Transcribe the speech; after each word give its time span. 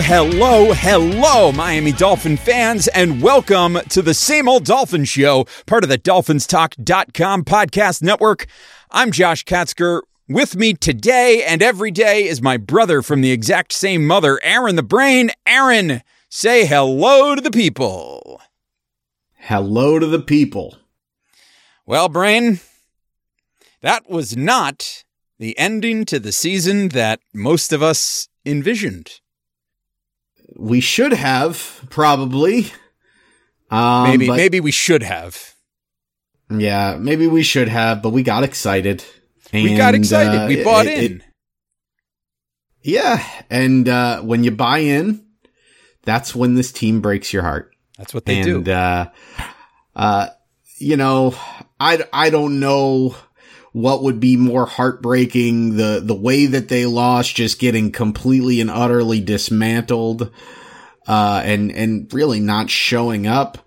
Hello, 0.00 0.70
hello, 0.70 0.72
hello, 0.74 1.50
Miami 1.50 1.90
Dolphin 1.90 2.36
fans, 2.36 2.86
and 2.86 3.20
welcome 3.20 3.80
to 3.88 4.00
the 4.00 4.14
Same 4.14 4.48
Old 4.48 4.64
Dolphin 4.64 5.04
Show, 5.04 5.44
part 5.66 5.82
of 5.82 5.90
the 5.90 5.98
DolphinsTalk.com 5.98 7.44
podcast 7.44 8.00
network. 8.00 8.46
I'm 8.92 9.10
Josh 9.10 9.44
Katzker. 9.44 10.02
With 10.28 10.54
me 10.54 10.74
today 10.74 11.42
and 11.42 11.64
every 11.64 11.90
day 11.90 12.28
is 12.28 12.40
my 12.40 12.56
brother 12.56 13.02
from 13.02 13.22
the 13.22 13.32
exact 13.32 13.72
same 13.72 14.06
mother, 14.06 14.38
Aaron 14.44 14.76
the 14.76 14.84
Brain. 14.84 15.32
Aaron, 15.44 16.02
say 16.28 16.64
hello 16.64 17.34
to 17.34 17.40
the 17.40 17.50
people. 17.50 18.40
Hello 19.34 19.98
to 19.98 20.06
the 20.06 20.20
people. 20.20 20.76
Well, 21.86 22.08
Brain, 22.08 22.60
that 23.80 24.08
was 24.08 24.36
not 24.36 25.02
the 25.40 25.58
ending 25.58 26.04
to 26.04 26.20
the 26.20 26.32
season 26.32 26.90
that 26.90 27.18
most 27.34 27.72
of 27.72 27.82
us 27.82 28.28
envisioned. 28.46 29.18
We 30.56 30.80
should 30.80 31.12
have 31.12 31.86
probably. 31.90 32.70
Um, 33.70 34.04
Maybe, 34.10 34.26
but- 34.28 34.36
maybe 34.36 34.60
we 34.60 34.70
should 34.70 35.02
have. 35.02 35.54
Yeah, 36.50 36.96
maybe 36.98 37.26
we 37.26 37.42
should 37.42 37.68
have, 37.68 38.00
but 38.02 38.10
we 38.10 38.22
got 38.22 38.42
excited. 38.42 39.04
We 39.52 39.76
got 39.76 39.94
excited. 39.94 40.40
uh, 40.40 40.46
we 40.48 40.64
bought 40.64 40.86
it- 40.86 41.04
in. 41.12 41.16
it- 41.20 41.22
yeah, 42.82 43.22
and 43.50 43.86
uh, 43.88 44.22
when 44.22 44.44
you 44.44 44.50
buy 44.52 44.78
in, 44.78 45.26
that's 46.04 46.34
when 46.34 46.54
this 46.54 46.72
team 46.72 47.00
breaks 47.02 47.32
your 47.32 47.42
heart. 47.42 47.74
That's 47.98 48.14
what 48.14 48.24
they 48.24 48.40
and 48.40 48.64
do. 48.64 48.72
uh 48.72 49.06
uh 49.96 50.28
you 50.78 50.96
know 50.96 51.34
i 51.80 51.98
i 52.12 52.30
don't 52.30 52.60
know 52.60 53.16
what 53.72 54.02
would 54.02 54.18
be 54.20 54.36
more 54.36 54.66
heartbreaking 54.66 55.76
the 55.76 56.00
the 56.04 56.14
way 56.14 56.46
that 56.46 56.68
they 56.68 56.86
lost 56.86 57.36
just 57.36 57.58
getting 57.58 57.92
completely 57.92 58.60
and 58.60 58.70
utterly 58.70 59.20
dismantled 59.20 60.30
uh 61.06 61.42
and 61.44 61.70
and 61.72 62.12
really 62.12 62.40
not 62.40 62.70
showing 62.70 63.26
up 63.26 63.58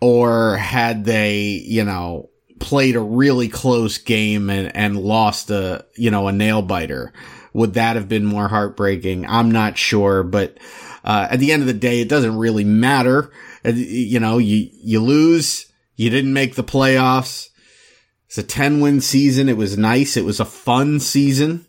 or 0.00 0.56
had 0.56 1.04
they 1.04 1.40
you 1.40 1.84
know 1.84 2.28
played 2.60 2.96
a 2.96 3.00
really 3.00 3.48
close 3.48 3.98
game 3.98 4.48
and 4.48 4.74
and 4.74 4.96
lost 4.96 5.50
a 5.50 5.84
you 5.96 6.10
know 6.10 6.28
a 6.28 6.32
nail 6.32 6.62
biter 6.62 7.12
would 7.52 7.74
that 7.74 7.96
have 7.96 8.08
been 8.08 8.24
more 8.24 8.48
heartbreaking 8.48 9.26
i'm 9.26 9.50
not 9.50 9.76
sure 9.76 10.22
but 10.22 10.58
uh, 11.04 11.28
at 11.30 11.40
the 11.40 11.52
end 11.52 11.62
of 11.62 11.66
the 11.66 11.74
day, 11.74 12.00
it 12.00 12.08
doesn't 12.08 12.36
really 12.36 12.64
matter. 12.64 13.30
Uh, 13.64 13.70
You 13.70 14.20
know, 14.20 14.38
you, 14.38 14.68
you 14.72 15.00
lose. 15.00 15.66
You 15.96 16.10
didn't 16.10 16.32
make 16.32 16.54
the 16.54 16.64
playoffs. 16.64 17.48
It's 18.32 18.38
a 18.38 18.42
10 18.42 18.80
win 18.80 19.02
season. 19.02 19.50
It 19.50 19.58
was 19.58 19.76
nice. 19.76 20.16
It 20.16 20.24
was 20.24 20.40
a 20.40 20.46
fun 20.46 21.00
season, 21.00 21.66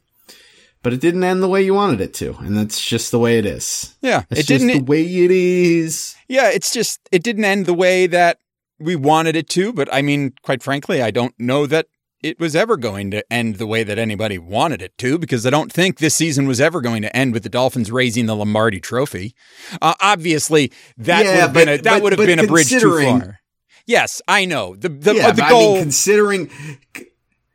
but 0.81 0.93
it 0.93 1.01
didn't 1.01 1.25
end 1.25 1.43
the 1.43 1.49
way 1.49 1.61
you 1.61 1.73
wanted 1.73 1.99
it 1.99 2.13
to. 2.15 2.35
And 2.39 2.55
that's 2.55 2.79
just 2.81 3.11
the 3.11 3.19
way 3.19 3.37
it 3.37 3.45
is. 3.45 3.95
yeah, 4.01 4.23
It's 4.29 4.39
it 4.41 4.47
didn't. 4.47 4.67
the 4.67 4.83
way 4.83 5.01
it 5.03 5.29
is. 5.29 6.15
yeah, 6.29 6.49
it's 6.51 6.71
just 6.71 7.01
it 7.11 7.21
didn't 7.21 7.43
end 7.43 7.65
the 7.65 7.73
way 7.73 8.07
that 8.07 8.37
we 8.79 8.95
wanted 8.95 9.35
it 9.35 9.49
to. 9.49 9.73
But 9.73 9.93
I 9.93 10.01
mean, 10.01 10.35
quite 10.41 10.63
frankly, 10.63 11.01
I 11.01 11.11
don't 11.11 11.35
know 11.37 11.65
that 11.65 11.87
it 12.21 12.39
was 12.39 12.55
ever 12.55 12.77
going 12.77 13.11
to 13.11 13.25
end 13.29 13.55
the 13.55 13.67
way 13.67 13.83
that 13.83 13.99
anybody 13.99 14.37
wanted 14.37 14.81
it 14.81 14.97
to, 14.99 15.19
because 15.19 15.45
I 15.45 15.49
don't 15.49 15.69
think 15.69 15.97
this 15.97 16.15
season 16.15 16.47
was 16.47 16.61
ever 16.61 16.79
going 16.79 17.01
to 17.01 17.13
end 17.13 17.33
with 17.33 17.43
the 17.43 17.49
Dolphins 17.49 17.91
raising 17.91 18.25
the 18.27 18.37
Lombardi 18.37 18.79
Trophy. 18.79 19.35
Uh, 19.81 19.95
obviously, 19.99 20.71
that 20.95 21.25
Yeah, 21.25 21.31
would 21.31 21.39
have 21.41 21.53
been 21.53 21.67
a, 21.67 21.77
that 21.79 22.01
would 22.01 22.13
have 22.13 22.25
been 22.25 22.39
a 22.39 22.47
bridge 22.47 22.69
too 22.69 23.01
far. 23.03 23.39
Yes, 23.85 24.21
I 24.27 24.45
know 24.45 24.75
the 24.75 24.89
the, 24.89 25.15
yeah, 25.15 25.27
uh, 25.27 25.31
the 25.31 25.45
goal. 25.49 25.71
I 25.71 25.73
mean, 25.75 25.83
considering 25.83 26.49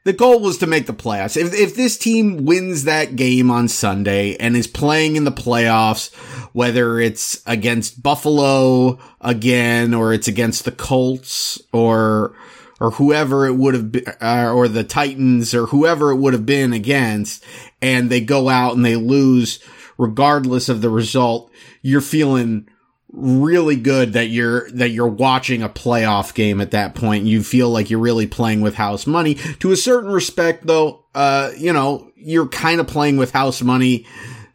the 0.05 0.13
goal 0.13 0.41
was 0.41 0.59
to 0.59 0.67
make 0.67 0.87
the 0.87 0.95
playoffs. 0.95 1.37
If, 1.37 1.53
if 1.53 1.75
this 1.75 1.99
team 1.99 2.45
wins 2.45 2.85
that 2.85 3.17
game 3.17 3.51
on 3.51 3.69
Sunday 3.69 4.37
and 4.37 4.57
is 4.57 4.67
playing 4.67 5.17
in 5.17 5.25
the 5.25 5.33
playoffs, 5.33 6.15
whether 6.55 6.99
it's 6.99 7.43
against 7.47 8.03
Buffalo 8.03 8.99
again 9.21 9.95
or 9.95 10.13
it's 10.13 10.29
against 10.29 10.65
the 10.65 10.73
Colts 10.73 11.61
or 11.73 12.35
or 12.81 12.93
whoever 12.93 13.47
it 13.47 13.57
would 13.57 13.75
have 13.75 13.93
been, 13.93 14.05
uh, 14.21 14.53
or 14.55 14.69
the 14.69 14.85
Titans 14.85 15.55
or 15.55 15.67
whoever 15.67 16.11
it 16.11 16.17
would 16.17 16.33
have 16.33 16.47
been 16.47 16.73
against, 16.73 17.45
and 17.83 18.09
they 18.09 18.21
go 18.21 18.49
out 18.49 18.77
and 18.77 18.85
they 18.85 18.97
lose 18.97 19.61
regardless 19.99 20.69
of 20.69 20.81
the 20.81 20.89
result, 20.89 21.51
you're 21.83 22.01
feeling 22.01 22.69
really 23.11 23.77
good 23.77 24.13
that 24.13 24.27
you're 24.27 24.71
that 24.73 24.91
you're 24.91 25.09
watching 25.09 25.63
a 25.63 25.69
playoff 25.69 26.35
game 26.35 26.61
at 26.61 26.73
that 26.73 26.95
point. 26.95 27.25
You 27.25 27.43
feel 27.43 27.71
like 27.71 27.91
you're 27.91 28.01
really 28.01 28.27
playing 28.27 28.61
with 28.61 28.75
house 28.75 29.07
money. 29.07 29.35
To 29.61 29.73
a 29.73 29.77
certain 29.77 30.11
respect 30.11 30.67
though, 30.67 31.05
uh, 31.15 31.51
you 31.57 31.73
know, 31.73 32.11
you're 32.17 32.49
kind 32.49 32.81
of 32.81 32.87
playing 32.87 33.17
with 33.17 33.33
house 33.33 33.63
money 33.63 34.07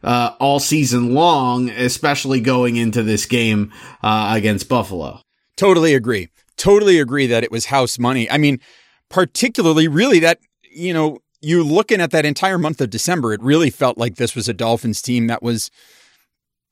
uh, 0.02 0.34
all 0.38 0.60
season 0.60 1.14
long, 1.14 1.70
especially 1.70 2.40
going 2.40 2.76
into 2.76 3.02
this 3.02 3.26
game 3.26 3.72
uh, 4.02 4.32
against 4.36 4.68
Buffalo. 4.68 5.20
Totally 5.56 5.94
agree. 5.94 6.28
Totally 6.56 7.00
agree 7.00 7.26
that 7.26 7.42
it 7.42 7.50
was 7.50 7.66
house 7.66 7.98
money. 7.98 8.30
I 8.30 8.38
mean, 8.38 8.60
particularly 9.08 9.88
really 9.88 10.20
that, 10.20 10.38
you 10.70 10.92
know, 10.92 11.18
you 11.40 11.62
looking 11.62 12.00
at 12.00 12.10
that 12.12 12.24
entire 12.24 12.58
month 12.58 12.80
of 12.80 12.90
December, 12.90 13.32
it 13.32 13.42
really 13.42 13.70
felt 13.70 13.98
like 13.98 14.16
this 14.16 14.34
was 14.34 14.48
a 14.48 14.54
Dolphins 14.54 15.02
team 15.02 15.26
that 15.26 15.42
was 15.42 15.70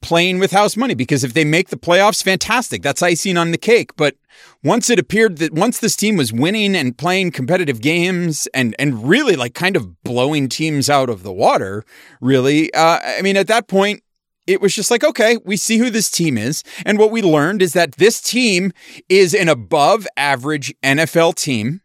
playing 0.03 0.39
with 0.39 0.51
house 0.51 0.77
money 0.77 0.95
because 0.95 1.25
if 1.25 1.33
they 1.33 1.45
make 1.45 1.69
the 1.69 1.77
playoffs, 1.77 2.23
fantastic. 2.23 2.83
That's 2.83 3.03
icing 3.03 3.37
on 3.37 3.53
the 3.53 3.59
cake. 3.59 3.97
But 3.97 4.17
once 4.63 4.91
it 4.91 4.99
appeared 4.99 5.39
that 5.39 5.53
once 5.55 5.79
this 5.81 5.97
team 5.97 6.17
was 6.17 6.33
winning 6.33 6.77
and 6.77 6.99
playing 6.99 7.31
competitive 7.31 7.81
games 7.81 8.47
and 8.53 8.75
and 8.79 9.09
really 9.09 9.37
like 9.37 9.55
kind 9.55 9.77
of 9.77 10.03
blowing 10.03 10.49
teams 10.49 10.91
out 10.91 11.09
of 11.09 11.23
the 11.23 11.33
water, 11.33 11.85
really, 12.21 12.73
uh, 12.75 12.99
I 13.03 13.23
mean, 13.23 13.37
at 13.37 13.47
that 13.47 13.69
point, 13.69 14.03
it 14.47 14.61
was 14.61 14.75
just 14.75 14.91
like, 14.91 15.05
okay, 15.05 15.39
we 15.45 15.57
see 15.57 15.79
who 15.79 15.91
this 15.91 16.11
team 16.11 16.37
is. 16.37 16.63
And 16.85 16.99
what 16.99 17.11
we 17.11 17.23
learned 17.23 17.63
is 17.63 17.73
that 17.75 17.93
this 17.93 18.21
team 18.21 18.73
is 19.09 19.35
an 19.35 19.49
above 19.49 20.07
average 20.17 20.75
NFL 20.83 21.37
team. 21.37 21.81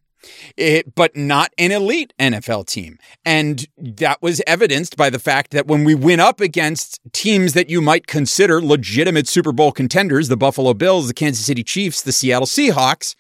It, 0.56 0.96
but 0.96 1.16
not 1.16 1.52
an 1.58 1.72
elite 1.72 2.14
NFL 2.20 2.68
team. 2.68 2.98
And 3.26 3.68
that 3.78 4.22
was 4.22 4.42
evidenced 4.48 4.98
by 4.98 5.10
the 5.10 5.20
fact 5.20 5.52
that 5.52 5.68
when 5.68 5.84
we 5.84 5.96
went 5.96 6.22
up 6.22 6.42
against 6.42 7.00
teams 7.14 7.54
that 7.54 7.70
you 7.70 7.82
might 7.82 8.08
consider 8.08 8.62
legitimate 8.62 9.28
Super 9.28 9.52
Bowl 9.52 9.72
contenders, 9.72 10.28
the 10.28 10.38
Buffalo 10.38 10.74
Bills, 10.74 11.08
the 11.08 11.14
Kansas 11.14 11.46
City 11.46 11.64
Chiefs, 11.64 12.02
the 12.02 12.12
Seattle 12.12 12.48
Seahawks, 12.48 13.16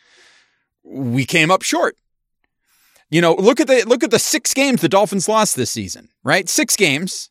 we 0.83 1.25
came 1.25 1.51
up 1.51 1.61
short. 1.61 1.97
You 3.09 3.21
know, 3.21 3.35
look 3.35 3.59
at 3.59 3.67
the 3.67 3.85
look 3.85 4.03
at 4.03 4.11
the 4.11 4.19
six 4.19 4.53
games 4.53 4.81
the 4.81 4.89
Dolphins 4.89 5.29
lost 5.29 5.55
this 5.55 5.71
season, 5.71 6.09
right? 6.23 6.49
Six 6.49 6.75
games 6.75 7.29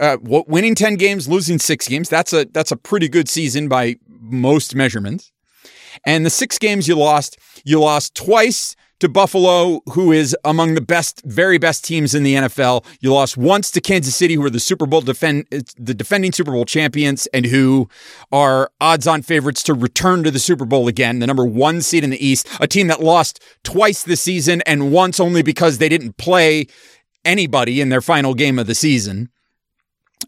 uh, 0.00 0.16
winning 0.22 0.74
10 0.74 0.96
games, 0.96 1.28
losing 1.28 1.58
six 1.58 1.88
games. 1.88 2.08
That's 2.08 2.32
a, 2.32 2.44
that's 2.46 2.72
a 2.72 2.76
pretty 2.76 3.08
good 3.08 3.28
season 3.28 3.68
by 3.68 3.96
most 4.08 4.74
measurements. 4.74 5.32
And 6.04 6.24
the 6.24 6.30
six 6.30 6.58
games 6.58 6.88
you 6.88 6.96
lost, 6.96 7.38
you 7.64 7.80
lost 7.80 8.14
twice 8.14 8.74
to 9.02 9.08
Buffalo, 9.08 9.80
who 9.94 10.12
is 10.12 10.36
among 10.44 10.74
the 10.74 10.80
best, 10.80 11.22
very 11.24 11.58
best 11.58 11.84
teams 11.84 12.14
in 12.14 12.22
the 12.22 12.36
NFL. 12.36 12.84
You 13.00 13.12
lost 13.12 13.36
once 13.36 13.68
to 13.72 13.80
Kansas 13.80 14.14
City, 14.14 14.34
who 14.34 14.44
are 14.44 14.50
the 14.50 14.60
Super 14.60 14.86
Bowl 14.86 15.00
defend, 15.00 15.44
the 15.50 15.92
defending 15.92 16.30
Super 16.30 16.52
Bowl 16.52 16.64
champions 16.64 17.26
and 17.34 17.46
who 17.46 17.88
are 18.30 18.70
odds 18.80 19.08
on 19.08 19.22
favorites 19.22 19.64
to 19.64 19.74
return 19.74 20.22
to 20.22 20.30
the 20.30 20.38
Super 20.38 20.64
Bowl 20.64 20.86
again, 20.86 21.18
the 21.18 21.26
number 21.26 21.44
one 21.44 21.82
seed 21.82 22.04
in 22.04 22.10
the 22.10 22.24
East, 22.24 22.46
a 22.60 22.68
team 22.68 22.86
that 22.86 23.02
lost 23.02 23.42
twice 23.64 24.04
this 24.04 24.22
season 24.22 24.62
and 24.66 24.92
once 24.92 25.18
only 25.18 25.42
because 25.42 25.78
they 25.78 25.88
didn't 25.88 26.16
play 26.16 26.68
anybody 27.24 27.80
in 27.80 27.88
their 27.88 28.00
final 28.00 28.34
game 28.34 28.56
of 28.56 28.68
the 28.68 28.74
season. 28.74 29.30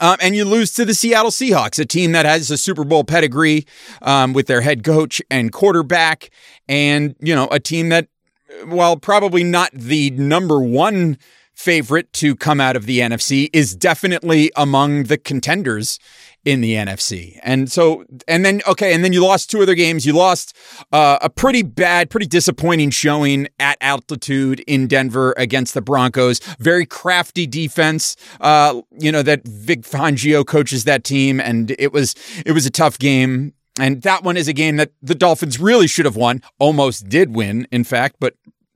Um, 0.01 0.17
and 0.21 0.35
you 0.35 0.45
lose 0.45 0.73
to 0.73 0.85
the 0.85 0.95
Seattle 0.95 1.31
Seahawks, 1.31 1.79
a 1.79 1.85
team 1.85 2.11
that 2.13 2.27
has 2.27 2.51
a 2.51 2.57
Super 2.57 2.85
Bowl 2.85 3.05
pedigree 3.05 3.67
um, 4.03 4.33
with 4.33 4.47
their 4.47 4.61
head 4.61 4.83
coach 4.83 5.23
and 5.31 5.53
quarterback, 5.53 6.31
and 6.69 7.15
you 7.21 7.35
know 7.35 7.47
a 7.53 7.61
team 7.61 7.91
that, 7.91 8.09
while 8.67 8.97
probably 8.97 9.45
not 9.45 9.71
the 9.73 10.11
number 10.11 10.61
one 10.61 11.19
favorite 11.55 12.13
to 12.13 12.35
come 12.35 12.61
out 12.61 12.77
of 12.77 12.87
the 12.87 12.99
NFC, 12.99 13.49
is 13.53 13.75
definitely 13.75 14.51
among 14.57 15.05
the 15.05 15.17
contenders 15.17 15.99
in 16.45 16.61
the 16.61 16.75
NFC. 16.75 17.39
And 17.43 17.71
so, 17.71 18.05
and 18.29 18.45
then, 18.45 18.61
okay, 18.69 18.93
and 18.93 19.03
then 19.03 19.13
you 19.13 19.25
lost 19.25 19.51
two 19.51 19.63
other 19.63 19.75
games. 19.75 20.05
You 20.05 20.13
lost 20.13 20.55
uh, 20.93 21.19
a 21.23 21.31
pretty 21.31 21.63
bad, 21.63 22.11
pretty 22.11 22.27
disappointing 22.27 22.91
showing 22.91 23.49
at 23.59 23.79
altitude 23.81 24.61
in 24.67 24.87
Denver 24.87 25.35
against 25.37 25.75
the 25.75 25.81
Broncos. 25.81 26.41
Very 26.59 26.85
crafty 26.85 27.47
defense, 27.47 28.17
uh, 28.41 28.81
you 28.99 29.11
know, 29.11 29.23
that 29.23 29.47
Vic 29.47 29.83
Fangio 29.83 30.47
coaches 30.47 30.85
that 30.85 31.05
team. 31.05 31.41
And 31.41 31.75
it 31.79 31.93
was, 31.93 32.15
it 32.45 32.53
was 32.53 32.67
a 32.67 32.71
tough 32.71 32.99
game. 32.99 33.55
And 33.79 34.03
that 34.03 34.23
one 34.23 34.37
is 34.37 34.47
a 34.47 34.53
game 34.53 34.77
that 34.77 34.93
the 35.03 35.17
Dolphins 35.17 35.59
really 35.59 35.89
should 35.89 36.05
have 36.05 36.17
won, 36.17 36.43
almost 36.59 37.09
did 37.09 37.35
win, 37.35 37.67
in 37.73 37.83
fact, 37.83 38.17
but 38.21 38.35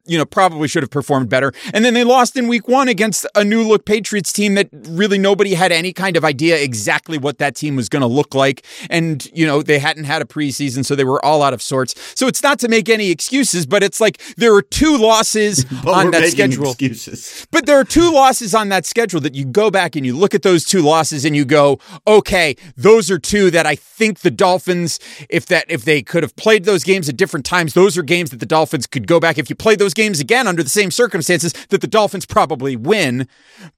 you 0.09 0.19
know, 0.19 0.25
probably 0.25 0.67
should 0.67 0.83
have 0.83 0.91
performed 0.91 1.29
better. 1.29 1.53
And 1.73 1.85
then 1.85 1.95
they 1.95 2.05
lost 2.05 2.37
in 2.37 2.49
week 2.49 2.67
one 2.67 2.89
against 2.89 3.27
a 3.35 3.45
new 3.45 3.63
look 3.63 3.85
Patriots 3.85 4.33
team 4.33 4.55
that 4.55 4.69
really 4.73 5.19
nobody 5.19 5.55
had 5.55 5.71
any 5.71 5.93
kind 5.93 6.17
of 6.17 6.25
idea 6.25 6.61
exactly 6.61 7.19
what 7.19 7.39
that 7.39 7.55
team 7.55 7.77
was 7.77 7.89
going 7.89 8.01
to 8.01 8.09
look 8.09 8.35
like. 8.35 8.65
And, 8.91 9.25
you 9.35 9.47
know, 9.47 9.63
they 9.63 9.79
hadn't 9.79 10.05
had 10.05 10.23
a 10.23 10.25
preseason, 10.25 10.85
so 10.85 10.95
they 10.95 11.05
were 11.05 11.25
all 11.25 11.43
out 11.43 11.53
of 11.53 11.63
sorts. 11.63 11.95
So 12.19 12.27
it's 12.27 12.43
not 12.43 12.59
to 12.61 12.69
make 12.69 12.89
any 12.89 13.11
excuses, 13.11 13.67
but 13.67 13.83
it's 13.83 14.01
like 14.01 14.19
there 14.37 14.55
are 14.55 14.63
two 14.63 14.97
losses 14.97 15.65
on 15.87 16.11
that 16.13 16.31
schedule. 16.31 16.71
Excuses. 16.71 17.47
But 17.51 17.67
there 17.67 17.79
are 17.79 17.85
two 17.85 18.11
losses 18.11 18.55
on 18.55 18.71
that 18.71 18.87
schedule 18.87 19.21
that 19.21 19.35
you 19.35 19.45
go 19.45 19.71
back 19.71 19.95
and 19.95 20.07
you 20.07 20.17
look 20.17 20.35
at 20.35 20.43
those 20.43 20.65
two 20.65 20.81
losses 20.81 21.25
and 21.25 21.37
you 21.37 21.45
go, 21.45 21.79
okay, 22.07 22.57
those 22.77 23.11
are 23.11 23.19
two 23.19 23.51
that 23.51 23.67
I 23.67 23.75
think 23.75 24.21
the 24.21 24.31
Dolphins, 24.31 24.99
if 25.29 25.47
that 25.47 25.67
if 25.69 25.85
they 25.85 26.03
could 26.03 26.23
have 26.23 26.35
played 26.37 26.65
those 26.65 26.83
games 26.83 27.09
at 27.09 27.17
different 27.17 27.45
times, 27.45 27.75
those 27.75 27.99
are 27.99 28.03
games 28.03 28.31
that 28.31 28.41
the 28.41 28.47
Dolphins 28.47 28.87
could 28.87 29.07
go 29.07 29.21
back. 29.21 29.39
If 29.39 29.51
you 29.51 29.57
played 29.57 29.79
those 29.79 29.95
games 29.99 30.21
again 30.21 30.47
under 30.47 30.63
the 30.63 30.71
same 30.71 30.91
circumstances, 30.91 31.53
that 31.69 31.83
the 31.83 31.87
Dolphins 31.87 32.25
probably 32.25 32.77
win. 32.77 33.29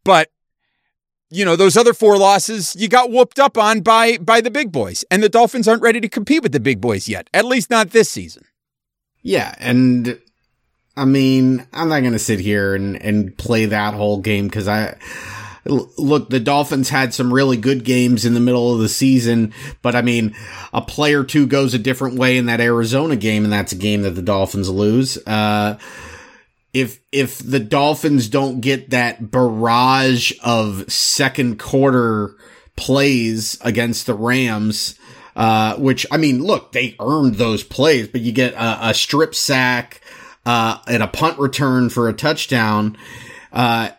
But 0.05 0.31
you 1.31 1.45
know 1.45 1.57
those 1.57 1.77
other 1.77 1.95
four 1.95 2.19
losses 2.19 2.77
you 2.77 2.89
got 2.89 3.11
whooped 3.11 3.39
up 3.39 3.57
on 3.57 3.81
by 3.81 4.19
by 4.19 4.41
the 4.41 4.51
big 4.51 4.73
boys 4.73 5.05
and 5.13 5.23
the 5.23 5.29
dolphins 5.29 5.69
aren't 5.69 5.81
ready 5.81 6.01
to 6.01 6.09
compete 6.09 6.43
with 6.43 6.51
the 6.51 6.59
big 6.59 6.81
boys 6.81 7.09
yet 7.09 7.31
at 7.33 7.45
least 7.45 7.71
not 7.71 7.91
this 7.91 8.11
season 8.11 8.43
Yeah, 9.23 9.55
and 9.59 10.19
I 10.97 11.05
mean, 11.05 11.67
I'm 11.73 11.89
not 11.89 12.01
going 12.01 12.13
to 12.13 12.19
sit 12.19 12.41
here 12.41 12.75
and, 12.75 12.97
and 12.97 13.37
play 13.37 13.67
that 13.67 13.95
whole 13.95 14.19
game 14.19 14.49
because 14.49 14.69
I 14.69 14.99
look, 15.65 16.31
the 16.31 16.41
Dolphins 16.41 16.89
had 16.89 17.13
some 17.13 17.33
really 17.33 17.57
good 17.57 17.85
games 17.85 18.25
in 18.25 18.35
the 18.35 18.41
middle 18.41 18.73
of 18.73 18.81
the 18.81 18.89
season, 18.89 19.53
but 19.83 19.95
I 19.95 20.03
mean, 20.03 20.35
a 20.73 20.81
play 20.83 21.15
or 21.15 21.25
two 21.25 21.47
goes 21.47 21.75
a 21.75 21.79
different 21.79 22.19
way 22.19 22.37
in 22.37 22.47
that 22.47 22.61
Arizona 22.61 23.17
game, 23.17 23.45
and 23.45 23.53
that's 23.53 23.73
a 23.73 23.77
game 23.77 24.03
that 24.03 24.11
the 24.11 24.23
Dolphins 24.23 24.69
lose. 24.69 25.19
Uh, 25.27 25.79
if 26.73 27.01
if 27.11 27.39
the 27.39 27.61
Dolphins 27.61 28.29
don't 28.29 28.61
get 28.61 28.91
that 28.91 29.31
barrage 29.31 30.33
of 30.43 30.91
second 30.91 31.59
quarter 31.59 32.37
plays 32.77 33.59
against 33.63 34.07
the 34.07 34.15
Rams, 34.15 34.99
uh, 35.37 35.77
which 35.77 36.07
I 36.11 36.17
mean, 36.17 36.43
look, 36.43 36.73
they 36.73 36.97
earned 37.01 37.37
those 37.37 37.65
plays, 37.65 38.09
but 38.09 38.21
you 38.21 38.33
get 38.33 38.55
a, 38.55 38.91
a 38.91 38.95
strip 38.95 39.35
sack, 39.35 40.01
uh, 40.47 40.79
and 40.87 41.03
a 41.03 41.09
punt 41.09 41.39
return 41.39 41.91
for 41.91 42.09
a 42.09 42.13
touchdown, 42.13 42.97
uh, 43.53 43.91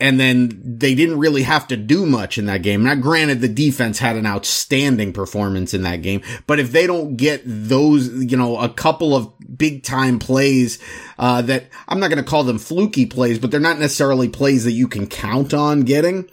and 0.00 0.18
then 0.18 0.60
they 0.64 0.94
didn't 0.94 1.18
really 1.18 1.42
have 1.42 1.68
to 1.68 1.76
do 1.76 2.06
much 2.06 2.38
in 2.38 2.46
that 2.46 2.62
game. 2.62 2.82
Now, 2.84 2.94
granted, 2.94 3.40
the 3.40 3.48
defense 3.48 3.98
had 3.98 4.16
an 4.16 4.26
outstanding 4.26 5.12
performance 5.12 5.74
in 5.74 5.82
that 5.82 6.02
game, 6.02 6.22
but 6.46 6.58
if 6.58 6.72
they 6.72 6.86
don't 6.86 7.16
get 7.16 7.42
those, 7.44 8.08
you 8.08 8.36
know, 8.36 8.58
a 8.58 8.68
couple 8.68 9.14
of 9.14 9.32
big 9.56 9.82
time 9.82 10.18
plays, 10.18 10.78
uh, 11.18 11.42
that 11.42 11.66
I'm 11.86 12.00
not 12.00 12.08
going 12.08 12.22
to 12.22 12.28
call 12.28 12.44
them 12.44 12.58
fluky 12.58 13.06
plays, 13.06 13.38
but 13.38 13.50
they're 13.50 13.60
not 13.60 13.78
necessarily 13.78 14.28
plays 14.28 14.64
that 14.64 14.72
you 14.72 14.88
can 14.88 15.06
count 15.06 15.52
on 15.52 15.82
getting. 15.82 16.28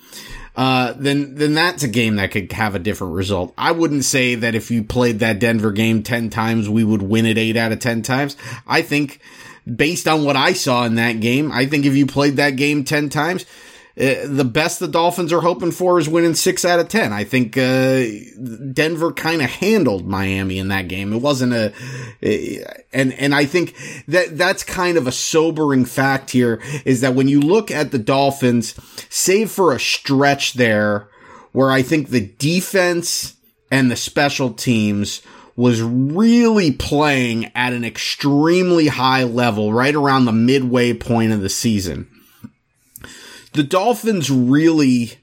Uh, 0.56 0.94
then, 0.98 1.36
then 1.36 1.54
that's 1.54 1.84
a 1.84 1.88
game 1.88 2.16
that 2.16 2.32
could 2.32 2.52
have 2.52 2.74
a 2.74 2.80
different 2.80 3.14
result. 3.14 3.54
I 3.60 3.72
wouldn't 3.72 4.06
say 4.06 4.34
that 4.34 4.56
if 4.56 4.72
you 4.72 4.84
played 4.84 5.20
that 5.20 5.38
Denver 5.38 5.72
game 5.72 6.02
10 6.02 6.32
times, 6.32 6.68
we 6.68 6.84
would 6.84 7.04
win 7.04 7.28
it 7.28 7.38
8 7.38 7.56
out 7.58 7.72
of 7.72 7.80
10 7.80 8.02
times. 8.02 8.36
I 8.66 8.82
think 8.82 9.20
based 9.76 10.08
on 10.08 10.24
what 10.24 10.36
I 10.36 10.54
saw 10.54 10.86
in 10.86 10.96
that 10.96 11.20
game, 11.20 11.52
I 11.52 11.66
think 11.66 11.86
if 11.86 11.96
you 11.96 12.06
played 12.06 12.38
that 12.38 12.52
game 12.52 12.84
10 12.84 13.10
times, 13.10 13.46
uh, 14.00 14.28
the 14.28 14.46
best 14.46 14.80
the 14.80 14.88
Dolphins 14.88 15.34
are 15.34 15.42
hoping 15.42 15.72
for 15.72 15.98
is 15.98 16.08
winning 16.08 16.36
six 16.36 16.64
out 16.64 16.80
of 16.80 16.88
10. 16.88 17.12
I 17.12 17.24
think, 17.24 17.58
uh, 17.58 18.04
Denver 18.72 19.12
kind 19.12 19.42
of 19.42 19.50
handled 19.50 20.08
Miami 20.08 20.60
in 20.60 20.68
that 20.68 20.88
game. 20.88 21.14
It 21.14 21.22
wasn't 21.22 21.54
a, 21.54 21.74
and, 22.94 23.14
and 23.14 23.34
I 23.34 23.46
think 23.46 23.76
that 24.08 24.38
that's 24.38 24.64
kind 24.64 24.98
of 24.98 25.08
a 25.08 25.12
sobering 25.12 25.86
fact 25.86 26.30
here 26.30 26.62
is 26.86 27.02
that 27.02 27.16
when 27.16 27.28
you 27.28 27.42
look 27.42 27.72
at 27.72 27.92
the 27.92 27.98
Dolphins, 27.98 28.76
save 29.10 29.50
for 29.50 29.74
a 29.74 29.80
stretch 29.80 30.54
there 30.54 31.10
where 31.54 31.72
I 31.72 31.82
think 31.82 32.10
the 32.10 32.28
defense 32.38 33.36
and 33.72 33.90
the 33.90 33.96
special 33.96 34.54
teams 34.54 35.24
was 35.58 35.82
really 35.82 36.72
playing 36.72 37.52
at 37.56 37.74
an 37.74 37.84
extremely 37.84 38.88
high 38.88 39.24
level 39.24 39.74
right 39.74 39.96
around 39.96 40.26
the 40.26 40.32
midway 40.32 40.94
point 40.94 41.34
of 41.34 41.42
the 41.42 41.50
season. 41.50 42.08
The 43.54 43.64
Dolphins 43.64 44.30
really, 44.30 45.14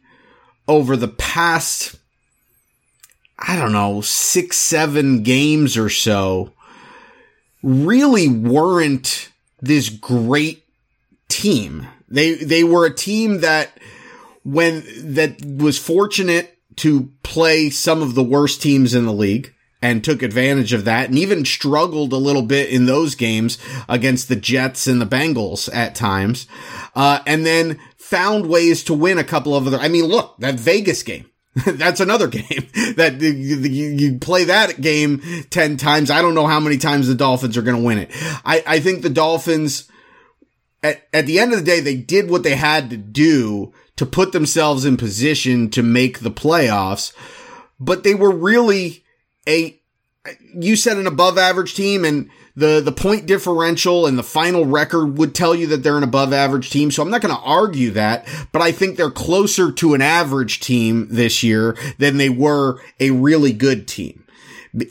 over 0.67 0.97
the 0.97 1.09
past, 1.09 1.95
I 3.39 3.55
don't 3.55 3.71
know, 3.71 4.01
six, 4.01 4.57
seven 4.57 5.23
games 5.23 5.77
or 5.77 5.89
so, 5.89 6.53
really 7.63 8.29
weren't 8.29 9.31
this 9.61 9.89
great 9.89 10.65
team. 11.29 11.87
They, 12.09 12.35
they 12.35 12.65
were 12.65 12.87
a 12.87 12.95
team 12.95 13.41
that 13.43 13.71
when, 14.43 14.83
that 15.15 15.37
was 15.45 15.79
fortunate 15.79 16.59
to 16.77 17.13
play 17.23 17.71
some 17.71 18.03
of 18.03 18.17
the 18.17 18.25
worst 18.25 18.61
teams 18.61 18.97
in 18.97 19.07
the 19.07 19.13
league 19.13 19.54
and 19.85 20.03
took 20.03 20.23
advantage 20.23 20.73
of 20.73 20.87
that 20.87 21.11
and 21.11 21.19
even 21.19 21.45
struggled 21.45 22.15
a 22.15 22.17
little 22.17 22.41
bit 22.41 22.71
in 22.71 22.87
those 22.87 23.15
games 23.15 23.59
against 23.87 24.29
the 24.29 24.35
Jets 24.35 24.87
and 24.87 24.99
the 24.99 25.07
Bengals 25.07 25.69
at 25.75 25.95
times. 25.95 26.47
Uh, 26.95 27.19
and 27.27 27.45
then 27.45 27.79
found 27.99 28.47
ways 28.47 28.83
to 28.85 28.95
win 28.95 29.19
a 29.19 29.25
couple 29.25 29.55
of 29.55 29.67
other, 29.67 29.77
I 29.77 29.89
mean, 29.89 30.07
look, 30.07 30.39
that 30.39 30.55
Vegas 30.55 31.03
game. 31.03 31.27
That's 31.67 32.01
another 32.01 32.29
game 32.29 32.67
that 32.97 33.19
you, 33.21 33.57
you, 33.59 34.19
play 34.19 34.45
that 34.45 34.81
game 34.81 35.21
10 35.51 35.77
times. 35.77 36.11
I 36.11 36.23
don't 36.23 36.35
know 36.35 36.47
how 36.47 36.61
many 36.61 36.79
times 36.79 37.07
the 37.07 37.15
Dolphins 37.15 37.59
are 37.59 37.63
going 37.63 37.77
to 37.77 37.87
win 37.87 37.99
it. 37.99 38.11
I, 38.43 38.65
I 38.67 38.81
think 38.81 39.03
the 39.03 39.11
Dolphins, 39.11 39.91
at, 40.83 41.07
at 41.13 41.27
the 41.27 41.39
end 41.39 41.53
of 41.53 41.59
the 41.59 41.65
day, 41.65 41.81
they 41.81 41.97
did 41.97 42.31
what 42.31 42.43
they 42.43 42.57
had 42.57 42.89
to 42.89 42.97
do 42.97 43.75
to 43.97 44.07
put 44.07 44.33
themselves 44.33 44.87
in 44.87 44.97
position 44.97 45.69
to 45.71 45.83
make 45.83 46.21
the 46.21 46.31
playoffs, 46.31 47.13
but 47.79 48.03
they 48.03 48.15
were 48.15 48.35
really 48.35 49.04
a, 49.49 49.81
you 50.55 50.77
said 50.77 50.97
an 50.97 51.07
above 51.07 51.39
average 51.39 51.75
team 51.75 52.05
and 52.05 52.31
the, 52.57 52.81
the 52.81 52.93
point 52.93 53.27
differential 53.27 54.07
and 54.07 54.19
the 54.19 54.23
final 54.23 54.65
record 54.65 55.19
would 55.19 55.35
tell 55.35 55.55
you 55.55 55.67
that 55.69 55.83
they're 55.83 55.99
an 55.99 56.05
above 56.05 56.33
average 56.33 56.71
team. 56.71 56.91
So 56.91 57.03
I'm 57.03 57.11
not 57.11 57.21
going 57.21 57.35
to 57.35 57.43
argue 57.43 57.91
that, 57.93 58.27
but 58.53 58.63
I 58.63 58.73
think 58.73 58.97
they're 58.97 59.11
closer 59.11 59.73
to 59.73 59.95
an 59.95 60.03
average 60.03 60.61
team 60.61 61.09
this 61.11 61.43
year 61.43 61.77
than 61.99 62.17
they 62.17 62.31
were 62.31 62.81
a 63.01 63.11
really 63.11 63.53
good 63.53 63.89
team. 63.89 64.25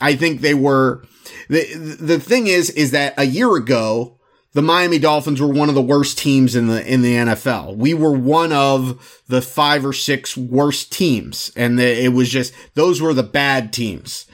I 0.00 0.14
think 0.14 0.40
they 0.40 0.54
were, 0.54 1.04
the, 1.48 1.74
the 1.74 2.20
thing 2.20 2.46
is, 2.46 2.70
is 2.70 2.90
that 2.90 3.14
a 3.16 3.24
year 3.24 3.54
ago, 3.56 4.18
the 4.54 4.62
Miami 4.62 5.00
Dolphins 5.00 5.40
were 5.40 5.48
one 5.48 5.68
of 5.68 5.74
the 5.74 5.82
worst 5.82 6.16
teams 6.16 6.54
in 6.54 6.68
the 6.68 6.86
in 6.86 7.02
the 7.02 7.14
NFL. 7.16 7.76
We 7.76 7.92
were 7.92 8.12
one 8.12 8.52
of 8.52 9.22
the 9.26 9.42
five 9.42 9.84
or 9.84 9.92
six 9.92 10.36
worst 10.36 10.92
teams, 10.92 11.50
and 11.56 11.76
the, 11.76 12.04
it 12.04 12.12
was 12.12 12.30
just 12.30 12.54
those 12.74 13.02
were 13.02 13.12
the 13.12 13.24
bad 13.24 13.72
teams. 13.72 14.26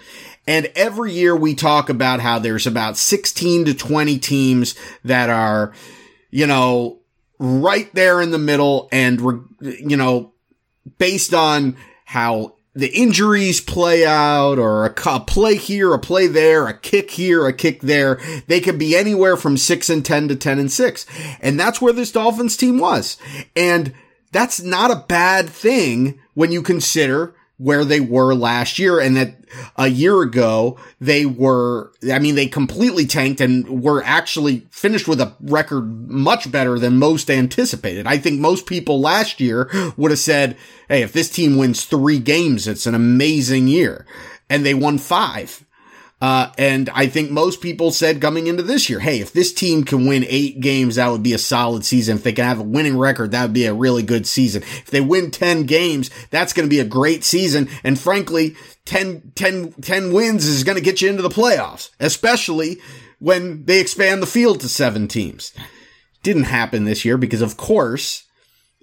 And 0.46 0.70
every 0.74 1.12
year 1.12 1.36
we 1.36 1.54
talk 1.54 1.88
about 1.88 2.20
how 2.20 2.38
there's 2.38 2.66
about 2.66 2.96
16 2.96 3.66
to 3.66 3.74
20 3.74 4.18
teams 4.18 4.74
that 5.04 5.30
are, 5.30 5.72
you 6.30 6.46
know, 6.46 6.98
right 7.38 7.92
there 7.94 8.20
in 8.20 8.30
the 8.30 8.38
middle 8.38 8.88
and, 8.90 9.20
you 9.60 9.96
know, 9.96 10.32
based 10.98 11.34
on 11.34 11.76
how 12.04 12.54
the 12.74 12.88
injuries 12.88 13.60
play 13.60 14.06
out 14.06 14.58
or 14.58 14.86
a, 14.86 14.94
a, 15.06 15.20
play 15.20 15.56
here, 15.56 15.92
a 15.92 15.98
play 15.98 16.26
there, 16.26 16.66
a 16.66 16.78
kick 16.78 17.10
here, 17.10 17.46
a 17.46 17.52
kick 17.52 17.80
there. 17.80 18.20
They 18.46 18.60
could 18.60 18.78
be 18.78 18.96
anywhere 18.96 19.36
from 19.36 19.56
six 19.56 19.90
and 19.90 20.04
10 20.04 20.28
to 20.28 20.36
10 20.36 20.58
and 20.58 20.70
six. 20.70 21.04
And 21.40 21.58
that's 21.58 21.80
where 21.80 21.92
this 21.92 22.12
Dolphins 22.12 22.56
team 22.56 22.78
was. 22.78 23.18
And 23.56 23.92
that's 24.32 24.62
not 24.62 24.90
a 24.90 25.04
bad 25.08 25.48
thing 25.48 26.20
when 26.34 26.52
you 26.52 26.62
consider 26.62 27.34
where 27.60 27.84
they 27.84 28.00
were 28.00 28.34
last 28.34 28.78
year 28.78 28.98
and 28.98 29.18
that 29.18 29.34
a 29.76 29.88
year 29.88 30.22
ago 30.22 30.78
they 30.98 31.26
were, 31.26 31.92
I 32.10 32.18
mean, 32.18 32.34
they 32.34 32.46
completely 32.46 33.04
tanked 33.04 33.38
and 33.42 33.82
were 33.82 34.02
actually 34.02 34.66
finished 34.70 35.06
with 35.06 35.20
a 35.20 35.34
record 35.42 36.10
much 36.10 36.50
better 36.50 36.78
than 36.78 36.96
most 36.96 37.30
anticipated. 37.30 38.06
I 38.06 38.16
think 38.16 38.40
most 38.40 38.64
people 38.64 38.98
last 38.98 39.40
year 39.40 39.70
would 39.98 40.10
have 40.10 40.18
said, 40.18 40.56
Hey, 40.88 41.02
if 41.02 41.12
this 41.12 41.28
team 41.28 41.58
wins 41.58 41.84
three 41.84 42.18
games, 42.18 42.66
it's 42.66 42.86
an 42.86 42.94
amazing 42.94 43.68
year. 43.68 44.06
And 44.48 44.64
they 44.64 44.74
won 44.74 44.96
five. 44.96 45.62
Uh, 46.20 46.52
and 46.58 46.90
I 46.90 47.06
think 47.06 47.30
most 47.30 47.62
people 47.62 47.92
said 47.92 48.20
coming 48.20 48.46
into 48.46 48.62
this 48.62 48.90
year, 48.90 49.00
hey, 49.00 49.20
if 49.20 49.32
this 49.32 49.54
team 49.54 49.84
can 49.84 50.06
win 50.06 50.26
eight 50.28 50.60
games, 50.60 50.96
that 50.96 51.08
would 51.08 51.22
be 51.22 51.32
a 51.32 51.38
solid 51.38 51.84
season. 51.84 52.18
If 52.18 52.24
they 52.24 52.34
can 52.34 52.44
have 52.44 52.60
a 52.60 52.64
winning 52.64 52.98
record, 52.98 53.30
that 53.30 53.42
would 53.42 53.54
be 53.54 53.64
a 53.64 53.72
really 53.72 54.02
good 54.02 54.26
season. 54.26 54.62
If 54.62 54.90
they 54.90 55.00
win 55.00 55.30
10 55.30 55.64
games, 55.64 56.10
that's 56.28 56.52
going 56.52 56.68
to 56.68 56.70
be 56.70 56.80
a 56.80 56.84
great 56.84 57.24
season. 57.24 57.70
And 57.82 57.98
frankly, 57.98 58.54
10, 58.84 59.32
10, 59.34 59.72
10 59.80 60.12
wins 60.12 60.46
is 60.46 60.62
going 60.62 60.76
to 60.76 60.84
get 60.84 61.00
you 61.00 61.08
into 61.08 61.22
the 61.22 61.30
playoffs, 61.30 61.88
especially 61.98 62.78
when 63.18 63.64
they 63.64 63.80
expand 63.80 64.22
the 64.22 64.26
field 64.26 64.60
to 64.60 64.68
seven 64.68 65.08
teams. 65.08 65.54
Didn't 66.22 66.44
happen 66.44 66.84
this 66.84 67.02
year 67.02 67.16
because, 67.16 67.40
of 67.40 67.56
course, 67.56 68.24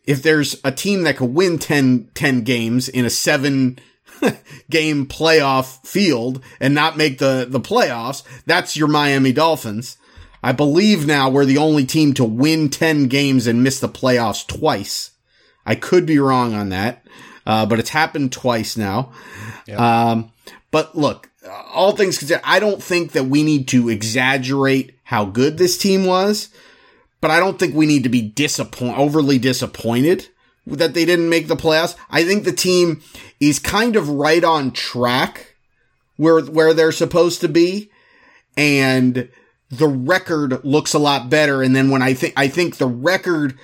if 0.05 0.23
there's 0.23 0.59
a 0.63 0.71
team 0.71 1.03
that 1.03 1.17
could 1.17 1.35
win 1.35 1.59
10, 1.59 2.09
10 2.15 2.41
games 2.41 2.89
in 2.89 3.05
a 3.05 3.11
seven 3.11 3.77
game 4.69 5.05
playoff 5.05 5.85
field 5.85 6.43
and 6.59 6.73
not 6.73 6.97
make 6.97 7.19
the, 7.19 7.45
the 7.47 7.59
playoffs, 7.59 8.23
that's 8.45 8.77
your 8.77 8.87
Miami 8.87 9.31
Dolphins. 9.31 9.97
I 10.43 10.51
believe 10.51 11.05
now 11.05 11.29
we're 11.29 11.45
the 11.45 11.57
only 11.57 11.85
team 11.85 12.13
to 12.15 12.23
win 12.23 12.69
10 12.69 13.07
games 13.07 13.47
and 13.47 13.63
miss 13.63 13.79
the 13.79 13.89
playoffs 13.89 14.45
twice. 14.45 15.11
I 15.65 15.75
could 15.75 16.05
be 16.05 16.19
wrong 16.19 16.53
on 16.53 16.69
that, 16.69 17.05
uh, 17.45 17.65
but 17.65 17.79
it's 17.79 17.89
happened 17.89 18.31
twice 18.31 18.77
now. 18.77 19.11
Yep. 19.67 19.79
Um, 19.79 20.31
but 20.71 20.95
look, 20.95 21.29
all 21.49 21.95
things 21.95 22.17
considered, 22.17 22.43
I 22.45 22.59
don't 22.59 22.81
think 22.81 23.11
that 23.13 23.25
we 23.25 23.43
need 23.43 23.67
to 23.69 23.89
exaggerate 23.89 24.95
how 25.03 25.25
good 25.25 25.57
this 25.57 25.77
team 25.77 26.05
was, 26.05 26.49
but 27.19 27.31
I 27.31 27.39
don't 27.39 27.57
think 27.57 27.73
we 27.73 27.85
need 27.85 28.03
to 28.03 28.09
be 28.09 28.21
disappoint, 28.21 28.97
overly 28.97 29.39
disappointed 29.39 30.27
that 30.65 30.93
they 30.93 31.05
didn't 31.05 31.29
make 31.29 31.47
the 31.47 31.55
playoffs. 31.55 31.95
I 32.09 32.23
think 32.23 32.43
the 32.43 32.51
team 32.51 33.01
is 33.39 33.59
kind 33.59 33.95
of 33.95 34.09
right 34.09 34.43
on 34.43 34.71
track 34.71 35.55
where 36.15 36.41
where 36.41 36.73
they're 36.73 36.91
supposed 36.91 37.41
to 37.41 37.47
be. 37.47 37.91
And 38.55 39.29
the 39.69 39.87
record 39.87 40.63
looks 40.63 40.93
a 40.93 40.99
lot 40.99 41.29
better. 41.29 41.61
And 41.61 41.75
then 41.75 41.89
when 41.89 42.01
I 42.01 42.13
think 42.13 42.33
I 42.35 42.47
think 42.47 42.77
the 42.77 42.87
record 42.87 43.57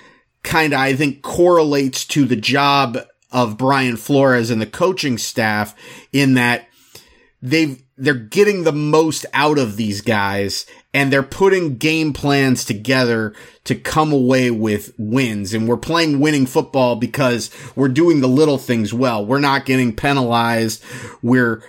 kind 0.44 0.74
of 0.74 0.80
I 0.80 0.96
think 0.96 1.22
correlates 1.22 2.06
to 2.08 2.26
the 2.26 2.36
job 2.36 2.98
of 3.32 3.58
Brian 3.58 3.98
Flores 3.98 4.50
and 4.50 4.62
the 4.62 4.68
coaching 4.68 5.18
staff 5.18 5.76
in 6.12 6.36
that 6.36 6.68
they've 7.42 7.82
they're 7.98 8.14
getting 8.14 8.64
the 8.64 8.72
most 8.72 9.26
out 9.34 9.58
of 9.58 9.76
these 9.78 10.02
guys 10.02 10.66
and 10.94 11.12
they're 11.12 11.24
putting 11.24 11.78
game 11.78 12.14
plans 12.14 12.64
together 12.64 13.34
to 13.64 13.76
come 13.76 14.12
away 14.12 14.52
with 14.52 14.94
wins. 14.98 15.54
And 15.54 15.68
we're 15.68 15.78
playing 15.78 16.20
winning 16.20 16.46
football 16.46 16.96
because 16.96 17.50
we're 17.76 17.90
doing 17.90 18.22
the 18.22 18.28
little 18.28 18.58
things 18.58 18.94
well. 18.94 19.26
We're 19.26 19.40
not 19.40 19.66
getting 19.66 19.96
penalized. 19.96 20.84
We're 21.22 21.64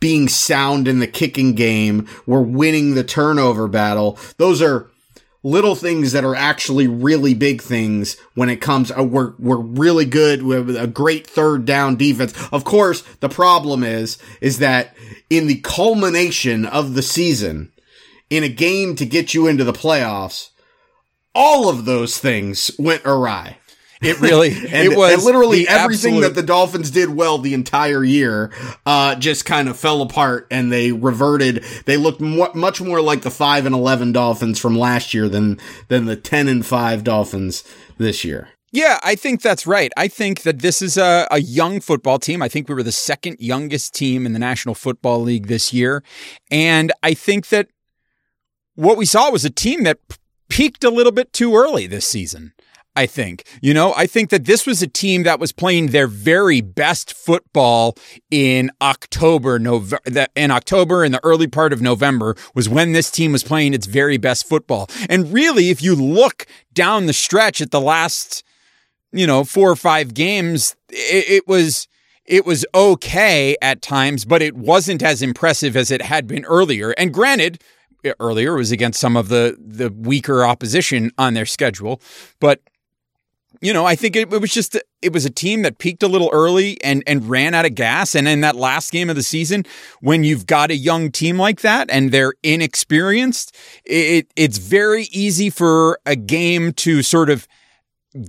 being 0.00 0.28
sound 0.28 0.88
in 0.88 0.98
the 0.98 1.06
kicking 1.06 1.54
game. 1.54 2.08
We're 2.26 2.42
winning 2.42 2.94
the 2.94 3.04
turnover 3.04 3.68
battle. 3.68 4.18
Those 4.38 4.60
are 4.60 4.90
little 5.44 5.74
things 5.74 6.12
that 6.12 6.24
are 6.24 6.34
actually 6.34 6.88
really 6.88 7.34
big 7.34 7.62
things 7.62 8.16
when 8.34 8.48
it 8.48 8.56
comes 8.56 8.90
uh, 8.90 9.04
we're 9.04 9.34
we're 9.38 9.58
really 9.58 10.06
good 10.06 10.42
with 10.42 10.74
a 10.74 10.86
great 10.86 11.26
third 11.26 11.64
down 11.64 11.96
defense. 11.96 12.34
Of 12.50 12.64
course, 12.64 13.02
the 13.20 13.28
problem 13.28 13.84
is 13.84 14.18
is 14.40 14.58
that 14.58 14.96
in 15.30 15.46
the 15.46 15.60
culmination 15.60 16.64
of 16.64 16.94
the 16.94 17.02
season 17.02 17.70
in 18.36 18.44
a 18.44 18.48
game 18.48 18.96
to 18.96 19.06
get 19.06 19.34
you 19.34 19.46
into 19.46 19.64
the 19.64 19.72
playoffs, 19.72 20.50
all 21.34 21.68
of 21.68 21.84
those 21.84 22.18
things 22.18 22.70
went 22.78 23.02
awry. 23.04 23.58
It 24.02 24.20
really, 24.20 24.52
and, 24.54 24.92
it 24.92 24.96
was 24.96 25.14
and 25.14 25.22
literally 25.22 25.66
everything 25.66 26.14
absolute... 26.14 26.20
that 26.34 26.40
the 26.40 26.46
Dolphins 26.46 26.90
did 26.90 27.10
well 27.10 27.38
the 27.38 27.54
entire 27.54 28.04
year, 28.04 28.52
uh, 28.84 29.14
just 29.14 29.44
kind 29.44 29.68
of 29.68 29.78
fell 29.78 30.02
apart 30.02 30.46
and 30.50 30.70
they 30.70 30.92
reverted. 30.92 31.64
They 31.86 31.96
looked 31.96 32.20
much 32.20 32.80
more 32.80 33.00
like 33.00 33.22
the 33.22 33.30
five 33.30 33.66
and 33.66 33.74
11 33.74 34.12
Dolphins 34.12 34.58
from 34.58 34.76
last 34.76 35.14
year 35.14 35.28
than, 35.28 35.58
than 35.88 36.04
the 36.04 36.16
10 36.16 36.48
and 36.48 36.64
five 36.64 37.04
Dolphins 37.04 37.64
this 37.98 38.24
year. 38.24 38.48
Yeah, 38.72 38.98
I 39.04 39.14
think 39.14 39.40
that's 39.40 39.68
right. 39.68 39.92
I 39.96 40.08
think 40.08 40.42
that 40.42 40.58
this 40.58 40.82
is 40.82 40.96
a, 40.96 41.28
a 41.30 41.38
young 41.38 41.78
football 41.78 42.18
team. 42.18 42.42
I 42.42 42.48
think 42.48 42.68
we 42.68 42.74
were 42.74 42.82
the 42.82 42.90
second 42.90 43.36
youngest 43.38 43.94
team 43.94 44.26
in 44.26 44.32
the 44.32 44.40
National 44.40 44.74
Football 44.74 45.22
League 45.22 45.46
this 45.46 45.72
year. 45.72 46.02
And 46.50 46.90
I 47.00 47.14
think 47.14 47.48
that 47.50 47.68
what 48.74 48.96
we 48.96 49.06
saw 49.06 49.30
was 49.30 49.44
a 49.44 49.50
team 49.50 49.84
that 49.84 49.98
peaked 50.48 50.84
a 50.84 50.90
little 50.90 51.12
bit 51.12 51.32
too 51.32 51.54
early 51.54 51.86
this 51.86 52.06
season. 52.06 52.52
I 52.96 53.06
think. 53.06 53.44
You 53.60 53.74
know, 53.74 53.92
I 53.96 54.06
think 54.06 54.30
that 54.30 54.44
this 54.44 54.66
was 54.66 54.80
a 54.80 54.86
team 54.86 55.24
that 55.24 55.40
was 55.40 55.50
playing 55.52 55.88
their 55.88 56.06
very 56.06 56.60
best 56.60 57.12
football 57.12 57.96
in 58.30 58.70
October, 58.80 59.58
November, 59.58 60.28
in 60.36 60.50
October 60.52 61.02
and 61.02 61.12
the 61.12 61.24
early 61.24 61.48
part 61.48 61.72
of 61.72 61.82
November 61.82 62.36
was 62.54 62.68
when 62.68 62.92
this 62.92 63.10
team 63.10 63.32
was 63.32 63.42
playing 63.42 63.74
its 63.74 63.86
very 63.86 64.16
best 64.16 64.48
football. 64.48 64.88
And 65.08 65.32
really, 65.32 65.70
if 65.70 65.82
you 65.82 65.96
look 65.96 66.46
down 66.72 67.06
the 67.06 67.12
stretch 67.12 67.60
at 67.60 67.72
the 67.72 67.80
last, 67.80 68.44
you 69.10 69.26
know, 69.26 69.42
four 69.42 69.70
or 69.70 69.76
five 69.76 70.14
games, 70.14 70.76
it, 70.88 71.28
it 71.28 71.48
was, 71.48 71.88
it 72.24 72.46
was 72.46 72.64
okay 72.74 73.56
at 73.60 73.82
times, 73.82 74.24
but 74.24 74.40
it 74.40 74.54
wasn't 74.54 75.02
as 75.02 75.20
impressive 75.20 75.76
as 75.76 75.90
it 75.90 76.02
had 76.02 76.28
been 76.28 76.44
earlier. 76.44 76.90
And 76.92 77.12
granted, 77.12 77.60
Uh, 78.04 78.12
earlier 78.20 78.54
was 78.54 78.70
against 78.70 79.00
some 79.00 79.16
of 79.16 79.28
the 79.28 79.56
the 79.58 79.90
weaker 79.90 80.44
opposition 80.44 81.10
on 81.18 81.34
their 81.34 81.46
schedule, 81.46 82.00
but 82.40 82.60
you 83.60 83.72
know, 83.72 83.86
I 83.86 83.94
think 83.96 84.14
it, 84.14 84.30
it, 84.32 84.40
was 84.40 84.52
just 84.52 84.76
it 85.00 85.12
was 85.12 85.24
a 85.24 85.30
team 85.30 85.62
that 85.62 85.78
peaked 85.78 86.02
a 86.02 86.08
little 86.08 86.28
early 86.32 86.82
and 86.82 87.02
and 87.06 87.28
ran 87.28 87.54
out 87.54 87.64
of 87.64 87.74
gas. 87.74 88.14
And 88.14 88.28
in 88.28 88.42
that 88.42 88.56
last 88.56 88.92
game 88.92 89.08
of 89.08 89.16
the 89.16 89.22
season, 89.22 89.64
when 90.00 90.22
you've 90.22 90.46
got 90.46 90.70
a 90.70 90.76
young 90.76 91.10
team 91.10 91.38
like 91.38 91.62
that 91.62 91.88
and 91.90 92.12
they're 92.12 92.34
inexperienced, 92.42 93.56
it 93.84 94.30
it's 94.36 94.58
very 94.58 95.04
easy 95.04 95.48
for 95.50 95.98
a 96.04 96.16
game 96.16 96.72
to 96.74 97.02
sort 97.02 97.30
of 97.30 97.48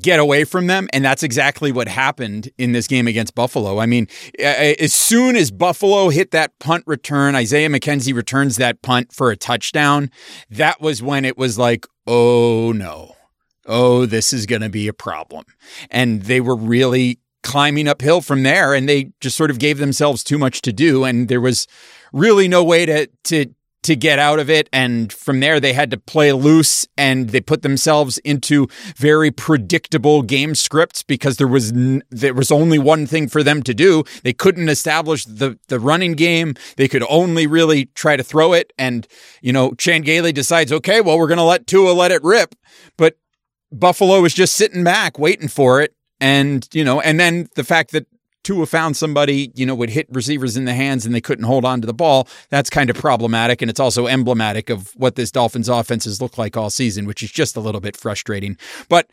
get 0.02 0.20
away 0.20 0.44
from 0.44 0.68
them. 0.68 0.88
And 0.94 1.06
that's 1.06 1.24
exactly 1.24 1.72
what 1.72 1.88
happened 1.88 2.50
in 2.58 2.72
this 2.72 2.88
game 2.88 3.08
against 3.08 3.36
Buffalo. 3.36 3.80
I 3.80 3.86
mean, 3.86 4.08
as 4.40 4.94
soon 4.94 5.36
as 5.36 5.52
Buffalo 5.52 6.10
hit 6.10 6.32
that 6.32 6.58
punt 6.60 6.84
return, 6.88 7.36
Isaiah 7.36 7.70
McKenzie 7.70 8.16
returns 8.16 8.58
that 8.58 8.82
punt 8.82 9.14
for 9.14 9.30
a 9.32 9.38
touchdown. 9.38 10.10
That 10.50 10.82
was 10.82 11.04
when 11.04 11.26
it 11.26 11.38
was 11.38 11.60
like, 11.60 11.86
oh 12.08 12.72
no, 12.72 13.16
oh, 13.66 14.06
this 14.06 14.34
is 14.34 14.46
going 14.46 14.62
to 14.62 14.70
be 14.70 14.88
a 14.88 14.94
problem. 14.94 15.46
And 15.92 16.24
they 16.24 16.42
were 16.42 16.56
really 16.56 17.20
climbing 17.44 17.88
uphill 17.88 18.22
from 18.22 18.42
there 18.42 18.74
and 18.74 18.90
they 18.90 19.12
just 19.22 19.38
sort 19.38 19.52
of 19.52 19.60
gave 19.60 19.78
themselves 19.78 20.24
too 20.24 20.40
much 20.40 20.62
to 20.64 20.74
do. 20.74 21.04
And 21.04 21.28
there 21.28 21.42
was 21.42 21.68
really 22.12 22.48
no 22.48 22.64
way 22.64 22.88
to, 22.88 23.08
to, 23.26 23.54
to 23.86 23.96
get 23.96 24.20
out 24.20 24.40
of 24.40 24.50
it. 24.50 24.70
And 24.72 25.12
from 25.12 25.40
there, 25.40 25.60
they 25.60 25.74
had 25.74 25.92
to 25.92 25.98
play 25.98 26.32
loose 26.34 26.88
and 26.98 27.30
they 27.30 27.42
put 27.42 27.62
themselves 27.62 28.18
into 28.20 28.68
very 28.96 29.32
predictable 29.32 30.22
game 30.22 30.56
scripts 30.56 31.04
because 31.04 31.38
there 31.38 31.48
was, 31.48 31.72
n- 31.72 32.04
there 32.10 32.34
was 32.34 32.52
only 32.52 32.78
one 32.78 33.08
thing 33.08 33.28
for 33.28 33.44
them 33.44 33.64
to 33.64 33.74
do. 33.74 34.04
They 34.24 34.34
couldn't 34.34 34.70
establish 34.70 35.26
the, 35.26 35.58
the 35.68 35.80
running 35.80 36.14
game. 36.14 36.56
They 36.78 36.88
could 36.88 37.04
only 37.10 37.48
really 37.48 37.86
try 37.96 38.18
to 38.18 38.24
throw 38.24 38.54
it. 38.54 38.74
And, 38.78 39.08
you 39.42 39.54
know, 39.54 39.72
Chan 39.74 40.02
Gailey 40.02 40.32
decides, 40.32 40.72
okay, 40.72 41.02
well, 41.02 41.18
we're 41.18 41.28
going 41.28 41.38
to 41.38 41.44
let 41.44 41.68
Tua 41.68 41.92
let 41.92 42.12
it 42.12 42.24
rip. 42.24 42.56
But 42.98 43.18
Buffalo 43.72 44.22
was 44.22 44.34
just 44.34 44.56
sitting 44.56 44.84
back 44.84 45.20
waiting 45.20 45.48
for 45.48 45.82
it. 45.82 45.96
And, 46.20 46.68
you 46.74 46.84
know, 46.84 47.02
and 47.02 47.20
then 47.20 47.50
the 47.56 47.64
fact 47.64 47.92
that 47.92 48.08
Tua 48.46 48.68
found 48.68 48.96
somebody, 48.96 49.52
you 49.56 49.66
know, 49.66 49.74
would 49.74 49.90
hit 49.90 50.08
receivers 50.12 50.56
in 50.56 50.66
the 50.66 50.74
hands 50.74 51.06
and 51.06 51.16
they 51.16 51.20
couldn't 51.20 51.46
hold 51.46 51.66
on 51.66 51.82
to 51.82 51.88
the 51.88 51.94
ball. 51.94 52.28
That's 52.50 52.70
kind 52.70 52.92
of 52.92 52.96
problematic. 52.96 53.62
And 53.62 53.72
it's 53.72 53.80
also 53.80 54.06
emblematic 54.06 54.70
of 54.70 54.92
what 54.96 55.16
this 55.16 55.32
Dolphins 55.32 55.68
offense 55.68 56.06
has 56.06 56.22
looked 56.22 56.38
like 56.38 56.56
all 56.56 56.70
season, 56.70 57.08
which 57.08 57.24
is 57.24 57.32
just 57.32 57.58
a 57.58 57.60
little 57.60 57.82
bit 57.82 57.98
frustrating. 57.98 58.56
But 58.88 59.10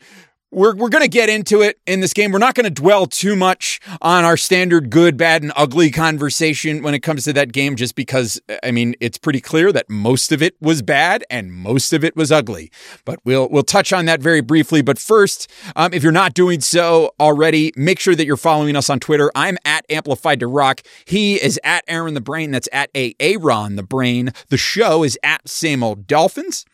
we're, 0.53 0.75
we're 0.75 0.89
going 0.89 1.03
to 1.03 1.09
get 1.09 1.29
into 1.29 1.61
it 1.61 1.79
in 1.85 1.99
this 1.99 2.13
game. 2.13 2.31
We're 2.31 2.39
not 2.39 2.55
going 2.55 2.65
to 2.65 2.69
dwell 2.69 3.05
too 3.05 3.35
much 3.35 3.79
on 4.01 4.23
our 4.23 4.37
standard 4.37 4.89
good, 4.89 5.17
bad, 5.17 5.43
and 5.43 5.51
ugly 5.55 5.91
conversation 5.91 6.83
when 6.83 6.93
it 6.93 6.99
comes 6.99 7.23
to 7.25 7.33
that 7.33 7.51
game, 7.51 7.75
just 7.75 7.95
because, 7.95 8.39
I 8.63 8.71
mean, 8.71 8.95
it's 8.99 9.17
pretty 9.17 9.41
clear 9.41 9.71
that 9.71 9.89
most 9.89 10.31
of 10.31 10.41
it 10.41 10.55
was 10.61 10.81
bad 10.81 11.23
and 11.29 11.51
most 11.51 11.93
of 11.93 12.03
it 12.03 12.15
was 12.15 12.31
ugly. 12.31 12.71
But 13.05 13.19
we'll, 13.25 13.49
we'll 13.49 13.63
touch 13.63 13.91
on 13.91 14.05
that 14.05 14.21
very 14.21 14.41
briefly. 14.41 14.81
But 14.81 14.99
first, 14.99 15.49
um, 15.75 15.93
if 15.93 16.03
you're 16.03 16.11
not 16.11 16.33
doing 16.33 16.61
so 16.61 17.11
already, 17.19 17.73
make 17.75 17.99
sure 17.99 18.15
that 18.15 18.25
you're 18.25 18.37
following 18.37 18.75
us 18.75 18.89
on 18.89 18.99
Twitter. 18.99 19.31
I'm 19.35 19.57
at 19.65 19.85
Amplified 19.89 20.39
to 20.41 20.47
Rock. 20.47 20.81
He 21.05 21.35
is 21.35 21.59
at 21.63 21.83
Aaron 21.87 22.13
the 22.13 22.21
Brain. 22.21 22.51
That's 22.51 22.69
at 22.71 22.89
A. 22.95 23.15
Aaron 23.19 23.75
the 23.75 23.83
Brain. 23.83 24.31
The 24.49 24.57
show 24.57 25.03
is 25.03 25.17
at 25.23 25.47
Same 25.47 25.83
Old 25.83 26.07
Dolphins. 26.07 26.65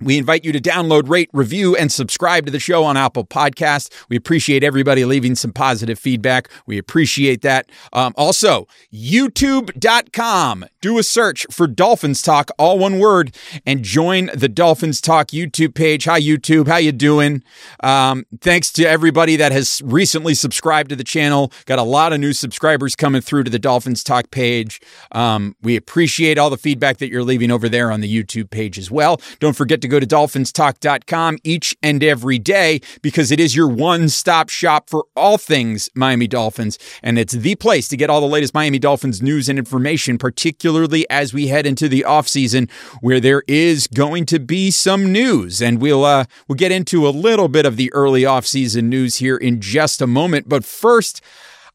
We 0.00 0.16
invite 0.16 0.44
you 0.44 0.52
to 0.52 0.60
download, 0.60 1.08
rate, 1.08 1.28
review, 1.32 1.74
and 1.74 1.90
subscribe 1.90 2.46
to 2.46 2.52
the 2.52 2.60
show 2.60 2.84
on 2.84 2.96
Apple 2.96 3.24
Podcasts. 3.24 3.90
We 4.08 4.16
appreciate 4.16 4.62
everybody 4.62 5.04
leaving 5.04 5.34
some 5.34 5.52
positive 5.52 5.98
feedback. 5.98 6.48
We 6.66 6.78
appreciate 6.78 7.42
that. 7.42 7.68
Um, 7.92 8.14
also, 8.16 8.68
youtube.com. 8.92 10.66
Do 10.80 10.98
a 10.98 11.02
search 11.02 11.46
for 11.50 11.66
Dolphins 11.66 12.22
Talk, 12.22 12.50
all 12.58 12.78
one 12.78 13.00
word, 13.00 13.34
and 13.66 13.82
join 13.82 14.30
the 14.32 14.48
Dolphins 14.48 15.00
Talk 15.00 15.28
YouTube 15.28 15.74
page. 15.74 16.04
Hi, 16.04 16.20
YouTube. 16.20 16.68
How 16.68 16.76
you 16.76 16.92
doing? 16.92 17.42
Um, 17.80 18.24
thanks 18.40 18.70
to 18.74 18.84
everybody 18.84 19.34
that 19.34 19.50
has 19.50 19.82
recently 19.84 20.34
subscribed 20.34 20.90
to 20.90 20.96
the 20.96 21.02
channel. 21.02 21.52
Got 21.66 21.80
a 21.80 21.82
lot 21.82 22.12
of 22.12 22.20
new 22.20 22.32
subscribers 22.32 22.94
coming 22.94 23.20
through 23.20 23.44
to 23.44 23.50
the 23.50 23.58
Dolphins 23.58 24.04
Talk 24.04 24.30
page. 24.30 24.80
Um, 25.10 25.56
we 25.60 25.74
appreciate 25.74 26.38
all 26.38 26.50
the 26.50 26.56
feedback 26.56 26.98
that 26.98 27.10
you're 27.10 27.24
leaving 27.24 27.50
over 27.50 27.68
there 27.68 27.90
on 27.90 28.00
the 28.00 28.22
YouTube 28.22 28.50
page 28.50 28.78
as 28.78 28.92
well. 28.92 29.20
Don't 29.40 29.56
forget 29.56 29.80
to 29.80 29.87
go 29.88 30.00
to 30.00 30.06
dolphinstalk.com 30.06 31.38
each 31.44 31.76
and 31.82 32.02
every 32.04 32.38
day 32.38 32.80
because 33.02 33.30
it 33.30 33.40
is 33.40 33.56
your 33.56 33.68
one 33.68 34.08
stop 34.08 34.48
shop 34.48 34.88
for 34.88 35.06
all 35.16 35.38
things 35.38 35.88
Miami 35.94 36.26
Dolphins. 36.26 36.78
And 37.02 37.18
it's 37.18 37.32
the 37.32 37.54
place 37.56 37.88
to 37.88 37.96
get 37.96 38.10
all 38.10 38.20
the 38.20 38.26
latest 38.26 38.54
Miami 38.54 38.78
Dolphins 38.78 39.22
news 39.22 39.48
and 39.48 39.58
information, 39.58 40.18
particularly 40.18 41.08
as 41.10 41.32
we 41.32 41.48
head 41.48 41.66
into 41.66 41.88
the 41.88 42.04
offseason 42.06 42.70
where 43.00 43.20
there 43.20 43.42
is 43.48 43.86
going 43.86 44.26
to 44.26 44.38
be 44.38 44.70
some 44.70 45.12
news. 45.12 45.60
And 45.62 45.80
we'll, 45.80 46.04
uh, 46.04 46.24
we'll 46.46 46.56
get 46.56 46.72
into 46.72 47.06
a 47.06 47.10
little 47.10 47.48
bit 47.48 47.66
of 47.66 47.76
the 47.76 47.92
early 47.92 48.22
offseason 48.22 48.84
news 48.84 49.16
here 49.16 49.36
in 49.36 49.60
just 49.60 50.00
a 50.00 50.06
moment. 50.06 50.48
But 50.48 50.64
first, 50.64 51.20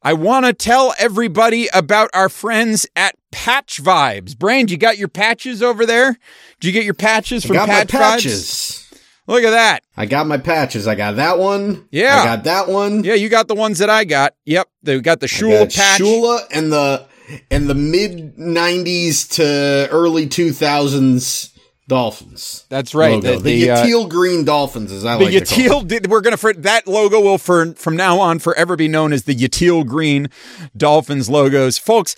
I 0.06 0.12
want 0.14 0.46
to 0.46 0.52
tell 0.52 0.94
everybody 1.00 1.70
about 1.74 2.10
our 2.14 2.28
friends 2.28 2.86
at 2.94 3.16
Patch 3.32 3.82
Vibes. 3.82 4.38
Brand, 4.38 4.70
you 4.70 4.76
got 4.76 4.98
your 4.98 5.08
patches 5.08 5.64
over 5.64 5.86
there? 5.86 6.18
Did 6.60 6.68
you 6.68 6.74
get 6.74 6.84
your 6.84 6.94
patches 6.94 7.46
from 7.46 7.56
got 7.56 7.70
Patch 7.70 7.94
my 7.94 8.00
Vibes? 8.00 8.94
Look 9.28 9.44
at 9.46 9.52
that. 9.52 9.84
I 9.96 10.06
got 10.06 10.28
my 10.28 10.38
patches. 10.38 10.88
I 10.88 10.96
got 10.96 11.16
that 11.16 11.40
one. 11.40 11.88
Yeah. 11.90 12.20
I 12.20 12.26
got 12.26 12.44
that 12.44 12.68
one. 12.68 13.06
Yeah, 13.06 13.14
you 13.14 13.30
got 13.30 13.48
the 13.48 13.56
ones 13.56 13.80
that 13.80 13.90
I 13.90 14.04
got. 14.04 14.36
Yep, 14.44 14.68
they 14.84 15.00
got 15.00 15.22
the 15.22 15.28
Shula 15.28 15.60
got 15.60 15.74
patch. 15.74 16.02
Shula 16.02 16.42
and 16.52 16.74
the 16.74 17.08
and 17.50 17.70
the 17.70 17.76
mid 17.76 18.36
'90s 18.36 19.36
to 19.36 19.88
early 19.90 20.28
2000s 20.28 21.53
Dolphins. 21.88 22.66
That's 22.70 22.96
right. 22.96 23.22
The- 23.22 23.34
The, 23.38 23.40
the, 23.42 23.70
uh, 23.70 23.86
teal 23.86 24.08
green 24.08 24.46
Dolphins, 24.46 24.92
as 24.92 25.04
I 25.06 25.18
The 25.18 25.26
like 25.26 25.34
to 25.34 25.46
call 25.46 25.58
them. 25.82 25.88
Yatil, 25.88 25.88
did- 25.88 26.08
we're 26.10 26.22
gonna 26.22 26.38
for 26.38 26.54
that 26.54 26.88
logo 26.88 27.20
will 27.20 27.38
for 27.38 27.74
from 27.74 27.96
now 27.96 28.20
on 28.20 28.40
forever 28.40 28.76
be 28.76 28.88
known 28.88 29.12
as 29.14 29.24
the 29.24 29.36
Yatil 29.36 29.86
Green 29.86 30.30
Dolphins 30.76 31.30
logos, 31.30 31.78
folks. 31.78 32.16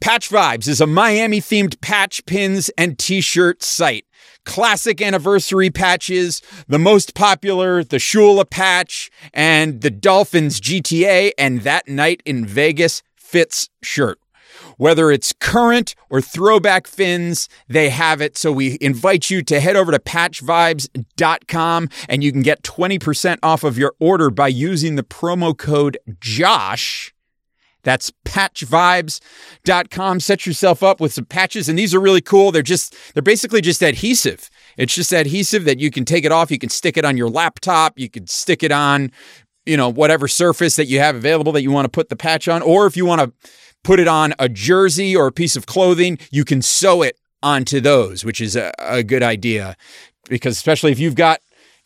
Patch 0.00 0.30
Vibes 0.30 0.66
is 0.66 0.80
a 0.80 0.86
Miami 0.86 1.40
themed 1.40 1.80
patch 1.82 2.24
pins 2.24 2.70
and 2.78 2.98
t-shirt 2.98 3.62
site. 3.62 4.06
Classic 4.46 5.02
anniversary 5.02 5.68
patches, 5.68 6.40
the 6.66 6.78
most 6.78 7.14
popular, 7.14 7.84
the 7.84 7.98
Shula 7.98 8.48
patch, 8.48 9.10
and 9.34 9.82
the 9.82 9.90
Dolphins 9.90 10.58
GTA 10.58 11.32
and 11.36 11.60
that 11.62 11.86
night 11.88 12.22
in 12.24 12.46
Vegas 12.46 13.02
fits 13.16 13.68
shirt. 13.82 14.18
Whether 14.80 15.10
it's 15.10 15.34
current 15.34 15.94
or 16.08 16.22
throwback 16.22 16.86
fins, 16.86 17.50
they 17.68 17.90
have 17.90 18.22
it. 18.22 18.38
So 18.38 18.50
we 18.50 18.78
invite 18.80 19.28
you 19.28 19.42
to 19.42 19.60
head 19.60 19.76
over 19.76 19.92
to 19.92 19.98
patchvibes.com 19.98 21.88
and 22.08 22.24
you 22.24 22.32
can 22.32 22.40
get 22.40 22.62
20% 22.62 23.38
off 23.42 23.62
of 23.62 23.76
your 23.76 23.94
order 24.00 24.30
by 24.30 24.48
using 24.48 24.96
the 24.96 25.02
promo 25.02 25.54
code 25.54 25.98
JOSH. 26.18 27.12
That's 27.82 28.10
patchvibes.com. 28.24 30.20
Set 30.20 30.46
yourself 30.46 30.82
up 30.82 30.98
with 30.98 31.12
some 31.12 31.26
patches. 31.26 31.68
And 31.68 31.78
these 31.78 31.94
are 31.94 32.00
really 32.00 32.22
cool. 32.22 32.50
They're 32.50 32.62
just, 32.62 32.96
they're 33.12 33.22
basically 33.22 33.60
just 33.60 33.82
adhesive. 33.82 34.48
It's 34.78 34.94
just 34.94 35.12
adhesive 35.12 35.66
that 35.66 35.78
you 35.78 35.90
can 35.90 36.06
take 36.06 36.24
it 36.24 36.32
off. 36.32 36.50
You 36.50 36.58
can 36.58 36.70
stick 36.70 36.96
it 36.96 37.04
on 37.04 37.18
your 37.18 37.28
laptop. 37.28 37.98
You 37.98 38.08
can 38.08 38.26
stick 38.26 38.62
it 38.62 38.72
on, 38.72 39.12
you 39.66 39.76
know, 39.76 39.90
whatever 39.90 40.26
surface 40.26 40.76
that 40.76 40.86
you 40.86 41.00
have 41.00 41.16
available 41.16 41.52
that 41.52 41.62
you 41.62 41.70
want 41.70 41.84
to 41.84 41.90
put 41.90 42.08
the 42.08 42.16
patch 42.16 42.48
on. 42.48 42.62
Or 42.62 42.86
if 42.86 42.96
you 42.96 43.04
want 43.04 43.20
to 43.20 43.50
put 43.82 44.00
it 44.00 44.08
on 44.08 44.34
a 44.38 44.48
jersey 44.48 45.14
or 45.16 45.26
a 45.26 45.32
piece 45.32 45.56
of 45.56 45.66
clothing, 45.66 46.18
you 46.30 46.44
can 46.44 46.62
sew 46.62 47.02
it 47.02 47.16
onto 47.42 47.80
those, 47.80 48.24
which 48.24 48.40
is 48.40 48.56
a, 48.56 48.72
a 48.78 49.02
good 49.02 49.22
idea. 49.22 49.76
Because 50.28 50.56
especially 50.56 50.92
if 50.92 50.98
you've 50.98 51.14
got 51.14 51.40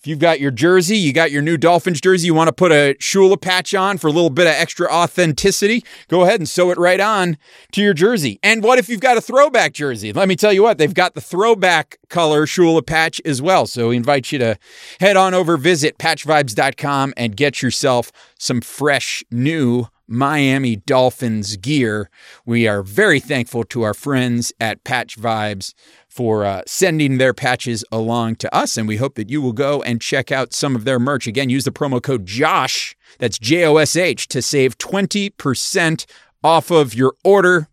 if 0.05 0.09
you've 0.09 0.19
got 0.19 0.39
your 0.39 0.51
jersey, 0.51 0.99
you 0.99 1.15
got 1.15 1.31
your 1.31 1.41
new 1.41 1.57
Dolphins 1.57 1.99
jersey, 1.99 2.27
you 2.27 2.35
want 2.35 2.49
to 2.49 2.53
put 2.53 2.73
a 2.73 2.95
Shula 3.01 3.41
patch 3.41 3.75
on 3.75 3.97
for 3.97 4.09
a 4.09 4.11
little 4.11 4.29
bit 4.29 4.47
of 4.47 4.53
extra 4.53 4.87
authenticity, 4.87 5.83
go 6.09 6.25
ahead 6.25 6.41
and 6.41 6.47
sew 6.47 6.71
it 6.71 6.77
right 6.77 7.01
on 7.01 7.39
to 7.73 7.81
your 7.81 7.95
jersey. 7.95 8.39
And 8.43 8.63
what 8.63 8.79
if 8.79 8.91
you've 8.91 9.01
got 9.01 9.17
a 9.17 9.23
throwback 9.23 9.73
jersey? 9.73 10.13
Let 10.13 10.29
me 10.29 10.37
tell 10.37 10.53
you 10.53 10.63
what, 10.63 10.77
they've 10.77 10.93
got 10.93 11.15
the 11.15 11.23
throwback 11.23 11.97
color 12.11 12.45
Shula 12.45 12.87
patch 12.87 13.19
as 13.25 13.41
well. 13.41 13.67
So 13.67 13.89
we 13.89 13.97
invite 13.97 14.31
you 14.31 14.39
to 14.41 14.59
head 15.01 15.17
on 15.17 15.33
over, 15.33 15.57
visit 15.57 15.97
patchvibes.com 15.97 17.15
and 17.17 17.35
get 17.35 17.63
yourself 17.63 18.13
some 18.39 18.61
fresh 18.61 19.25
new 19.31 19.87
Miami 20.07 20.77
Dolphins 20.77 21.57
gear. 21.57 22.11
We 22.45 22.69
are 22.69 22.83
very 22.83 23.21
thankful 23.21 23.65
to 23.65 23.83
our 23.83 23.95
friends 23.95 24.53
at 24.61 24.85
Patch 24.85 25.19
Vibes 25.19 25.75
for 26.09 26.45
uh, 26.45 26.63
sending 26.67 27.19
their 27.19 27.35
patches 27.35 27.85
along 27.91 28.37
to 28.37 28.55
us, 28.55 28.77
and 28.77 28.87
we 28.87 28.99
hope 28.99 29.15
that 29.17 29.31
you 29.31 29.43
will 29.43 29.53
go 29.53 29.83
and 29.83 30.01
check 30.01 30.31
out 30.31 30.53
some 30.53 30.77
of 30.77 30.85
their 30.85 30.99
merch. 30.99 31.27
Again, 31.27 31.51
use 31.51 31.65
the 31.65 31.73
promo 31.73 32.03
code 32.03 32.27
JOSH, 32.27 32.95
that's 33.19 33.39
J 33.39 33.65
O 33.65 33.77
S 33.77 33.97
H, 33.97 34.29
to 34.29 34.43
save 34.43 34.79
20% 34.79 36.07
off 36.43 36.71
of 36.71 36.95
your 36.95 37.15
order. 37.25 37.69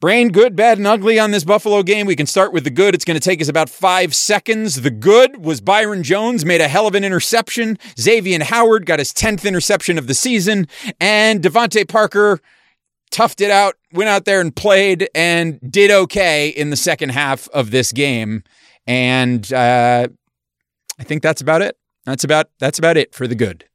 Brain 0.00 0.28
good, 0.28 0.56
bad, 0.56 0.78
and 0.78 0.86
ugly 0.86 1.18
on 1.18 1.30
this 1.30 1.44
Buffalo 1.44 1.82
game. 1.82 2.06
We 2.06 2.16
can 2.16 2.24
start 2.24 2.54
with 2.54 2.64
the 2.64 2.70
good. 2.70 2.94
It's 2.94 3.04
going 3.04 3.20
to 3.20 3.24
take 3.24 3.42
us 3.42 3.48
about 3.48 3.68
five 3.68 4.14
seconds. 4.14 4.80
The 4.80 4.90
good 4.90 5.44
was 5.44 5.60
Byron 5.60 6.02
Jones 6.02 6.42
made 6.42 6.62
a 6.62 6.68
hell 6.68 6.86
of 6.86 6.94
an 6.94 7.04
interception. 7.04 7.78
Xavier 8.00 8.42
Howard 8.42 8.86
got 8.86 8.98
his 8.98 9.12
10th 9.12 9.44
interception 9.44 9.98
of 9.98 10.06
the 10.06 10.14
season. 10.14 10.68
And 10.98 11.42
DeVante 11.42 11.86
Parker 11.86 12.40
toughed 13.12 13.42
it 13.42 13.50
out, 13.50 13.74
went 13.92 14.08
out 14.08 14.24
there 14.24 14.40
and 14.40 14.56
played 14.56 15.10
and 15.14 15.60
did 15.70 15.90
okay 15.90 16.48
in 16.48 16.70
the 16.70 16.76
second 16.76 17.10
half 17.10 17.46
of 17.50 17.70
this 17.70 17.92
game. 17.92 18.42
And 18.86 19.52
uh, 19.52 20.08
I 20.98 21.04
think 21.04 21.22
that's 21.22 21.42
about 21.42 21.60
it. 21.60 21.76
That's 22.06 22.24
about 22.24 22.48
that's 22.58 22.78
about 22.78 22.96
it 22.96 23.14
for 23.14 23.28
the 23.28 23.34
good. 23.34 23.66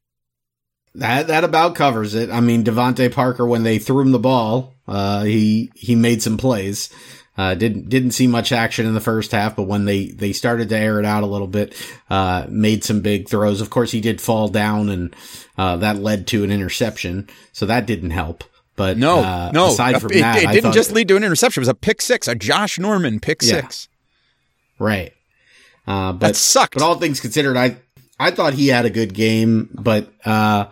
That 0.95 1.27
that 1.27 1.43
about 1.43 1.75
covers 1.75 2.15
it. 2.15 2.29
I 2.29 2.39
mean, 2.39 2.63
DeVante 2.63 3.11
Parker, 3.11 3.45
when 3.45 3.63
they 3.63 3.79
threw 3.79 4.01
him 4.01 4.11
the 4.11 4.19
ball, 4.19 4.73
uh, 4.87 5.23
he 5.23 5.71
he 5.75 5.95
made 5.95 6.21
some 6.21 6.37
plays. 6.37 6.89
Uh, 7.37 7.53
didn't 7.53 7.89
didn't 7.89 8.11
see 8.11 8.27
much 8.27 8.53
action 8.53 8.85
in 8.85 8.93
the 8.93 9.01
first 9.01 9.33
half, 9.33 9.57
but 9.57 9.63
when 9.63 9.83
they 9.83 10.05
they 10.07 10.31
started 10.31 10.69
to 10.69 10.77
air 10.77 10.99
it 10.99 11.05
out 11.05 11.21
a 11.23 11.25
little 11.25 11.47
bit, 11.47 11.75
uh, 12.09 12.45
made 12.47 12.83
some 12.85 13.01
big 13.01 13.27
throws. 13.27 13.59
Of 13.59 13.69
course, 13.69 13.91
he 13.91 13.99
did 13.99 14.21
fall 14.21 14.47
down, 14.47 14.89
and 14.89 15.13
uh, 15.57 15.75
that 15.77 15.97
led 15.97 16.27
to 16.27 16.45
an 16.45 16.51
interception, 16.51 17.27
so 17.51 17.65
that 17.65 17.85
didn't 17.85 18.11
help. 18.11 18.45
But 18.77 18.97
No, 18.97 19.19
uh, 19.19 19.51
no, 19.53 19.67
aside 19.67 20.01
from 20.01 20.11
it, 20.13 20.19
that, 20.19 20.43
it 20.43 20.47
I 20.47 20.53
didn't 20.53 20.71
just 20.73 20.91
lead 20.91 21.09
to 21.09 21.17
an 21.17 21.23
interception. 21.25 21.59
It 21.59 21.63
was 21.63 21.69
a 21.69 21.73
pick 21.73 22.01
six, 22.01 22.27
a 22.29 22.35
Josh 22.35 22.79
Norman 22.79 23.19
pick 23.19 23.41
Yeah. 23.41 23.61
six. 23.61 23.89
Right. 24.79 25.11
Uh, 25.87 26.13
but 26.13 26.27
That 26.27 26.35
sucked. 26.35 26.73
But 26.75 26.83
all 26.83 26.95
things 26.95 27.19
considered, 27.19 27.55
I 27.57 27.77
I 28.19 28.31
thought 28.31 28.53
he 28.53 28.67
had 28.67 28.85
a 28.85 28.89
good 28.89 29.13
game, 29.13 29.69
but 29.73 30.11
uh, 30.25 30.65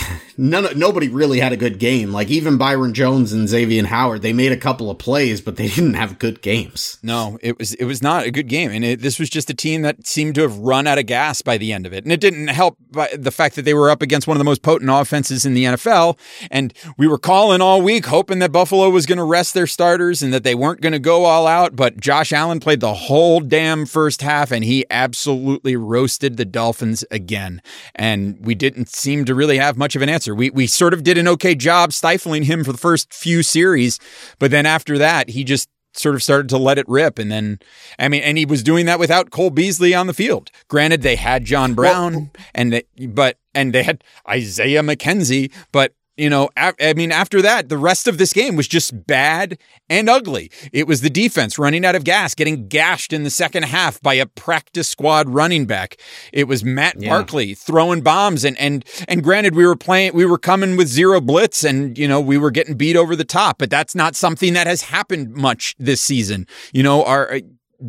none 0.36 0.66
nobody 0.78 1.08
really 1.08 1.40
had 1.40 1.52
a 1.52 1.56
good 1.56 1.78
game. 1.78 2.12
Like 2.12 2.30
even 2.30 2.58
Byron 2.58 2.94
Jones 2.94 3.32
and 3.32 3.48
Xavier 3.48 3.86
Howard, 3.86 4.22
they 4.22 4.32
made 4.32 4.52
a 4.52 4.56
couple 4.56 4.90
of 4.90 4.98
plays, 4.98 5.40
but 5.40 5.56
they 5.56 5.68
didn't 5.74 5.94
have 5.94 6.18
good 6.18 6.42
games. 6.42 6.98
No, 7.02 7.38
it 7.42 7.58
was 7.58 7.74
it 7.74 7.84
was 7.84 8.02
not 8.02 8.26
a 8.26 8.30
good 8.30 8.48
game, 8.48 8.70
and 8.70 8.84
it, 8.84 9.00
this 9.00 9.18
was 9.18 9.30
just 9.30 9.50
a 9.50 9.54
team 9.54 9.82
that 9.82 10.06
seemed 10.06 10.34
to 10.36 10.42
have 10.42 10.58
run 10.58 10.86
out 10.86 10.98
of 10.98 11.06
gas 11.06 11.42
by 11.42 11.58
the 11.58 11.72
end 11.72 11.86
of 11.86 11.92
it, 11.92 12.04
and 12.04 12.12
it 12.12 12.20
didn't 12.20 12.48
help 12.48 12.76
by 12.90 13.08
the 13.16 13.30
fact 13.30 13.56
that 13.56 13.62
they 13.62 13.74
were 13.74 13.90
up 13.90 14.02
against 14.02 14.26
one 14.26 14.36
of 14.36 14.38
the 14.38 14.44
most 14.44 14.62
potent 14.62 14.90
offenses 14.90 15.44
in 15.44 15.54
the 15.54 15.64
NFL, 15.64 16.18
and 16.50 16.72
we 16.96 17.06
were 17.06 17.18
calling 17.18 17.60
all 17.60 17.82
week 17.82 18.06
hoping 18.06 18.38
that 18.40 18.52
Buffalo 18.52 18.90
was 18.90 19.06
going 19.06 19.18
to 19.18 19.24
rest 19.24 19.54
their 19.54 19.66
starters 19.66 20.22
and 20.22 20.32
that 20.32 20.44
they 20.44 20.54
weren't 20.54 20.80
going 20.80 20.92
to 20.92 20.98
go 20.98 21.24
all 21.24 21.46
out, 21.46 21.76
but 21.76 21.98
Josh 21.98 22.32
Allen 22.32 22.60
played 22.60 22.80
the 22.80 22.94
whole 22.94 23.40
damn 23.40 23.86
first 23.86 24.22
half, 24.22 24.50
and 24.50 24.64
he 24.64 24.84
absolutely 24.90 25.76
roasted 25.76 26.36
the 26.36 26.44
Dolphins 26.44 27.04
again, 27.10 27.62
and 27.94 28.38
we 28.44 28.54
didn't 28.54 28.88
seem 28.88 29.24
to 29.24 29.34
really 29.34 29.58
have 29.58 29.76
much 29.82 29.96
of 29.96 30.02
an 30.02 30.08
answer. 30.08 30.32
We 30.34 30.50
we 30.50 30.66
sort 30.68 30.94
of 30.94 31.02
did 31.02 31.18
an 31.18 31.26
okay 31.28 31.54
job 31.56 31.92
stifling 31.92 32.44
him 32.44 32.62
for 32.62 32.70
the 32.70 32.78
first 32.78 33.12
few 33.12 33.42
series, 33.42 33.98
but 34.38 34.50
then 34.52 34.64
after 34.64 34.96
that, 34.98 35.30
he 35.30 35.42
just 35.42 35.68
sort 35.94 36.14
of 36.14 36.22
started 36.22 36.48
to 36.48 36.56
let 36.56 36.78
it 36.78 36.88
rip. 36.88 37.18
And 37.18 37.30
then, 37.30 37.58
I 37.98 38.08
mean, 38.08 38.22
and 38.22 38.38
he 38.38 38.46
was 38.46 38.62
doing 38.62 38.86
that 38.86 38.98
without 38.98 39.30
Cole 39.30 39.50
Beasley 39.50 39.94
on 39.94 40.06
the 40.06 40.14
field. 40.14 40.50
Granted, 40.68 41.02
they 41.02 41.16
had 41.16 41.44
John 41.44 41.74
Brown 41.74 42.30
and 42.54 42.72
they, 42.72 42.84
but, 43.08 43.36
and 43.54 43.74
they 43.74 43.82
had 43.82 44.02
Isaiah 44.28 44.82
McKenzie, 44.82 45.52
but, 45.70 45.92
you 46.22 46.30
know, 46.30 46.50
I 46.56 46.94
mean, 46.94 47.10
after 47.10 47.42
that, 47.42 47.68
the 47.68 47.76
rest 47.76 48.06
of 48.06 48.16
this 48.16 48.32
game 48.32 48.54
was 48.54 48.68
just 48.68 49.08
bad 49.08 49.58
and 49.88 50.08
ugly. 50.08 50.52
It 50.72 50.86
was 50.86 51.00
the 51.00 51.10
defense 51.10 51.58
running 51.58 51.84
out 51.84 51.96
of 51.96 52.04
gas, 52.04 52.36
getting 52.36 52.68
gashed 52.68 53.12
in 53.12 53.24
the 53.24 53.30
second 53.30 53.64
half 53.64 54.00
by 54.00 54.14
a 54.14 54.26
practice 54.26 54.88
squad 54.88 55.28
running 55.28 55.66
back. 55.66 55.96
It 56.32 56.46
was 56.46 56.62
Matt 56.62 56.94
yeah. 57.02 57.08
Barkley 57.08 57.54
throwing 57.54 58.02
bombs, 58.02 58.44
and 58.44 58.56
and 58.60 58.84
and 59.08 59.24
granted, 59.24 59.56
we 59.56 59.66
were 59.66 59.74
playing, 59.74 60.14
we 60.14 60.24
were 60.24 60.38
coming 60.38 60.76
with 60.76 60.86
zero 60.86 61.20
blitz, 61.20 61.64
and 61.64 61.98
you 61.98 62.06
know, 62.06 62.20
we 62.20 62.38
were 62.38 62.52
getting 62.52 62.76
beat 62.76 62.94
over 62.94 63.16
the 63.16 63.24
top. 63.24 63.58
But 63.58 63.70
that's 63.70 63.96
not 63.96 64.14
something 64.14 64.52
that 64.52 64.68
has 64.68 64.82
happened 64.82 65.34
much 65.34 65.74
this 65.80 66.00
season. 66.00 66.46
You 66.72 66.84
know, 66.84 67.02
our 67.02 67.40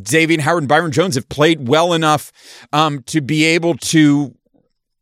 Xavier 0.07 0.41
Howard 0.41 0.63
and 0.63 0.67
Byron 0.67 0.91
Jones 0.91 1.13
have 1.13 1.29
played 1.29 1.67
well 1.67 1.93
enough 1.93 2.31
um, 2.73 3.03
to 3.03 3.21
be 3.21 3.43
able 3.43 3.75
to 3.75 4.33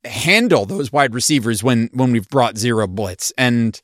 handle 0.03 0.65
those 0.65 0.91
wide 0.91 1.13
receivers 1.13 1.63
when 1.63 1.89
when 1.93 2.11
we've 2.11 2.29
brought 2.29 2.57
zero 2.57 2.87
blitz. 2.87 3.31
And 3.37 3.79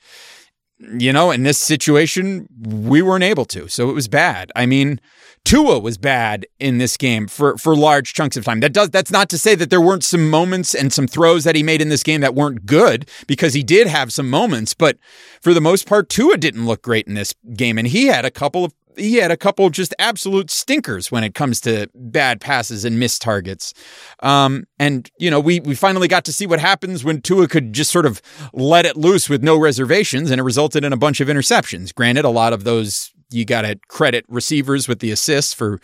you 0.80 1.12
know 1.12 1.32
in 1.32 1.42
this 1.42 1.58
situation 1.58 2.48
we 2.60 3.02
weren't 3.02 3.24
able 3.24 3.46
to. 3.46 3.68
So 3.68 3.90
it 3.90 3.94
was 3.94 4.08
bad. 4.08 4.52
I 4.56 4.66
mean 4.66 5.00
Tua 5.46 5.80
was 5.80 5.98
bad 5.98 6.46
in 6.60 6.78
this 6.78 6.98
game 6.98 7.28
for 7.28 7.58
for 7.58 7.76
large 7.76 8.14
chunks 8.14 8.38
of 8.38 8.46
time. 8.46 8.60
That 8.60 8.74
does 8.74 8.90
that's 8.90 9.12
not 9.12 9.30
to 9.30 9.38
say 9.38 9.56
that 9.56 9.70
there 9.70 9.82
weren't 9.82 10.04
some 10.04 10.30
moments 10.30 10.76
and 10.76 10.92
some 10.92 11.08
throws 11.08 11.44
that 11.46 11.56
he 11.56 11.64
made 11.64 11.82
in 11.82 11.90
this 11.90 12.04
game 12.04 12.22
that 12.22 12.36
weren't 12.36 12.66
good 12.66 13.10
because 13.28 13.54
he 13.54 13.64
did 13.64 13.88
have 13.88 14.14
some 14.14 14.30
moments 14.30 14.74
but 14.74 14.98
for 15.42 15.54
the 15.54 15.62
most 15.62 15.88
part 15.88 16.10
Tua 16.10 16.38
didn't 16.38 16.66
look 16.66 16.82
great 16.82 17.08
in 17.08 17.14
this 17.14 17.34
game. 17.56 17.78
And 17.78 17.88
he 17.88 18.08
had 18.08 18.26
a 18.26 18.32
couple 18.32 18.66
of 18.66 18.74
he 18.98 19.16
had 19.16 19.32
a 19.32 19.38
couple 19.38 19.70
just 19.70 19.94
absolute 20.00 20.50
stinkers 20.50 21.12
when 21.12 21.24
it 21.24 21.34
comes 21.34 21.62
to 21.62 21.88
bad 21.94 22.42
passes 22.42 22.86
and 22.86 23.00
missed 23.00 23.22
targets. 23.22 23.74
Um, 24.22 24.66
and 24.80 25.10
you 25.20 25.32
know, 25.32 25.40
we 25.40 25.60
we 25.60 25.76
finally 25.76 26.08
got 26.08 26.26
to 26.26 26.34
see 26.34 26.48
what 26.48 26.60
happens 26.60 27.04
when 27.04 27.22
Tua 27.22 27.48
could 27.48 27.74
just 27.74 27.92
sort 27.92 28.06
of 28.06 28.22
let 28.54 28.86
it 28.86 28.98
loose 28.98 29.30
with 29.30 29.44
no 29.44 29.58
reservations, 29.58 30.32
and 30.32 30.40
it 30.40 30.44
resulted 30.44 30.84
in 30.84 30.94
a 30.94 30.98
bunch 30.98 31.20
of 31.20 31.28
interceptions. 31.28 31.94
Granted, 31.94 32.26
a 32.26 32.30
lot 32.30 32.54
of 32.54 32.64
those 32.64 33.14
you 33.30 33.46
got 33.46 33.62
to 33.62 33.78
credit 33.90 34.26
receivers 34.30 34.88
with 34.88 35.00
the 35.00 35.12
assists 35.12 35.54
for 35.54 35.80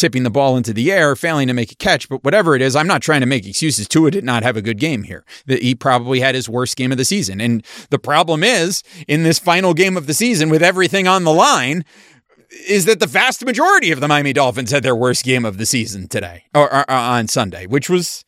tipping 0.00 0.22
the 0.22 0.30
ball 0.30 0.56
into 0.56 0.72
the 0.72 0.90
air, 0.90 1.14
failing 1.14 1.46
to 1.46 1.52
make 1.52 1.70
a 1.70 1.74
catch. 1.76 2.08
But 2.08 2.24
whatever 2.24 2.56
it 2.56 2.62
is, 2.62 2.74
I'm 2.74 2.86
not 2.86 3.02
trying 3.02 3.20
to 3.20 3.26
make 3.26 3.46
excuses. 3.46 3.86
Tua 3.86 4.10
did 4.10 4.24
not 4.24 4.42
have 4.42 4.56
a 4.56 4.62
good 4.62 4.78
game 4.78 5.02
here. 5.02 5.24
That 5.46 5.62
he 5.62 5.74
probably 5.74 6.20
had 6.20 6.34
his 6.34 6.48
worst 6.48 6.76
game 6.76 6.90
of 6.90 6.98
the 6.98 7.04
season. 7.04 7.40
And 7.40 7.64
the 7.90 7.98
problem 7.98 8.42
is, 8.42 8.82
in 9.06 9.22
this 9.22 9.38
final 9.38 9.74
game 9.74 9.96
of 9.96 10.06
the 10.06 10.14
season, 10.14 10.48
with 10.48 10.62
everything 10.62 11.06
on 11.06 11.24
the 11.24 11.32
line, 11.32 11.84
is 12.50 12.84
that 12.86 13.00
the 13.00 13.06
vast 13.06 13.44
majority 13.44 13.90
of 13.90 14.00
the 14.00 14.08
Miami 14.08 14.32
Dolphins 14.32 14.70
had 14.70 14.82
their 14.82 14.96
worst 14.96 15.24
game 15.24 15.44
of 15.44 15.58
the 15.58 15.66
season 15.66 16.08
today 16.08 16.44
or, 16.54 16.72
or, 16.72 16.90
or 16.90 16.96
on 16.96 17.28
Sunday, 17.28 17.66
which 17.66 17.88
was 17.88 18.24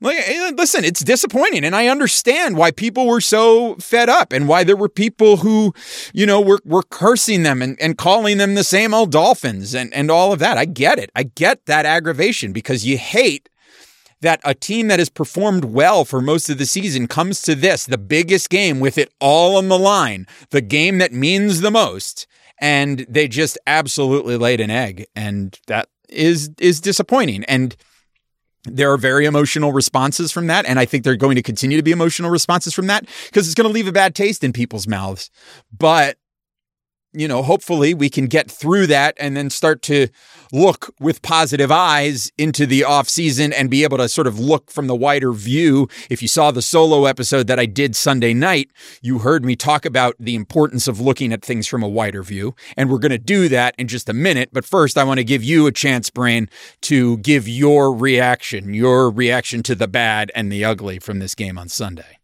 like, 0.00 0.16
eh, 0.18 0.52
listen, 0.56 0.84
it's 0.84 1.02
disappointing. 1.02 1.64
And 1.64 1.74
I 1.74 1.88
understand 1.88 2.56
why 2.56 2.70
people 2.70 3.06
were 3.06 3.20
so 3.20 3.74
fed 3.76 4.08
up 4.08 4.32
and 4.32 4.46
why 4.46 4.62
there 4.62 4.76
were 4.76 4.88
people 4.88 5.38
who, 5.38 5.74
you 6.12 6.24
know, 6.24 6.40
were, 6.40 6.60
were 6.64 6.84
cursing 6.84 7.42
them 7.42 7.62
and, 7.62 7.80
and 7.80 7.98
calling 7.98 8.38
them 8.38 8.54
the 8.54 8.64
same 8.64 8.94
old 8.94 9.10
Dolphins 9.10 9.74
and, 9.74 9.92
and 9.92 10.10
all 10.10 10.32
of 10.32 10.38
that. 10.38 10.56
I 10.56 10.66
get 10.66 10.98
it. 10.98 11.10
I 11.16 11.24
get 11.24 11.66
that 11.66 11.84
aggravation 11.84 12.52
because 12.52 12.86
you 12.86 12.96
hate 12.96 13.48
that 14.20 14.40
a 14.44 14.54
team 14.54 14.88
that 14.88 14.98
has 14.98 15.08
performed 15.08 15.64
well 15.64 16.04
for 16.04 16.20
most 16.20 16.48
of 16.48 16.58
the 16.58 16.66
season 16.66 17.06
comes 17.06 17.40
to 17.42 17.54
this, 17.54 17.86
the 17.86 17.98
biggest 17.98 18.50
game 18.50 18.80
with 18.80 18.98
it 18.98 19.12
all 19.20 19.56
on 19.56 19.68
the 19.68 19.78
line, 19.78 20.26
the 20.50 20.60
game 20.60 20.98
that 20.98 21.12
means 21.12 21.60
the 21.60 21.70
most 21.70 22.26
and 22.60 23.06
they 23.08 23.28
just 23.28 23.58
absolutely 23.66 24.36
laid 24.36 24.60
an 24.60 24.70
egg 24.70 25.06
and 25.14 25.58
that 25.66 25.88
is 26.08 26.50
is 26.58 26.80
disappointing. 26.80 27.44
And 27.44 27.76
there 28.64 28.92
are 28.92 28.98
very 28.98 29.24
emotional 29.24 29.72
responses 29.72 30.32
from 30.32 30.48
that 30.48 30.66
and 30.66 30.78
i 30.78 30.84
think 30.84 31.04
they're 31.04 31.16
going 31.16 31.36
to 31.36 31.42
continue 31.42 31.76
to 31.76 31.82
be 31.82 31.92
emotional 31.92 32.28
responses 32.28 32.74
from 32.74 32.88
that 32.88 33.06
because 33.26 33.46
it's 33.46 33.54
going 33.54 33.68
to 33.68 33.72
leave 33.72 33.86
a 33.86 33.92
bad 33.92 34.14
taste 34.14 34.44
in 34.44 34.52
people's 34.52 34.86
mouths. 34.86 35.30
But 35.76 36.18
you 37.18 37.26
know, 37.26 37.42
hopefully 37.42 37.94
we 37.94 38.08
can 38.08 38.26
get 38.26 38.50
through 38.50 38.86
that 38.86 39.16
and 39.18 39.36
then 39.36 39.50
start 39.50 39.82
to 39.82 40.06
look 40.52 40.94
with 41.00 41.20
positive 41.20 41.70
eyes 41.70 42.30
into 42.38 42.64
the 42.64 42.84
off 42.84 43.08
season 43.08 43.52
and 43.52 43.68
be 43.68 43.82
able 43.82 43.98
to 43.98 44.08
sort 44.08 44.28
of 44.28 44.38
look 44.38 44.70
from 44.70 44.86
the 44.86 44.94
wider 44.94 45.32
view. 45.32 45.88
If 46.08 46.22
you 46.22 46.28
saw 46.28 46.50
the 46.50 46.62
solo 46.62 47.06
episode 47.06 47.48
that 47.48 47.58
I 47.58 47.66
did 47.66 47.96
Sunday 47.96 48.34
night, 48.34 48.70
you 49.02 49.18
heard 49.18 49.44
me 49.44 49.56
talk 49.56 49.84
about 49.84 50.14
the 50.20 50.36
importance 50.36 50.86
of 50.86 51.00
looking 51.00 51.32
at 51.32 51.42
things 51.42 51.66
from 51.66 51.82
a 51.82 51.88
wider 51.88 52.22
view. 52.22 52.54
And 52.76 52.88
we're 52.88 52.98
going 52.98 53.10
to 53.10 53.18
do 53.18 53.48
that 53.48 53.74
in 53.76 53.88
just 53.88 54.08
a 54.08 54.14
minute. 54.14 54.50
But 54.52 54.64
first, 54.64 54.96
I 54.96 55.04
want 55.04 55.18
to 55.18 55.24
give 55.24 55.42
you 55.42 55.66
a 55.66 55.72
chance, 55.72 56.10
Brain, 56.10 56.48
to 56.82 57.18
give 57.18 57.48
your 57.48 57.92
reaction, 57.92 58.74
your 58.74 59.10
reaction 59.10 59.64
to 59.64 59.74
the 59.74 59.88
bad 59.88 60.30
and 60.36 60.52
the 60.52 60.64
ugly 60.64 61.00
from 61.00 61.18
this 61.18 61.34
game 61.34 61.58
on 61.58 61.68
Sunday. 61.68 62.17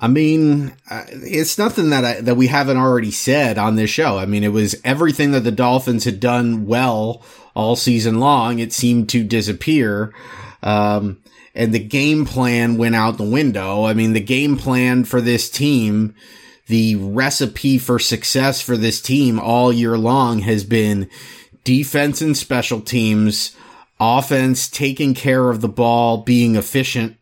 I 0.00 0.06
mean, 0.06 0.74
uh, 0.88 1.04
it's 1.08 1.58
nothing 1.58 1.90
that 1.90 2.04
I, 2.04 2.20
that 2.20 2.36
we 2.36 2.46
haven't 2.46 2.76
already 2.76 3.10
said 3.10 3.58
on 3.58 3.74
this 3.74 3.90
show. 3.90 4.16
I 4.16 4.26
mean, 4.26 4.44
it 4.44 4.52
was 4.52 4.76
everything 4.84 5.32
that 5.32 5.40
the 5.40 5.50
Dolphins 5.50 6.04
had 6.04 6.20
done 6.20 6.66
well 6.66 7.22
all 7.54 7.74
season 7.74 8.20
long. 8.20 8.60
It 8.60 8.72
seemed 8.72 9.08
to 9.08 9.24
disappear. 9.24 10.14
Um, 10.62 11.20
and 11.52 11.74
the 11.74 11.80
game 11.80 12.24
plan 12.24 12.78
went 12.78 12.94
out 12.94 13.16
the 13.16 13.24
window. 13.24 13.84
I 13.84 13.94
mean, 13.94 14.12
the 14.12 14.20
game 14.20 14.56
plan 14.56 15.02
for 15.02 15.20
this 15.20 15.50
team, 15.50 16.14
the 16.68 16.94
recipe 16.94 17.78
for 17.78 17.98
success 17.98 18.60
for 18.60 18.76
this 18.76 19.00
team 19.00 19.40
all 19.40 19.72
year 19.72 19.98
long 19.98 20.40
has 20.40 20.62
been 20.62 21.10
defense 21.64 22.22
and 22.22 22.36
special 22.36 22.80
teams, 22.80 23.56
offense 23.98 24.68
taking 24.68 25.14
care 25.14 25.50
of 25.50 25.60
the 25.60 25.68
ball, 25.68 26.18
being 26.18 26.54
efficient 26.54 27.17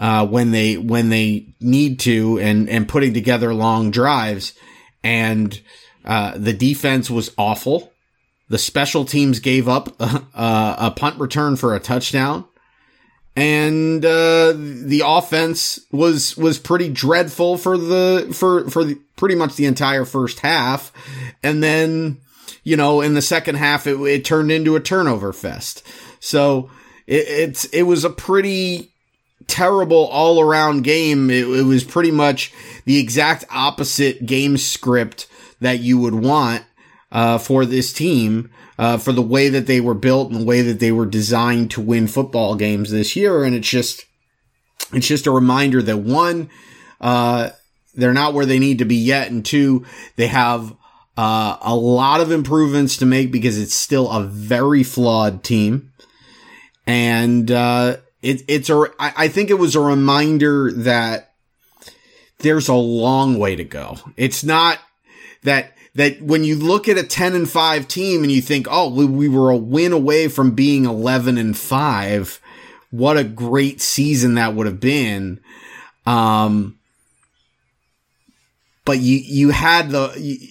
uh, 0.00 0.26
when 0.26 0.50
they 0.50 0.78
when 0.78 1.10
they 1.10 1.46
need 1.60 2.00
to 2.00 2.40
and 2.40 2.68
and 2.68 2.88
putting 2.88 3.12
together 3.14 3.54
long 3.54 3.90
drives. 3.90 4.54
And 5.04 5.60
uh, 6.04 6.32
the 6.36 6.54
defense 6.54 7.10
was 7.10 7.30
awful. 7.36 7.92
The 8.48 8.58
special 8.58 9.04
teams 9.04 9.38
gave 9.38 9.68
up 9.68 10.00
a, 10.00 10.24
a 10.34 10.92
punt 10.96 11.20
return 11.20 11.56
for 11.56 11.74
a 11.76 11.80
touchdown, 11.80 12.46
and 13.36 14.04
uh, 14.04 14.54
the 14.56 15.02
offense 15.04 15.78
was 15.92 16.36
was 16.36 16.58
pretty 16.58 16.88
dreadful 16.88 17.58
for 17.58 17.76
the 17.76 18.30
for 18.32 18.68
for 18.70 18.84
the, 18.84 18.98
pretty 19.16 19.34
much 19.34 19.56
the 19.56 19.66
entire 19.66 20.06
first 20.06 20.40
half, 20.40 20.92
and 21.42 21.62
then 21.62 22.18
you 22.64 22.76
know 22.76 23.02
in 23.02 23.14
the 23.14 23.22
second 23.22 23.56
half 23.56 23.86
it, 23.86 24.00
it 24.00 24.24
turned 24.24 24.50
into 24.50 24.76
a 24.76 24.80
turnover 24.80 25.32
fest. 25.32 25.82
So 26.20 26.70
it, 27.06 27.28
it's 27.28 27.64
it 27.66 27.82
was 27.82 28.04
a 28.04 28.10
pretty 28.10 28.90
terrible 29.50 30.06
all 30.06 30.40
around 30.40 30.84
game. 30.84 31.28
It, 31.28 31.46
it, 31.46 31.64
was 31.64 31.84
pretty 31.84 32.12
much 32.12 32.52
the 32.84 32.98
exact 32.98 33.44
opposite 33.50 34.24
game 34.24 34.56
script 34.56 35.26
that 35.60 35.80
you 35.80 35.98
would 35.98 36.14
want 36.14 36.64
uh, 37.12 37.38
for 37.38 37.66
this 37.66 37.92
team, 37.92 38.50
uh, 38.78 38.96
for 38.96 39.12
the 39.12 39.22
way 39.22 39.48
that 39.48 39.66
they 39.66 39.80
were 39.80 39.94
built 39.94 40.30
and 40.30 40.40
the 40.40 40.44
way 40.44 40.62
that 40.62 40.78
they 40.78 40.92
were 40.92 41.06
designed 41.06 41.72
to 41.72 41.80
win 41.80 42.06
football 42.06 42.54
games 42.54 42.90
this 42.90 43.16
year. 43.16 43.42
And 43.44 43.54
it's 43.54 43.68
just, 43.68 44.06
it's 44.92 45.08
just 45.08 45.26
a 45.26 45.32
reminder 45.32 45.82
that 45.82 45.98
one, 45.98 46.48
uh, 47.00 47.50
they're 47.94 48.12
not 48.12 48.32
where 48.32 48.46
they 48.46 48.60
need 48.60 48.78
to 48.78 48.84
be 48.84 48.96
yet, 48.96 49.30
and 49.30 49.44
two, 49.44 49.84
they 50.14 50.28
have 50.28 50.74
uh, 51.16 51.56
a 51.60 51.74
lot 51.74 52.20
of 52.20 52.30
improvements 52.30 52.96
to 52.98 53.06
make 53.06 53.32
because 53.32 53.58
it's 53.58 53.74
still 53.74 54.08
a 54.10 54.22
very 54.22 54.84
flawed 54.84 55.42
team. 55.42 55.92
And 56.86 57.50
uh, 57.50 57.96
it, 58.22 58.42
it's 58.48 58.68
a, 58.68 58.86
I, 58.98 59.28
think 59.28 59.50
it 59.50 59.58
was 59.58 59.74
a 59.74 59.80
reminder 59.80 60.70
that 60.72 61.32
there's 62.38 62.68
a 62.68 62.74
long 62.74 63.38
way 63.38 63.56
to 63.56 63.64
go. 63.64 63.96
It's 64.16 64.44
not 64.44 64.78
that, 65.42 65.76
that 65.94 66.20
when 66.20 66.44
you 66.44 66.56
look 66.56 66.88
at 66.88 66.98
a 66.98 67.02
10 67.02 67.34
and 67.34 67.48
5 67.48 67.88
team 67.88 68.22
and 68.22 68.30
you 68.30 68.42
think, 68.42 68.66
oh, 68.70 68.90
we, 68.90 69.06
we 69.06 69.28
were 69.28 69.50
a 69.50 69.56
win 69.56 69.92
away 69.92 70.28
from 70.28 70.52
being 70.52 70.84
11 70.84 71.38
and 71.38 71.56
5, 71.56 72.40
what 72.90 73.16
a 73.16 73.24
great 73.24 73.80
season 73.80 74.34
that 74.34 74.54
would 74.54 74.66
have 74.66 74.80
been. 74.80 75.40
Um, 76.04 76.78
but 78.84 78.98
you, 78.98 79.16
you 79.16 79.50
had 79.50 79.90
the, 79.90 80.14
you, 80.18 80.48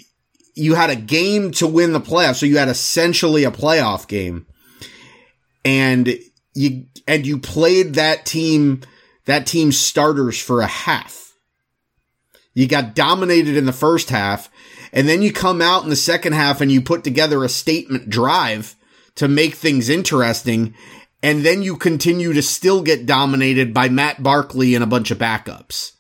you 0.56 0.76
had 0.76 0.90
a 0.90 0.96
game 0.96 1.52
to 1.52 1.68
win 1.68 1.94
the 1.94 2.02
playoffs. 2.02 2.38
So 2.38 2.46
you 2.48 2.58
had 2.58 2.68
essentially 2.68 3.44
a 3.44 3.52
playoff 3.52 4.08
game 4.08 4.48
and 5.64 6.18
you 6.54 6.86
and 7.08 7.26
you 7.26 7.40
played 7.40 7.96
that 7.96 8.26
team 8.26 8.82
that 9.26 9.46
team's 9.46 9.78
starters 9.78 10.42
for 10.42 10.62
a 10.62 10.68
half. 10.68 11.34
You 12.54 12.68
got 12.68 12.96
dominated 12.96 13.56
in 13.56 13.66
the 13.66 13.74
first 13.74 14.10
half, 14.10 14.50
and 14.92 15.08
then 15.08 15.22
you 15.22 15.32
come 15.32 15.62
out 15.62 15.84
in 15.84 15.90
the 15.90 15.96
second 15.96 16.34
half 16.34 16.62
and 16.62 16.72
you 16.72 16.82
put 16.82 17.04
together 17.04 17.44
a 17.44 17.50
statement 17.50 18.10
drive 18.10 18.76
to 19.16 19.28
make 19.28 19.56
things 19.56 19.90
interesting, 19.90 20.74
and 21.22 21.44
then 21.46 21.62
you 21.62 21.78
continue 21.78 22.34
to 22.34 22.42
still 22.42 22.82
get 22.82 23.06
dominated 23.06 23.74
by 23.74 23.90
Matt 23.90 24.24
Barkley 24.24 24.76
and 24.76 24.84
a 24.84 24.88
bunch 24.88 25.12
of 25.12 25.18
backups. 25.18 25.92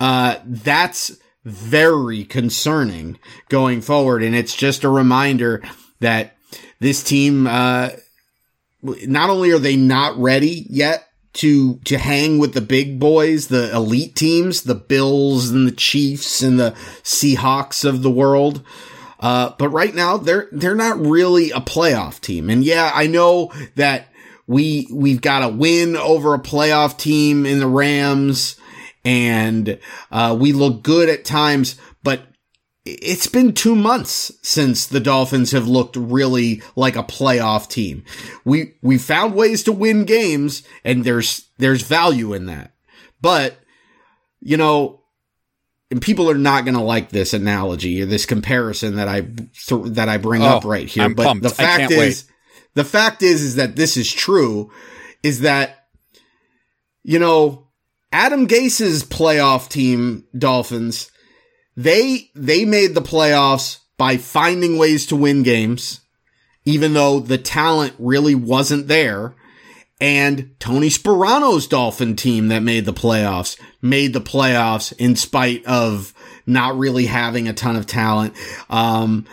Uh, 0.00 0.36
that's 0.44 1.16
very 1.44 2.24
concerning 2.24 3.18
going 3.48 3.80
forward, 3.80 4.22
and 4.22 4.34
it's 4.34 4.56
just 4.56 4.82
a 4.82 4.88
reminder 4.88 5.62
that 6.00 6.36
this 6.80 7.02
team 7.02 7.46
uh, 7.46 7.90
not 8.84 9.30
only 9.30 9.50
are 9.50 9.58
they 9.58 9.76
not 9.76 10.16
ready 10.18 10.66
yet 10.68 11.08
to 11.34 11.76
to 11.84 11.98
hang 11.98 12.38
with 12.38 12.54
the 12.54 12.60
big 12.60 12.98
boys, 13.00 13.48
the 13.48 13.74
elite 13.74 14.14
teams, 14.14 14.62
the 14.62 14.74
Bills 14.74 15.50
and 15.50 15.66
the 15.66 15.72
Chiefs 15.72 16.42
and 16.42 16.58
the 16.58 16.72
Seahawks 17.02 17.84
of 17.84 18.02
the 18.02 18.10
world. 18.10 18.62
Uh, 19.20 19.52
but 19.58 19.68
right 19.70 19.94
now 19.94 20.16
they're 20.16 20.48
they're 20.52 20.74
not 20.74 21.00
really 21.00 21.50
a 21.50 21.60
playoff 21.60 22.20
team. 22.20 22.50
And 22.50 22.64
yeah, 22.64 22.90
I 22.94 23.06
know 23.06 23.52
that 23.74 24.08
we 24.46 24.88
we've 24.92 25.20
got 25.20 25.42
a 25.42 25.48
win 25.48 25.96
over 25.96 26.34
a 26.34 26.38
playoff 26.38 26.98
team 26.98 27.46
in 27.46 27.58
the 27.58 27.66
Rams, 27.66 28.56
and 29.04 29.78
uh, 30.10 30.36
we 30.38 30.52
look 30.52 30.82
good 30.82 31.08
at 31.08 31.24
times, 31.24 31.76
but 32.02 32.22
it's 32.84 33.26
been 33.26 33.54
two 33.54 33.74
months 33.74 34.30
since 34.42 34.86
the 34.86 35.00
Dolphins 35.00 35.52
have 35.52 35.66
looked 35.66 35.96
really 35.96 36.62
like 36.76 36.96
a 36.96 37.02
playoff 37.02 37.68
team. 37.68 38.04
We, 38.44 38.74
we 38.82 38.98
found 38.98 39.34
ways 39.34 39.62
to 39.64 39.72
win 39.72 40.04
games 40.04 40.62
and 40.84 41.02
there's, 41.04 41.48
there's 41.58 41.82
value 41.82 42.34
in 42.34 42.46
that. 42.46 42.72
But, 43.22 43.56
you 44.40 44.58
know, 44.58 45.00
and 45.90 46.02
people 46.02 46.30
are 46.30 46.34
not 46.36 46.64
going 46.64 46.74
to 46.76 46.82
like 46.82 47.08
this 47.08 47.32
analogy 47.32 48.02
or 48.02 48.06
this 48.06 48.26
comparison 48.26 48.96
that 48.96 49.08
I, 49.08 49.22
th- 49.22 49.92
that 49.94 50.08
I 50.10 50.18
bring 50.18 50.42
Oh, 50.42 50.46
up 50.46 50.64
right 50.64 50.86
here. 50.86 51.04
I'm 51.04 51.14
but 51.14 51.24
pumped. 51.24 51.42
the 51.42 51.48
fact 51.50 51.90
is, 51.90 51.98
wait. 52.26 52.32
the 52.74 52.84
fact 52.84 53.22
is, 53.22 53.40
is 53.42 53.56
that 53.56 53.76
this 53.76 53.96
is 53.96 54.12
true 54.12 54.70
is 55.22 55.40
that, 55.40 55.86
you 57.02 57.18
know, 57.18 57.68
Adam 58.12 58.46
Gase's 58.46 59.04
playoff 59.04 59.68
team, 59.70 60.24
Dolphins, 60.36 61.10
they 61.76 62.30
they 62.34 62.64
made 62.64 62.94
the 62.94 63.02
playoffs 63.02 63.78
by 63.96 64.16
finding 64.16 64.78
ways 64.78 65.06
to 65.06 65.16
win 65.16 65.42
games, 65.42 66.00
even 66.64 66.94
though 66.94 67.20
the 67.20 67.38
talent 67.38 67.94
really 67.98 68.34
wasn't 68.34 68.88
there. 68.88 69.34
And 70.00 70.54
Tony 70.58 70.88
Sparano's 70.88 71.66
Dolphin 71.66 72.16
team 72.16 72.48
that 72.48 72.62
made 72.62 72.84
the 72.84 72.92
playoffs 72.92 73.58
made 73.80 74.12
the 74.12 74.20
playoffs 74.20 74.92
in 74.98 75.16
spite 75.16 75.64
of 75.66 76.12
not 76.46 76.76
really 76.76 77.06
having 77.06 77.48
a 77.48 77.54
ton 77.54 77.76
of 77.76 77.86
talent. 77.86 78.34
Um, 78.68 79.26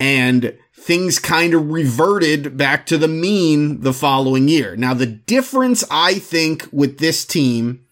and 0.00 0.56
things 0.74 1.18
kind 1.18 1.54
of 1.54 1.70
reverted 1.70 2.56
back 2.56 2.86
to 2.86 2.98
the 2.98 3.08
mean 3.08 3.80
the 3.80 3.92
following 3.92 4.48
year. 4.48 4.76
Now, 4.76 4.94
the 4.94 5.06
difference 5.06 5.84
I 5.90 6.14
think 6.14 6.68
with 6.72 6.98
this 6.98 7.24
team 7.24 7.84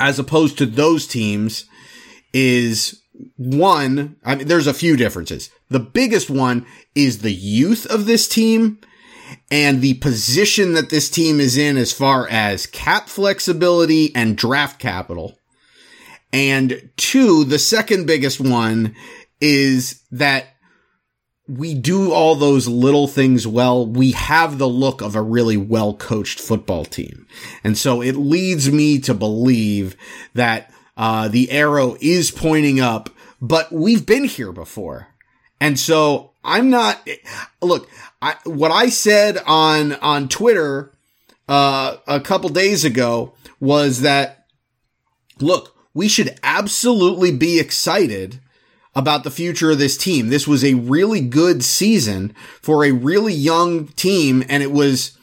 as 0.00 0.18
opposed 0.18 0.58
to 0.58 0.66
those 0.66 1.06
teams 1.06 1.66
is 2.32 3.02
one, 3.36 4.16
I 4.24 4.34
mean, 4.34 4.48
there's 4.48 4.66
a 4.66 4.74
few 4.74 4.96
differences. 4.96 5.50
The 5.68 5.80
biggest 5.80 6.30
one 6.30 6.66
is 6.94 7.18
the 7.18 7.32
youth 7.32 7.86
of 7.86 8.06
this 8.06 8.28
team 8.28 8.78
and 9.50 9.80
the 9.80 9.94
position 9.94 10.74
that 10.74 10.90
this 10.90 11.10
team 11.10 11.40
is 11.40 11.56
in 11.56 11.76
as 11.76 11.92
far 11.92 12.28
as 12.28 12.66
cap 12.66 13.08
flexibility 13.08 14.14
and 14.14 14.36
draft 14.36 14.78
capital. 14.78 15.38
And 16.32 16.90
two, 16.96 17.44
the 17.44 17.58
second 17.58 18.06
biggest 18.06 18.40
one 18.40 18.94
is 19.40 20.02
that 20.10 20.46
we 21.48 21.74
do 21.74 22.12
all 22.12 22.34
those 22.34 22.68
little 22.68 23.06
things 23.06 23.46
well. 23.46 23.86
We 23.86 24.12
have 24.12 24.58
the 24.58 24.68
look 24.68 25.02
of 25.02 25.14
a 25.14 25.22
really 25.22 25.56
well 25.56 25.94
coached 25.94 26.40
football 26.40 26.84
team. 26.84 27.26
And 27.62 27.76
so 27.76 28.00
it 28.00 28.16
leads 28.16 28.70
me 28.70 29.00
to 29.00 29.12
believe 29.12 29.96
that 30.34 30.71
uh, 30.96 31.28
the 31.28 31.50
arrow 31.50 31.96
is 32.00 32.30
pointing 32.30 32.80
up, 32.80 33.10
but 33.40 33.72
we've 33.72 34.06
been 34.06 34.24
here 34.24 34.52
before. 34.52 35.08
And 35.60 35.78
so 35.78 36.32
I'm 36.44 36.70
not, 36.70 37.08
look, 37.60 37.88
I, 38.20 38.36
what 38.44 38.70
I 38.70 38.88
said 38.88 39.38
on, 39.46 39.94
on 39.94 40.28
Twitter, 40.28 40.92
uh, 41.48 41.96
a 42.06 42.20
couple 42.20 42.48
days 42.50 42.84
ago 42.84 43.34
was 43.60 44.00
that, 44.00 44.46
look, 45.40 45.76
we 45.94 46.08
should 46.08 46.38
absolutely 46.42 47.32
be 47.32 47.58
excited 47.58 48.40
about 48.94 49.24
the 49.24 49.30
future 49.30 49.70
of 49.70 49.78
this 49.78 49.96
team. 49.96 50.28
This 50.28 50.46
was 50.46 50.64
a 50.64 50.74
really 50.74 51.20
good 51.20 51.64
season 51.64 52.34
for 52.60 52.84
a 52.84 52.92
really 52.92 53.32
young 53.32 53.88
team 53.88 54.44
and 54.48 54.62
it 54.62 54.72
was, 54.72 55.16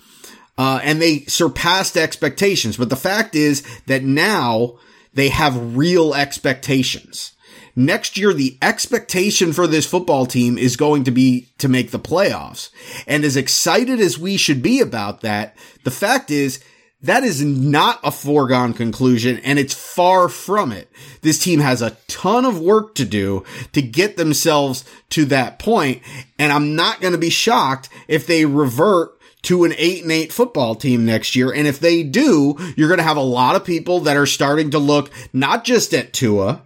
uh, 0.58 0.80
and 0.84 1.02
they 1.02 1.20
surpassed 1.22 1.96
expectations. 1.96 2.78
But 2.78 2.90
the 2.90 2.96
fact 2.96 3.36
is 3.36 3.64
that 3.86 4.04
now 4.04 4.80
they 5.20 5.30
have 5.30 5.76
real 5.76 6.14
expectations. 6.14 7.34
Next 7.76 8.18
year, 8.18 8.34
the 8.34 8.58
expectation 8.62 9.54
for 9.54 9.68
this 9.68 9.86
football 9.86 10.26
team 10.26 10.58
is 10.58 10.76
going 10.76 11.04
to 11.06 11.12
be 11.12 11.48
to 11.60 11.70
make 11.70 11.92
the 11.92 12.00
playoffs. 12.00 12.70
And 13.08 13.24
as 13.24 13.38
excited 13.38 14.00
as 14.00 14.20
we 14.20 14.38
should 14.38 14.62
be 14.62 14.82
about 14.82 15.22
that, 15.22 15.56
the 15.84 15.92
fact 15.92 16.32
is 16.32 16.60
that 17.02 17.24
is 17.24 17.42
not 17.42 18.00
a 18.04 18.12
foregone 18.12 18.74
conclusion 18.74 19.38
and 19.40 19.58
it's 19.58 19.74
far 19.74 20.28
from 20.28 20.74
it. 20.74 20.92
This 21.22 21.40
team 21.40 21.62
has 21.62 21.82
a 21.82 21.96
ton 22.08 22.44
of 22.44 22.60
work 22.60 22.96
to 22.96 23.06
do 23.06 23.46
to 23.72 23.82
get 23.82 24.18
themselves 24.18 24.84
to 25.12 25.26
that 25.26 25.60
point, 25.60 26.02
And 26.38 26.52
I'm 26.52 26.76
not 26.76 27.00
going 27.00 27.14
to 27.14 27.20
be 27.20 27.30
shocked 27.30 27.88
if 28.08 28.28
they 28.28 28.46
revert 28.46 29.19
to 29.44 29.64
an 29.64 29.74
eight 29.78 30.04
and 30.04 30.12
eight 30.12 30.34
football 30.34 30.76
team 30.76 31.06
next 31.06 31.36
year. 31.36 31.52
And 31.52 31.68
if 31.68 31.80
they 31.80 32.04
do, 32.04 32.56
you're 32.76 32.90
going 32.90 33.00
to 33.00 33.04
have 33.04 33.18
a 33.18 33.22
lot 33.22 33.56
of 33.56 33.64
people 33.64 34.02
that 34.02 34.18
are 34.18 34.26
starting 34.26 34.72
to 34.72 34.80
look 34.80 35.12
not 35.32 35.64
just 35.64 35.94
at 35.94 36.14
Tua, 36.14 36.64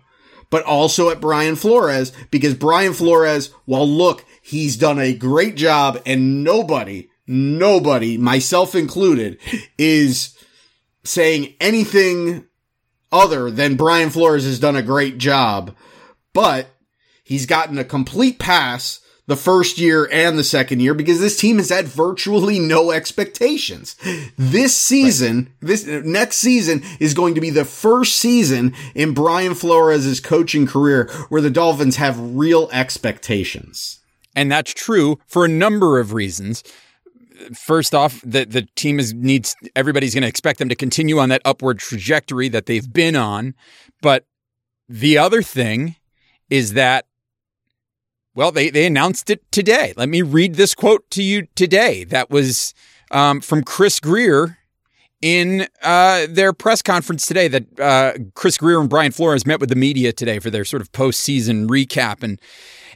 but 0.49 0.63
also 0.63 1.09
at 1.09 1.21
Brian 1.21 1.55
Flores 1.55 2.11
because 2.31 2.53
Brian 2.53 2.93
Flores, 2.93 3.51
well, 3.65 3.87
look, 3.87 4.25
he's 4.41 4.77
done 4.77 4.99
a 4.99 5.13
great 5.13 5.55
job 5.55 6.01
and 6.05 6.43
nobody, 6.43 7.09
nobody, 7.27 8.17
myself 8.17 8.75
included, 8.75 9.37
is 9.77 10.37
saying 11.03 11.53
anything 11.59 12.45
other 13.11 13.51
than 13.51 13.75
Brian 13.75 14.09
Flores 14.09 14.45
has 14.45 14.59
done 14.59 14.75
a 14.75 14.81
great 14.81 15.17
job, 15.19 15.75
but 16.33 16.67
he's 17.23 17.45
gotten 17.45 17.77
a 17.77 17.83
complete 17.83 18.39
pass 18.39 18.99
the 19.25 19.35
first 19.37 19.77
year 19.77 20.07
and 20.11 20.37
the 20.37 20.43
second 20.43 20.81
year 20.81 20.93
because 20.93 21.19
this 21.19 21.37
team 21.37 21.57
has 21.57 21.69
had 21.69 21.85
virtually 21.85 22.59
no 22.59 22.91
expectations. 22.91 23.95
This 24.37 24.75
season, 24.75 25.53
this 25.61 25.85
next 25.85 26.37
season 26.37 26.83
is 26.99 27.13
going 27.13 27.35
to 27.35 27.41
be 27.41 27.49
the 27.49 27.65
first 27.65 28.17
season 28.17 28.73
in 28.93 29.13
Brian 29.13 29.55
Flores' 29.55 30.19
coaching 30.19 30.67
career 30.67 31.09
where 31.29 31.41
the 31.41 31.49
Dolphins 31.49 31.95
have 31.95 32.19
real 32.19 32.69
expectations. 32.71 33.99
And 34.35 34.51
that's 34.51 34.73
true 34.73 35.19
for 35.27 35.45
a 35.45 35.49
number 35.49 35.99
of 35.99 36.13
reasons. 36.13 36.63
First 37.53 37.95
off, 37.95 38.21
the, 38.25 38.45
the 38.45 38.67
team 38.75 38.99
is 38.99 39.13
needs 39.13 39.55
everybody's 39.75 40.13
going 40.13 40.23
to 40.23 40.27
expect 40.27 40.59
them 40.59 40.69
to 40.69 40.75
continue 40.75 41.19
on 41.19 41.29
that 41.29 41.41
upward 41.45 41.79
trajectory 41.79 42.49
that 42.49 42.65
they've 42.65 42.91
been 42.91 43.15
on. 43.15 43.53
But 44.01 44.25
the 44.89 45.17
other 45.17 45.41
thing 45.41 45.95
is 46.49 46.73
that 46.73 47.05
well, 48.35 48.51
they, 48.51 48.69
they 48.69 48.85
announced 48.85 49.29
it 49.29 49.49
today. 49.51 49.93
Let 49.95 50.09
me 50.09 50.21
read 50.21 50.55
this 50.55 50.73
quote 50.73 51.09
to 51.11 51.23
you 51.23 51.47
today. 51.55 52.03
That 52.03 52.29
was 52.29 52.73
um, 53.11 53.41
from 53.41 53.63
Chris 53.63 53.99
Grier 53.99 54.57
in 55.21 55.67
uh, 55.81 56.27
their 56.29 56.51
press 56.51 56.81
conference 56.81 57.25
today. 57.25 57.47
That 57.47 57.79
uh, 57.79 58.13
Chris 58.33 58.57
Grier 58.57 58.79
and 58.79 58.89
Brian 58.89 59.11
Flores 59.11 59.45
met 59.45 59.59
with 59.59 59.69
the 59.69 59.75
media 59.75 60.11
today 60.11 60.39
for 60.39 60.49
their 60.49 60.65
sort 60.65 60.81
of 60.81 60.91
postseason 60.91 61.67
recap. 61.67 62.23
And 62.23 62.39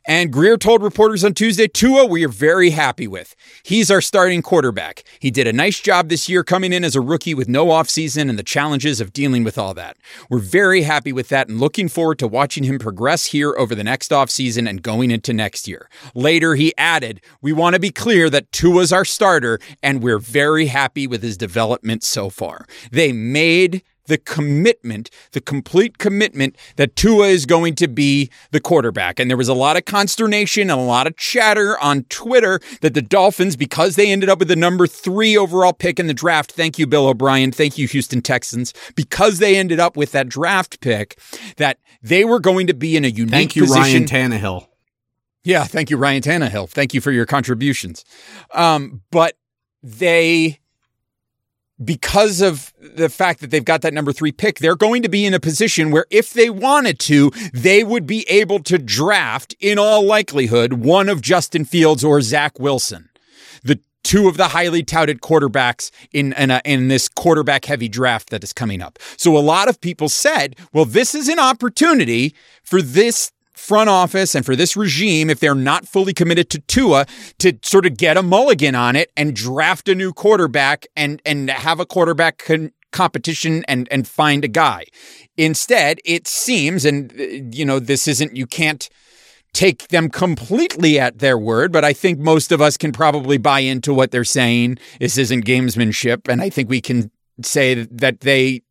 and 0.08 0.32
Grier 0.32 0.58
told 0.58 0.82
reporters 0.82 1.26
on 1.26 1.34
Tuesday, 1.34 1.68
Tua, 1.68 2.06
we 2.06 2.24
are 2.26 2.30
very 2.30 2.70
happy 2.70 3.08
with. 3.08 3.36
He's 3.62 3.92
our 3.92 4.00
starting 4.00 4.42
quarterback. 4.42 5.04
He 5.20 5.30
did 5.30 5.48
a 5.48 5.54
nice 5.54 5.82
job 5.82 6.08
this 6.08 6.30
year 6.30 6.46
coming 6.46 6.72
in 6.72 6.86
as 6.86 6.96
a 6.96 7.02
rookie 7.02 7.34
with 7.34 7.50
no 7.50 7.68
offseason 7.68 8.30
and 8.30 8.40
the 8.40 8.44
challenges 8.44 9.02
of 9.02 9.12
dealing 9.12 9.44
with 9.44 9.58
all 9.58 9.74
that. 9.74 9.98
We're 10.30 10.40
very 10.40 10.84
happy 10.84 11.12
with 11.12 11.28
that 11.28 11.50
and 11.50 11.60
looking 11.60 11.90
forward 11.90 12.20
to 12.20 12.28
watching 12.28 12.64
him 12.64 12.80
progress 12.80 13.26
here 13.26 13.54
over 13.58 13.76
the 13.76 13.84
next 13.84 14.12
offseason 14.12 14.68
and 14.70 14.82
going 14.82 15.12
into 15.12 15.34
next 15.34 15.68
year. 15.68 15.90
Later, 16.16 16.56
he 16.56 16.74
added, 16.78 17.20
We 17.42 17.52
want 17.52 17.74
to 17.74 17.80
be 17.80 17.92
clear 17.92 18.30
that 18.30 18.52
Tua's 18.54 18.94
our 18.94 19.06
starter 19.06 19.60
and 19.84 20.02
we're 20.02 20.20
very 20.20 20.68
happy 20.68 21.06
with 21.06 21.22
his 21.22 21.36
development 21.36 22.04
so 22.06 22.30
far. 22.30 22.66
They 22.92 23.12
made 23.12 23.84
the 24.08 24.18
commitment, 24.18 25.10
the 25.32 25.42
complete 25.42 25.98
commitment 25.98 26.58
that 26.76 26.96
Tua 26.96 27.28
is 27.28 27.46
going 27.46 27.76
to 27.76 27.88
be 27.88 28.30
the 28.52 28.60
quarterback. 28.60 29.20
And 29.20 29.30
there 29.30 29.38
was 29.38 29.48
a 29.48 29.54
lot 29.54 29.78
of 29.78 29.86
consternation 29.86 30.64
and 30.70 30.80
a 30.80 30.84
lot 30.84 31.08
of 31.08 31.16
chatter 31.16 31.78
on 31.80 32.04
Twitter 32.06 32.60
that 32.82 32.94
the 32.94 33.02
Dolphins, 33.02 33.56
because 33.56 33.96
they 33.96 34.12
ended 34.12 34.30
up 34.30 34.40
with 34.40 34.48
the 34.48 34.56
number 34.56 34.88
three 34.88 35.38
overall 35.38 35.74
pick 35.74 36.00
in 36.00 36.08
the 36.08 36.14
draft, 36.14 36.52
thank 36.52 36.80
you, 36.80 36.88
Bill 36.88 37.08
O'Brien, 37.08 37.52
thank 37.52 37.78
you, 37.78 37.88
Houston 37.88 38.22
Texans, 38.22 38.74
because 38.96 39.40
they 39.40 39.56
ended 39.56 39.80
up 39.80 39.96
with 39.96 40.12
that 40.14 40.28
draft 40.28 40.82
pick, 40.82 41.20
that 41.58 41.78
they 42.02 42.26
were 42.26 42.40
going 42.40 42.68
to 42.68 42.74
be 42.74 42.98
in 42.98 43.06
a 43.06 43.10
unique 43.10 43.32
Thank 43.32 43.56
you, 43.56 43.64
position. 43.64 44.06
Ryan 44.06 44.32
Tannehill. 44.32 44.68
Yeah, 45.44 45.64
thank 45.64 45.90
you, 45.90 45.98
Ryan 45.98 46.22
Tannehill. 46.22 46.70
Thank 46.70 46.94
you 46.94 47.02
for 47.02 47.12
your 47.12 47.26
contributions. 47.26 48.04
Um, 48.54 49.02
but 49.12 49.38
they, 49.82 50.60
because 51.84 52.42
of 52.42 52.74
the 52.80 53.10
fact 53.10 53.40
that 53.42 53.52
they've 53.52 53.64
got 53.64 53.82
that 53.82 53.94
number 53.94 54.12
three 54.12 54.32
pick, 54.32 54.60
they're 54.60 54.76
going 54.76 55.04
to 55.04 55.10
be 55.10 55.26
in 55.26 55.34
a 55.34 55.40
position 55.40 55.92
where 55.92 56.06
if 56.10 56.34
they 56.34 56.50
wanted 56.50 57.00
to, 57.00 57.32
they 57.54 57.84
would 57.84 58.08
be 58.08 58.28
able 58.30 58.60
to 58.64 58.78
draft, 58.78 59.56
in 59.60 59.78
all 59.78 60.04
likelihood, 60.04 60.74
one 60.74 61.10
of 61.10 61.22
Justin 61.22 61.66
Fields 61.66 62.04
or 62.04 62.22
Zach 62.22 62.60
Wilson. 62.60 63.10
The 63.64 63.80
two 64.04 64.28
of 64.28 64.38
the 64.38 64.50
highly 64.50 64.84
touted 64.84 65.22
quarterbacks 65.22 65.92
in 66.14 66.34
in, 66.34 66.50
a, 66.50 66.62
in 66.64 66.88
this 66.88 67.08
quarterback 67.10 67.66
heavy 67.66 67.90
draft 67.90 68.30
that 68.30 68.44
is 68.44 68.54
coming 68.54 68.82
up. 68.82 68.98
So 69.18 69.38
a 69.38 69.40
lot 69.40 69.68
of 69.68 69.82
people 69.82 70.10
said, 70.10 70.56
well, 70.74 70.86
this 70.86 71.14
is 71.14 71.28
an 71.28 71.40
opportunity 71.40 72.34
for 72.64 72.82
this 72.82 73.32
front 73.58 73.90
office 73.90 74.36
and 74.36 74.46
for 74.46 74.56
this 74.56 74.76
regime, 74.76 75.30
if 75.30 75.40
they're 75.40 75.56
not 75.56 75.88
fully 75.88 76.14
committed 76.14 76.50
to 76.52 76.60
Tua, 76.60 77.06
to 77.40 77.58
sort 77.64 77.86
of 77.86 77.98
get 77.98 78.18
a 78.18 78.24
mulligan 78.24 78.76
on 78.76 78.96
it 78.96 79.12
and 79.18 79.36
draft 79.36 79.90
a 79.90 79.96
new 79.96 80.14
quarterback 80.14 80.86
and 80.96 81.22
and 81.26 81.50
have 81.50 81.80
a 81.80 81.86
quarterback 81.86 82.38
con- 82.38 82.72
competition 82.92 83.64
and 83.68 83.88
and 83.92 84.08
find 84.08 84.44
a 84.44 84.48
guy. 84.48 84.86
Instead, 85.38 86.00
it 86.06 86.28
seems, 86.28 86.86
and 86.86 87.12
uh, 87.20 87.24
you 87.52 87.66
know, 87.66 87.80
this 87.80 88.08
isn't 88.08 88.36
you 88.36 88.48
can't 88.48 88.90
take 89.54 89.88
them 89.88 90.10
completely 90.10 91.00
at 91.00 91.20
their 91.20 91.38
word, 91.38 91.72
but 91.72 91.84
I 91.84 91.94
think 91.94 92.20
most 92.20 92.52
of 92.52 92.62
us 92.62 92.78
can 92.78 92.92
probably 92.92 93.38
buy 93.38 93.60
into 93.62 93.94
what 93.94 94.12
they're 94.12 94.24
saying. 94.24 94.78
This 95.00 95.18
isn't 95.18 95.46
gamesmanship, 95.46 96.28
and 96.28 96.42
I 96.42 96.50
think 96.50 96.70
we 96.70 96.82
can 96.82 97.12
say 97.42 97.74
that 97.74 98.22
they 98.22 98.62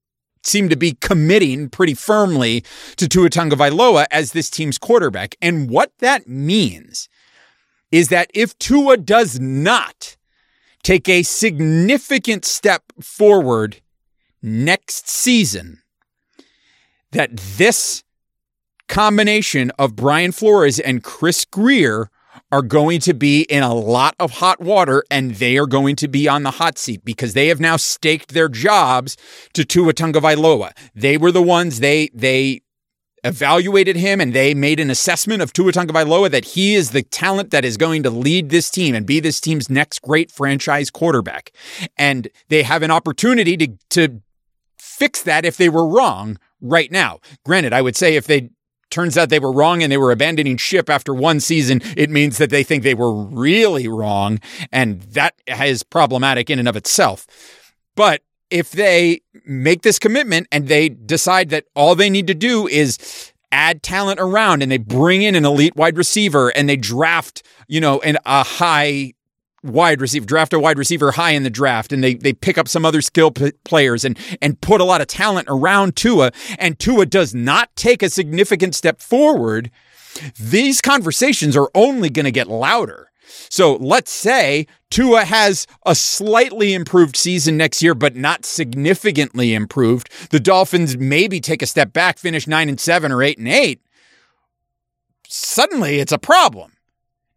seem 0.46 0.68
to 0.68 0.76
be 0.76 0.96
committing 1.00 1.68
pretty 1.68 1.94
firmly 1.94 2.64
to 2.96 3.08
Tua 3.08 3.30
Tagovailoa 3.30 4.06
as 4.10 4.32
this 4.32 4.50
team's 4.50 4.78
quarterback. 4.78 5.34
And 5.42 5.68
what 5.68 5.92
that 5.98 6.28
means 6.28 7.08
is 7.90 8.08
that 8.08 8.30
if 8.34 8.58
Tua 8.58 8.96
does 8.96 9.40
not 9.40 10.16
take 10.82 11.08
a 11.08 11.22
significant 11.22 12.44
step 12.44 12.84
forward 13.00 13.80
next 14.42 15.08
season, 15.08 15.82
that 17.12 17.36
this 17.36 18.04
combination 18.88 19.72
of 19.78 19.96
Brian 19.96 20.32
Flores 20.32 20.78
and 20.78 21.02
Chris 21.02 21.44
Grier 21.44 22.10
are 22.52 22.62
going 22.62 23.00
to 23.00 23.14
be 23.14 23.42
in 23.42 23.62
a 23.62 23.74
lot 23.74 24.14
of 24.18 24.32
hot 24.32 24.60
water 24.60 25.04
and 25.10 25.36
they 25.36 25.58
are 25.58 25.66
going 25.66 25.96
to 25.96 26.08
be 26.08 26.28
on 26.28 26.42
the 26.42 26.52
hot 26.52 26.78
seat 26.78 27.04
because 27.04 27.34
they 27.34 27.48
have 27.48 27.60
now 27.60 27.76
staked 27.76 28.32
their 28.32 28.48
jobs 28.48 29.16
to 29.52 29.64
Tua 29.64 29.92
Tagovailoa. 29.92 30.72
They 30.94 31.16
were 31.16 31.32
the 31.32 31.42
ones 31.42 31.80
they 31.80 32.08
they 32.14 32.62
evaluated 33.24 33.96
him 33.96 34.20
and 34.20 34.32
they 34.32 34.54
made 34.54 34.78
an 34.78 34.90
assessment 34.90 35.42
of 35.42 35.52
Tua 35.52 35.72
Tagovailoa 35.72 36.30
that 36.30 36.44
he 36.44 36.74
is 36.74 36.90
the 36.90 37.02
talent 37.02 37.50
that 37.50 37.64
is 37.64 37.76
going 37.76 38.04
to 38.04 38.10
lead 38.10 38.50
this 38.50 38.70
team 38.70 38.94
and 38.94 39.04
be 39.04 39.18
this 39.18 39.40
team's 39.40 39.68
next 39.68 40.00
great 40.00 40.30
franchise 40.30 40.90
quarterback. 40.90 41.50
And 41.98 42.28
they 42.48 42.62
have 42.62 42.82
an 42.82 42.90
opportunity 42.90 43.56
to 43.56 43.68
to 43.90 44.20
fix 44.78 45.22
that 45.22 45.44
if 45.44 45.56
they 45.56 45.68
were 45.68 45.86
wrong 45.86 46.38
right 46.60 46.90
now. 46.90 47.18
Granted, 47.44 47.72
I 47.72 47.82
would 47.82 47.96
say 47.96 48.16
if 48.16 48.26
they 48.26 48.50
turns 48.96 49.18
out 49.18 49.28
they 49.28 49.38
were 49.38 49.52
wrong 49.52 49.82
and 49.82 49.92
they 49.92 49.98
were 49.98 50.10
abandoning 50.10 50.56
ship 50.56 50.88
after 50.88 51.12
one 51.12 51.38
season, 51.38 51.82
it 51.98 52.08
means 52.08 52.38
that 52.38 52.48
they 52.48 52.62
think 52.62 52.82
they 52.82 52.94
were 52.94 53.12
really 53.12 53.86
wrong. 53.86 54.40
And 54.72 55.02
that 55.02 55.34
is 55.46 55.82
problematic 55.82 56.48
in 56.48 56.58
and 56.58 56.66
of 56.66 56.76
itself. 56.76 57.26
But 57.94 58.22
if 58.48 58.70
they 58.70 59.20
make 59.44 59.82
this 59.82 59.98
commitment 59.98 60.48
and 60.50 60.68
they 60.68 60.88
decide 60.88 61.50
that 61.50 61.66
all 61.74 61.94
they 61.94 62.08
need 62.08 62.26
to 62.28 62.34
do 62.34 62.66
is 62.66 63.32
add 63.52 63.82
talent 63.82 64.18
around 64.18 64.62
and 64.62 64.72
they 64.72 64.78
bring 64.78 65.20
in 65.20 65.34
an 65.34 65.44
elite 65.44 65.76
wide 65.76 65.98
receiver 65.98 66.48
and 66.48 66.66
they 66.66 66.76
draft, 66.76 67.42
you 67.68 67.82
know, 67.82 68.00
an, 68.00 68.16
a 68.24 68.44
high 68.44 69.12
wide 69.68 70.00
receiver, 70.00 70.26
draft 70.26 70.52
a 70.52 70.58
wide 70.58 70.78
receiver 70.78 71.12
high 71.12 71.30
in 71.30 71.42
the 71.42 71.50
draft, 71.50 71.92
and 71.92 72.02
they 72.02 72.14
they 72.14 72.32
pick 72.32 72.58
up 72.58 72.68
some 72.68 72.84
other 72.84 73.02
skill 73.02 73.30
p- 73.30 73.52
players 73.64 74.04
and 74.04 74.18
and 74.40 74.60
put 74.60 74.80
a 74.80 74.84
lot 74.84 75.00
of 75.00 75.06
talent 75.06 75.48
around 75.50 75.96
Tua, 75.96 76.32
and 76.58 76.78
Tua 76.78 77.06
does 77.06 77.34
not 77.34 77.74
take 77.76 78.02
a 78.02 78.10
significant 78.10 78.74
step 78.74 79.00
forward. 79.00 79.70
These 80.38 80.80
conversations 80.80 81.56
are 81.56 81.70
only 81.74 82.08
going 82.08 82.24
to 82.24 82.32
get 82.32 82.48
louder. 82.48 83.10
So 83.48 83.74
let's 83.76 84.10
say 84.10 84.66
Tua 84.90 85.24
has 85.24 85.66
a 85.84 85.94
slightly 85.94 86.74
improved 86.74 87.16
season 87.16 87.56
next 87.56 87.82
year, 87.82 87.94
but 87.94 88.16
not 88.16 88.44
significantly 88.44 89.52
improved. 89.52 90.10
The 90.30 90.40
Dolphins 90.40 90.96
maybe 90.96 91.40
take 91.40 91.62
a 91.62 91.66
step 91.66 91.92
back, 91.92 92.18
finish 92.18 92.46
nine 92.46 92.68
and 92.68 92.80
seven 92.80 93.12
or 93.12 93.22
eight 93.22 93.38
and 93.38 93.48
eight. 93.48 93.80
Suddenly 95.28 95.98
it's 95.98 96.12
a 96.12 96.18
problem. 96.18 96.75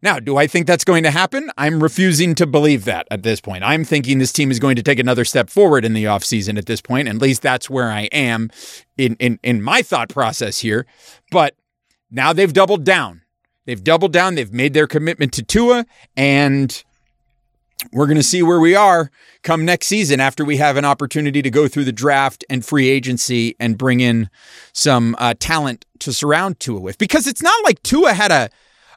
Now, 0.02 0.18
do 0.18 0.36
I 0.38 0.46
think 0.46 0.66
that's 0.66 0.84
going 0.84 1.02
to 1.02 1.10
happen? 1.10 1.50
I'm 1.58 1.82
refusing 1.82 2.34
to 2.36 2.46
believe 2.46 2.84
that 2.86 3.06
at 3.10 3.22
this 3.22 3.40
point. 3.40 3.62
I'm 3.64 3.84
thinking 3.84 4.18
this 4.18 4.32
team 4.32 4.50
is 4.50 4.58
going 4.58 4.76
to 4.76 4.82
take 4.82 4.98
another 4.98 5.26
step 5.26 5.50
forward 5.50 5.84
in 5.84 5.92
the 5.92 6.04
offseason 6.04 6.56
at 6.56 6.66
this 6.66 6.80
point. 6.80 7.06
At 7.06 7.16
least 7.16 7.42
that's 7.42 7.68
where 7.68 7.90
I 7.90 8.02
am 8.12 8.50
in, 8.96 9.16
in, 9.16 9.38
in 9.42 9.60
my 9.60 9.82
thought 9.82 10.08
process 10.08 10.60
here. 10.60 10.86
But 11.30 11.54
now 12.10 12.32
they've 12.32 12.52
doubled 12.52 12.84
down. 12.84 13.22
They've 13.66 13.82
doubled 13.82 14.12
down. 14.12 14.36
They've 14.36 14.52
made 14.52 14.72
their 14.72 14.86
commitment 14.86 15.32
to 15.34 15.42
Tua, 15.42 15.84
and 16.16 16.82
we're 17.92 18.06
going 18.06 18.16
to 18.16 18.22
see 18.22 18.42
where 18.42 18.60
we 18.60 18.74
are 18.74 19.10
come 19.42 19.64
next 19.64 19.86
season 19.86 20.18
after 20.18 20.44
we 20.44 20.56
have 20.56 20.76
an 20.76 20.84
opportunity 20.84 21.42
to 21.42 21.50
go 21.50 21.68
through 21.68 21.84
the 21.84 21.92
draft 21.92 22.44
and 22.50 22.64
free 22.64 22.88
agency 22.88 23.54
and 23.60 23.78
bring 23.78 24.00
in 24.00 24.28
some 24.72 25.14
uh, 25.18 25.34
talent 25.38 25.84
to 26.00 26.12
surround 26.12 26.58
Tua 26.58 26.80
with. 26.80 26.98
Because 26.98 27.26
it's 27.26 27.42
not 27.42 27.64
like 27.64 27.82
Tua 27.82 28.12
had 28.14 28.32
a 28.32 28.50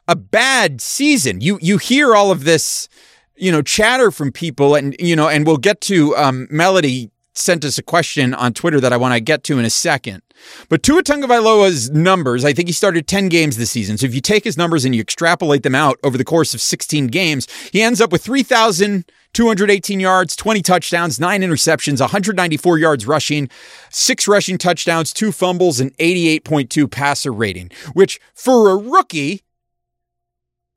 a 0.08 0.16
bad 0.16 0.80
season. 0.80 1.40
You 1.40 1.58
you 1.60 1.78
hear 1.78 2.14
all 2.14 2.30
of 2.30 2.44
this, 2.44 2.88
you 3.36 3.50
know, 3.50 3.62
chatter 3.62 4.10
from 4.10 4.32
people, 4.32 4.74
and 4.74 4.96
you 4.98 5.16
know, 5.16 5.28
and 5.28 5.46
we'll 5.46 5.56
get 5.56 5.80
to 5.82 6.16
um, 6.16 6.46
Melody 6.50 7.10
sent 7.34 7.64
us 7.64 7.78
a 7.78 7.82
question 7.82 8.32
on 8.32 8.52
Twitter 8.52 8.80
that 8.80 8.92
I 8.92 8.96
want 8.96 9.14
to 9.14 9.20
get 9.20 9.42
to 9.44 9.58
in 9.58 9.64
a 9.64 9.70
second. 9.70 10.22
But 10.68 10.82
Tua 10.82 11.02
Tagovailoa's 11.02 11.90
numbers, 11.90 12.44
I 12.44 12.52
think 12.52 12.68
he 12.68 12.72
started 12.72 13.06
10 13.06 13.28
games 13.28 13.56
this 13.56 13.70
season. 13.70 13.98
So 13.98 14.06
if 14.06 14.14
you 14.14 14.20
take 14.20 14.44
his 14.44 14.56
numbers 14.56 14.84
and 14.84 14.94
you 14.94 15.00
extrapolate 15.00 15.62
them 15.62 15.74
out 15.74 15.98
over 16.02 16.16
the 16.16 16.24
course 16.24 16.54
of 16.54 16.60
16 16.60 17.08
games, 17.08 17.48
he 17.72 17.82
ends 17.82 18.00
up 18.00 18.12
with 18.12 18.22
3,218 18.22 20.00
yards, 20.00 20.36
20 20.36 20.62
touchdowns, 20.62 21.18
9 21.18 21.40
interceptions, 21.40 22.00
194 22.00 22.78
yards 22.78 23.06
rushing, 23.06 23.48
6 23.90 24.28
rushing 24.28 24.58
touchdowns, 24.58 25.12
2 25.12 25.32
fumbles, 25.32 25.80
and 25.80 25.96
88.2 25.98 26.90
passer 26.90 27.32
rating, 27.32 27.70
which 27.94 28.20
for 28.34 28.70
a 28.70 28.76
rookie 28.76 29.43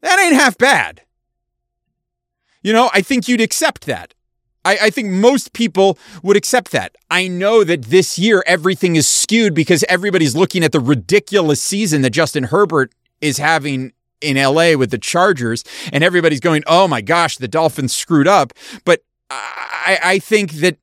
that 0.08 0.20
ain't 0.22 0.36
half 0.36 0.58
bad. 0.58 1.02
You 2.64 2.74
know, 2.74 2.90
I 2.94 3.02
think 3.02 3.28
you'd 3.28 3.42
accept 3.42 3.86
that. 3.86 4.14
I, 4.64 4.78
I, 4.84 4.90
think 4.90 5.10
most 5.10 5.54
people 5.54 5.98
would 6.24 6.36
accept 6.36 6.72
that. 6.72 6.96
I 7.12 7.28
know 7.28 7.64
that 7.64 7.84
this 7.84 8.18
year 8.18 8.44
everything 8.46 8.96
is 8.96 9.08
skewed 9.08 9.54
because 9.54 9.84
everybody's 9.88 10.36
looking 10.36 10.64
at 10.64 10.72
the 10.72 10.80
ridiculous 10.80 11.62
season 11.62 12.02
that 12.02 12.10
Justin 12.10 12.46
Herbert 12.46 12.94
is 13.22 13.38
having 13.38 13.94
in 14.20 14.36
LA 14.36 14.76
with 14.76 14.92
the 14.92 14.98
Chargers, 14.98 15.64
and 15.94 16.04
everybody's 16.04 16.40
going, 16.40 16.64
oh 16.68 16.88
my 16.88 17.02
gosh, 17.02 17.38
the 17.38 17.48
Dolphins 17.48 17.96
screwed 17.96 18.28
up. 18.28 18.54
But 18.84 19.04
I, 19.30 20.00
I 20.04 20.20
think 20.20 20.54
that 20.54 20.78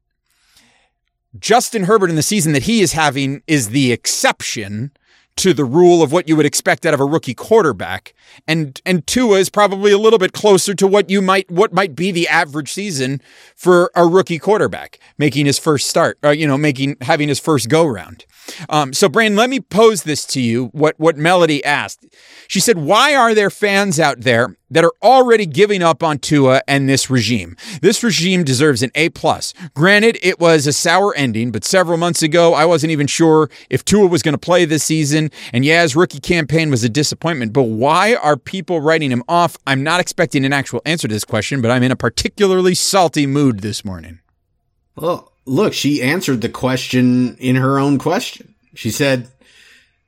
Justin 1.38 1.84
Herbert 1.84 2.10
in 2.10 2.16
the 2.16 2.22
season 2.22 2.52
that 2.52 2.64
he 2.64 2.80
is 2.80 2.92
having 2.92 3.42
is 3.46 3.70
the 3.70 3.90
exception 3.90 4.92
to 5.37 5.53
the 5.53 5.64
rule 5.64 6.03
of 6.03 6.12
what 6.12 6.29
you 6.29 6.37
would 6.37 6.47
expect 6.47 6.87
out 6.87 6.94
of 6.94 7.01
a 7.01 7.05
rookie 7.05 7.35
quarterback. 7.35 8.14
And 8.47 8.81
and 8.87 9.07
Tua 9.07 9.38
is 9.38 9.51
probably 9.51 9.92
a 9.92 9.99
little 9.99 10.18
bit 10.18 10.33
closer 10.33 10.75
to 10.75 10.87
what 10.87 11.11
you 11.11 11.20
might 11.20 11.51
what 11.51 11.73
might 11.73 11.97
be 11.97 12.12
the 12.12 12.29
average 12.29 12.73
season 12.73 13.20
for 13.57 13.90
a 13.94 14.07
rookie 14.07 14.38
quarterback 14.38 14.99
making 15.18 15.47
his 15.47 15.59
first 15.59 15.88
start, 15.88 16.18
or, 16.23 16.31
uh, 16.31 16.33
you 16.33 16.47
know, 16.47 16.59
making 16.59 16.97
having 17.01 17.29
his 17.29 17.40
first 17.40 17.68
go 17.68 17.85
round. 17.87 18.25
Um, 18.68 18.92
so, 18.92 19.09
Brain, 19.09 19.37
let 19.37 19.51
me 19.51 19.61
pose 19.61 20.03
this 20.03 20.25
to 20.27 20.40
you. 20.40 20.66
What 20.66 20.99
what 20.99 21.16
Melody 21.16 21.64
asked. 21.64 22.07
She 22.49 22.61
said, 22.61 22.79
"Why 22.79 23.14
are 23.14 23.35
there 23.35 23.51
fans 23.51 23.99
out 23.99 24.20
there 24.20 24.57
that 24.74 24.84
are 24.84 24.92
already 25.02 25.46
giving 25.46 25.82
up 25.82 26.02
on 26.02 26.18
Tua 26.18 26.62
and 26.68 26.88
this 26.88 27.08
regime? 27.08 27.56
This 27.80 28.04
regime 28.04 28.44
deserves 28.44 28.82
an 28.82 28.90
A 28.94 29.08
plus. 29.08 29.54
Granted, 29.74 30.18
it 30.22 30.38
was 30.38 30.66
a 30.66 30.72
sour 30.72 31.14
ending, 31.14 31.50
but 31.50 31.64
several 31.64 31.96
months 31.96 32.22
ago, 32.22 32.54
I 32.54 32.66
wasn't 32.66 32.90
even 32.90 33.06
sure 33.06 33.48
if 33.70 33.84
Tua 33.84 34.06
was 34.06 34.22
going 34.22 34.34
to 34.34 34.38
play 34.38 34.66
this 34.66 34.84
season. 34.84 35.30
And 35.52 35.64
yeah, 35.64 35.82
his 35.82 35.96
rookie 35.96 36.20
campaign 36.20 36.70
was 36.70 36.84
a 36.84 36.88
disappointment. 36.88 37.52
But 37.52 37.64
why 37.64 38.14
are 38.14 38.37
people 38.37 38.80
writing 38.80 39.10
him 39.10 39.24
off? 39.28 39.56
I'm 39.66 39.82
not 39.82 40.00
expecting 40.00 40.44
an 40.44 40.52
actual 40.52 40.82
answer 40.84 41.08
to 41.08 41.14
this 41.14 41.24
question, 41.24 41.62
but 41.62 41.70
I'm 41.70 41.82
in 41.82 41.92
a 41.92 41.96
particularly 41.96 42.74
salty 42.74 43.26
mood 43.26 43.60
this 43.60 43.84
morning." 43.84 44.20
Well, 44.96 45.32
look, 45.44 45.72
she 45.72 46.02
answered 46.02 46.40
the 46.40 46.48
question 46.48 47.37
in 47.38 47.56
her 47.56 47.78
own 47.78 47.98
question. 47.98 48.54
She 48.74 48.90
said, 48.90 49.28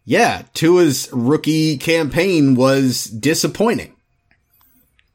yeah, 0.09 0.43
Tua's 0.55 1.09
rookie 1.13 1.77
campaign 1.79 2.55
was 2.55 3.07
disappointing. 3.07 3.96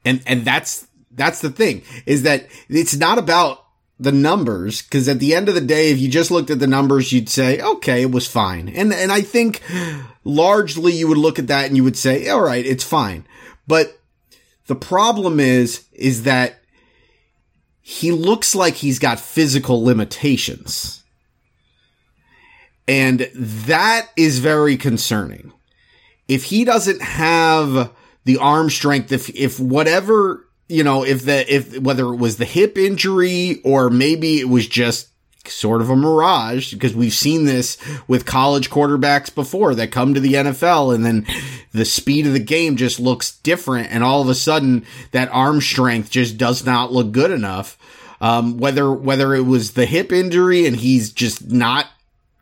And, 0.04 0.22
and 0.26 0.44
that's, 0.44 0.86
that's 1.10 1.40
the 1.40 1.50
thing 1.50 1.82
is 2.06 2.22
that 2.22 2.46
it's 2.68 2.96
not 2.96 3.18
about 3.18 3.64
the 4.00 4.12
numbers. 4.12 4.82
Cause 4.82 5.08
at 5.08 5.20
the 5.20 5.34
end 5.34 5.48
of 5.48 5.54
the 5.54 5.60
day, 5.60 5.90
if 5.90 5.98
you 5.98 6.08
just 6.08 6.30
looked 6.30 6.50
at 6.50 6.58
the 6.58 6.66
numbers, 6.66 7.12
you'd 7.12 7.28
say, 7.28 7.60
okay, 7.60 8.02
it 8.02 8.10
was 8.10 8.26
fine. 8.26 8.68
And, 8.68 8.92
and 8.92 9.12
I 9.12 9.20
think 9.20 9.62
largely 10.24 10.92
you 10.92 11.08
would 11.08 11.18
look 11.18 11.38
at 11.38 11.46
that 11.48 11.66
and 11.66 11.76
you 11.76 11.84
would 11.84 11.96
say, 11.96 12.28
all 12.28 12.40
right, 12.40 12.64
it's 12.64 12.84
fine. 12.84 13.24
But 13.66 13.98
the 14.66 14.74
problem 14.74 15.38
is, 15.38 15.84
is 15.92 16.24
that 16.24 16.60
he 17.80 18.12
looks 18.12 18.54
like 18.54 18.74
he's 18.74 18.98
got 18.98 19.20
physical 19.20 19.84
limitations. 19.84 21.02
And 22.88 23.28
that 23.34 24.08
is 24.16 24.38
very 24.38 24.76
concerning. 24.76 25.52
If 26.28 26.44
he 26.44 26.64
doesn't 26.64 27.02
have 27.02 27.92
the 28.24 28.38
arm 28.38 28.70
strength, 28.70 29.12
if, 29.12 29.28
if 29.30 29.58
whatever 29.58 30.46
you 30.72 30.82
know, 30.82 31.04
if 31.04 31.26
the, 31.26 31.54
if 31.54 31.78
whether 31.78 32.06
it 32.06 32.16
was 32.16 32.38
the 32.38 32.46
hip 32.46 32.78
injury 32.78 33.60
or 33.62 33.90
maybe 33.90 34.40
it 34.40 34.48
was 34.48 34.66
just 34.66 35.08
sort 35.44 35.82
of 35.82 35.90
a 35.90 35.96
mirage 35.96 36.72
because 36.72 36.94
we've 36.94 37.12
seen 37.12 37.44
this 37.44 37.76
with 38.08 38.24
college 38.24 38.70
quarterbacks 38.70 39.34
before 39.34 39.74
that 39.74 39.90
come 39.90 40.14
to 40.14 40.20
the 40.20 40.34
NFL 40.34 40.94
and 40.94 41.04
then 41.04 41.26
the 41.72 41.84
speed 41.84 42.26
of 42.26 42.32
the 42.32 42.38
game 42.38 42.76
just 42.76 42.98
looks 42.98 43.38
different 43.38 43.90
and 43.90 44.02
all 44.02 44.22
of 44.22 44.28
a 44.28 44.34
sudden 44.34 44.86
that 45.10 45.28
arm 45.30 45.60
strength 45.60 46.10
just 46.10 46.38
does 46.38 46.64
not 46.64 46.92
look 46.92 47.12
good 47.12 47.30
enough. 47.30 47.76
Um, 48.20 48.56
whether, 48.56 48.90
whether 48.92 49.34
it 49.34 49.42
was 49.42 49.72
the 49.72 49.84
hip 49.84 50.12
injury 50.12 50.64
and 50.64 50.76
he's 50.76 51.12
just 51.12 51.50
not 51.50 51.86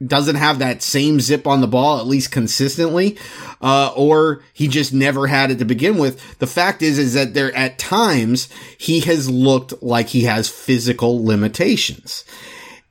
doesn't 0.04 0.36
have 0.36 0.58
that 0.60 0.82
same 0.82 1.20
zip 1.20 1.46
on 1.46 1.60
the 1.60 1.66
ball, 1.66 1.98
at 1.98 2.06
least 2.06 2.30
consistently, 2.30 3.18
uh, 3.60 3.92
or 3.94 4.42
he 4.52 4.66
just 4.66 4.94
never 4.94 5.26
had 5.26 5.50
it 5.50 5.58
to 5.58 5.64
begin 5.64 5.98
with. 5.98 6.38
The 6.38 6.46
fact 6.46 6.80
is, 6.82 6.98
is 6.98 7.14
that 7.14 7.34
there 7.34 7.54
at 7.54 7.78
times 7.78 8.48
he 8.78 9.00
has 9.00 9.28
looked 9.28 9.82
like 9.82 10.08
he 10.08 10.22
has 10.24 10.48
physical 10.48 11.24
limitations. 11.24 12.24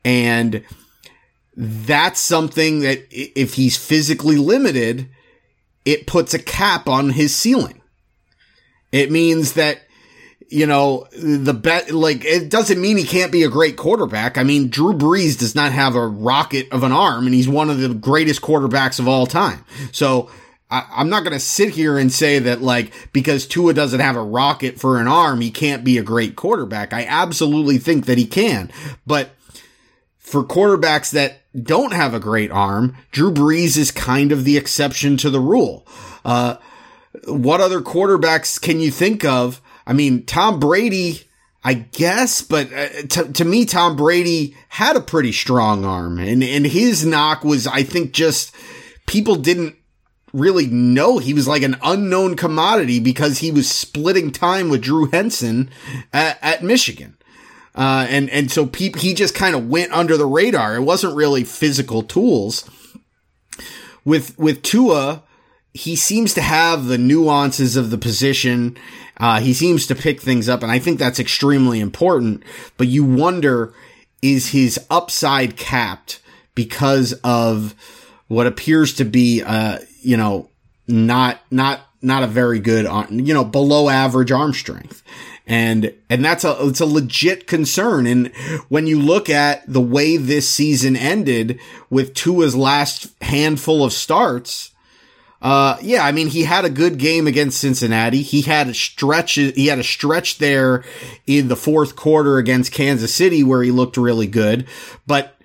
And 0.06 0.64
that's 1.56 2.20
something 2.20 2.82
that 2.82 3.06
if 3.12 3.56
he's 3.56 3.76
physically 3.76 4.38
limited, 4.38 5.10
it 5.86 6.08
puts 6.08 6.34
a 6.34 6.40
cap 6.40 6.88
on 6.88 7.10
his 7.10 7.36
ceiling. 7.36 7.82
It 8.92 9.12
means 9.12 9.54
that 9.54 9.82
you 10.50 10.66
know, 10.66 11.08
the 11.12 11.54
bet, 11.54 11.92
like, 11.92 12.26
it 12.26 12.50
doesn't 12.50 12.82
mean 12.82 12.98
he 12.98 13.04
can't 13.04 13.32
be 13.32 13.44
a 13.44 13.50
great 13.50 13.78
quarterback. 13.78 14.38
I 14.38 14.44
mean, 14.44 14.70
Drew 14.70 14.94
Brees 14.94 15.38
does 15.38 15.54
not 15.54 15.72
have 15.72 15.96
a 15.96 16.08
rocket 16.08 16.72
of 16.72 16.84
an 16.84 16.92
arm 16.92 17.26
and 17.26 17.36
he's 17.36 17.48
one 17.48 17.70
of 17.70 17.80
the 17.80 17.94
greatest 17.94 18.42
quarterbacks 18.42 19.00
of 19.00 19.08
all 19.08 19.28
time. 19.28 19.64
So 19.92 20.30
I, 20.72 20.86
am 20.98 21.10
not 21.10 21.24
going 21.24 21.34
to 21.34 21.40
sit 21.40 21.70
here 21.70 22.00
and 22.00 22.12
say 22.12 22.40
that, 22.40 22.64
like, 22.64 22.92
because 23.14 23.46
Tua 23.46 23.76
doesn't 23.76 24.00
have 24.00 24.16
a 24.16 24.24
rocket 24.24 24.80
for 24.80 25.00
an 25.00 25.08
arm, 25.08 25.42
he 25.42 25.52
can't 25.52 25.84
be 25.84 26.00
a 26.00 26.04
great 26.04 26.36
quarterback. 26.36 26.94
I 26.94 27.06
absolutely 27.06 27.78
think 27.78 28.08
that 28.08 28.18
he 28.18 28.26
can. 28.26 28.72
But 29.06 29.30
for 30.18 30.44
quarterbacks 30.44 31.12
that 31.12 31.42
don't 31.62 31.94
have 31.94 32.16
a 32.16 32.20
great 32.20 32.50
arm, 32.50 32.96
Drew 33.12 33.32
Brees 33.32 33.78
is 33.78 33.92
kind 33.92 34.32
of 34.32 34.46
the 34.46 34.58
exception 34.58 35.16
to 35.18 35.30
the 35.30 35.40
rule. 35.40 35.86
Uh, 36.26 36.56
what 37.26 37.62
other 37.62 37.82
quarterbacks 37.82 38.60
can 38.60 38.80
you 38.80 38.90
think 38.90 39.24
of? 39.24 39.62
I 39.90 39.94
mean, 39.94 40.24
Tom 40.24 40.60
Brady, 40.60 41.24
I 41.64 41.74
guess, 41.74 42.44
but 42.44 42.72
uh, 42.72 42.90
to, 43.10 43.34
to 43.34 43.44
me, 43.44 43.66
Tom 43.66 43.96
Brady 43.96 44.56
had 44.70 44.96
a 44.96 45.02
pretty 45.02 45.32
strong 45.32 45.84
arm 45.84 46.20
and, 46.20 46.44
and 46.44 46.68
his 46.68 47.04
knock 47.04 47.44
was, 47.44 47.66
I 47.66 47.82
think, 47.82 48.12
just 48.12 48.56
people 49.08 49.36
didn't 49.36 49.76
really 50.32 50.68
know 50.68 51.18
he 51.18 51.34
was 51.34 51.48
like 51.48 51.64
an 51.64 51.76
unknown 51.82 52.36
commodity 52.36 53.00
because 53.00 53.40
he 53.40 53.52
was 53.52 53.68
splitting 53.68 54.32
time 54.32 54.70
with 54.70 54.84
Drew 54.84 55.08
Henson 55.08 55.72
at, 56.14 56.38
at 56.44 56.64
Michigan. 56.64 57.18
Uh, 57.74 58.06
and, 58.08 58.30
and 58.30 58.52
so 58.52 58.68
pe- 58.68 58.92
he 58.96 59.16
just 59.16 59.34
kind 59.34 59.56
of 59.56 59.68
went 59.68 59.92
under 59.92 60.18
the 60.18 60.28
radar. 60.28 60.76
It 60.76 60.82
wasn't 60.82 61.16
really 61.16 61.44
physical 61.44 62.04
tools. 62.04 62.70
With, 64.06 64.38
with 64.38 64.62
Tua, 64.62 65.24
he 65.74 65.96
seems 65.96 66.34
to 66.36 66.42
have 66.42 66.86
the 66.86 66.98
nuances 66.98 67.76
of 67.76 67.90
the 67.90 67.98
position. 67.98 68.78
Uh, 69.20 69.40
he 69.40 69.54
seems 69.54 69.86
to 69.88 69.96
pick 69.96 70.22
things 70.22 70.48
up, 70.48 70.64
and 70.64 70.72
I 70.72 70.80
think 70.80 70.98
that's 70.98 71.20
extremely 71.20 71.80
important. 71.80 72.44
But 72.78 72.88
you 72.88 73.04
wonder, 73.04 73.74
is 74.22 74.50
his 74.50 74.80
upside 74.90 75.58
capped 75.58 76.22
because 76.56 77.14
of 77.24 77.76
what 78.28 78.48
appears 78.48 78.94
to 78.96 79.06
be, 79.06 79.42
uh, 79.44 79.80
you 80.02 80.18
know, 80.18 80.50
not, 80.88 81.40
not, 81.52 81.82
not 82.02 82.24
a 82.24 82.28
very 82.28 82.60
good, 82.60 82.86
you 83.12 83.34
know, 83.34 83.44
below 83.44 83.90
average 83.90 84.32
arm 84.32 84.54
strength. 84.54 85.04
And, 85.46 85.94
and 86.10 86.24
that's 86.24 86.44
a, 86.44 86.56
it's 86.68 86.80
a 86.80 86.86
legit 86.86 87.48
concern. 87.48 88.06
And 88.06 88.28
when 88.70 88.88
you 88.88 89.00
look 89.02 89.30
at 89.30 89.64
the 89.68 89.82
way 89.82 90.16
this 90.16 90.48
season 90.48 90.96
ended 90.96 91.60
with 91.90 92.14
Tua's 92.14 92.56
last 92.56 93.08
handful 93.22 93.84
of 93.84 93.92
starts, 93.92 94.72
uh, 95.42 95.78
yeah, 95.82 96.04
I 96.04 96.12
mean, 96.12 96.28
he 96.28 96.44
had 96.44 96.66
a 96.66 96.70
good 96.70 96.98
game 96.98 97.26
against 97.26 97.62
Cincinnati. 97.62 98.22
He 98.22 98.42
had 98.42 98.68
a 98.68 98.74
stretch, 98.74 99.36
he 99.36 99.68
had 99.68 99.80
a 99.80 99.84
stretch 99.84 100.38
there 100.38 100.84
in 101.26 101.48
the 101.48 101.56
fourth 101.56 101.96
quarter 101.96 102.38
against 102.38 102.74
Kansas 102.74 103.16
City 103.16 103.44
where 103.44 103.64
he 103.64 103.72
looked 103.72 103.96
really 103.96 104.28
good, 104.28 104.68
but 105.08 105.38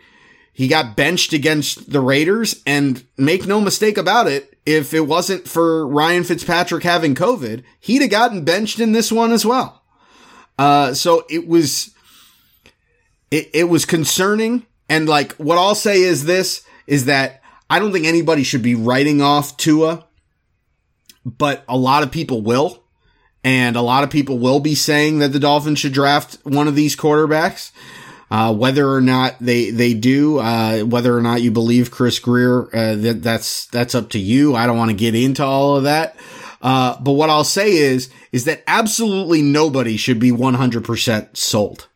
he 0.53 0.67
got 0.67 0.97
benched 0.97 1.33
against 1.33 1.91
the 1.91 2.01
Raiders 2.01 2.63
and 2.67 3.05
make 3.17 3.47
no 3.47 3.61
mistake 3.61 3.97
about 3.97 4.27
it. 4.27 4.57
If 4.67 4.95
it 4.95 5.01
wasn't 5.01 5.47
for 5.47 5.87
Ryan 5.87 6.25
Fitzpatrick 6.25 6.83
having 6.83 7.15
COVID, 7.15 7.63
he'd 7.81 8.03
have 8.03 8.11
gotten 8.11 8.45
benched 8.45 8.81
in 8.81 8.93
this 8.93 9.13
one 9.13 9.31
as 9.31 9.45
well. 9.45 9.83
Uh, 10.59 10.95
so 10.95 11.25
it 11.29 11.47
was, 11.47 11.95
it, 13.31 13.51
it 13.53 13.65
was 13.65 13.85
concerning. 13.85 14.65
And 14.89 15.09
like, 15.09 15.33
what 15.35 15.59
I'll 15.59 15.75
say 15.75 16.01
is 16.01 16.25
this, 16.25 16.65
is 16.87 17.05
that 17.05 17.43
I 17.69 17.79
don't 17.79 17.93
think 17.93 18.07
anybody 18.07 18.43
should 18.43 18.63
be 18.63 18.75
writing 18.75 19.23
off 19.23 19.57
Tua, 19.57 20.05
but 21.25 21.65
a 21.69 21.77
lot 21.77 22.03
of 22.03 22.11
people 22.11 22.43
will. 22.43 22.83
And 23.43 23.77
a 23.77 23.83
lot 23.83 24.05
of 24.05 24.11
people 24.11 24.39
will 24.39 24.61
be 24.61 24.75
saying 24.75 25.19
that 25.19 25.33
the 25.33 25.39
Dolphins 25.39 25.79
should 25.79 25.93
draft 25.93 26.39
one 26.45 26.67
of 26.67 26.75
these 26.75 26.97
quarterbacks. 26.97 27.73
Uh, 28.31 28.53
whether 28.55 28.91
or 28.91 29.03
not 29.03 29.37
they 29.39 29.71
they 29.71 29.93
do, 29.93 30.39
uh, 30.39 30.81
whether 30.81 31.17
or 31.17 31.21
not 31.21 31.43
you 31.43 31.51
believe 31.51 31.91
Chris 31.91 32.19
Grier, 32.19 32.75
uh, 32.75 32.97
that 32.97 33.23
that's 33.23 33.67
that's 33.67 33.95
up 33.95 34.11
to 34.11 34.19
you. 34.19 34.57
I 34.57 34.67
don't 34.67 34.79
want 34.79 34.91
to 34.91 34.97
get 34.97 35.15
into 35.15 35.45
all 35.45 35.77
of 35.77 35.85
that. 35.85 36.17
Uh, 36.63 36.99
but 37.01 37.13
what 37.13 37.29
I'll 37.29 37.45
say 37.45 37.73
is 37.73 38.09
is 38.33 38.47
that 38.47 38.65
absolutely 38.67 39.43
nobody 39.43 39.99
should 39.99 40.19
be 40.19 40.33
100% 40.33 41.37
sold. 41.37 41.87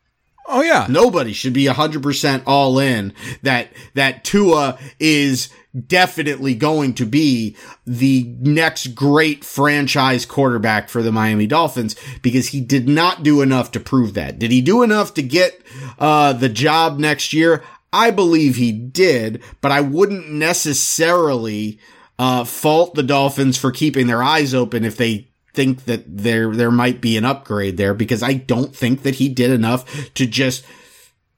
Oh 0.48 0.62
yeah. 0.62 0.86
Nobody 0.88 1.32
should 1.34 1.52
be 1.52 1.66
100% 1.66 2.42
all 2.46 2.78
in 2.78 3.12
that, 3.42 3.68
that 3.94 4.24
Tua 4.24 4.78
is 4.98 5.50
definitely 5.86 6.54
going 6.54 6.94
to 6.94 7.04
be 7.04 7.54
the 7.86 8.34
next 8.40 8.88
great 8.94 9.44
franchise 9.44 10.24
quarterback 10.24 10.88
for 10.88 11.02
the 11.02 11.12
Miami 11.12 11.46
Dolphins 11.46 11.94
because 12.22 12.48
he 12.48 12.60
did 12.60 12.88
not 12.88 13.22
do 13.22 13.42
enough 13.42 13.70
to 13.72 13.80
prove 13.80 14.14
that. 14.14 14.38
Did 14.38 14.50
he 14.50 14.62
do 14.62 14.82
enough 14.82 15.12
to 15.14 15.22
get, 15.22 15.60
uh, 15.98 16.32
the 16.32 16.48
job 16.48 16.98
next 16.98 17.34
year? 17.34 17.62
I 17.92 18.10
believe 18.10 18.56
he 18.56 18.72
did, 18.72 19.42
but 19.60 19.70
I 19.70 19.82
wouldn't 19.82 20.30
necessarily, 20.30 21.78
uh, 22.18 22.44
fault 22.44 22.94
the 22.94 23.02
Dolphins 23.02 23.56
for 23.58 23.70
keeping 23.70 24.06
their 24.06 24.22
eyes 24.22 24.54
open 24.54 24.84
if 24.84 24.96
they 24.96 25.27
think 25.58 25.86
that 25.86 26.04
there 26.06 26.54
there 26.54 26.70
might 26.70 27.00
be 27.00 27.16
an 27.16 27.24
upgrade 27.24 27.76
there 27.78 27.92
because 27.92 28.22
I 28.22 28.34
don't 28.34 28.76
think 28.76 29.02
that 29.02 29.16
he 29.16 29.28
did 29.28 29.50
enough 29.50 30.14
to 30.14 30.24
just 30.24 30.64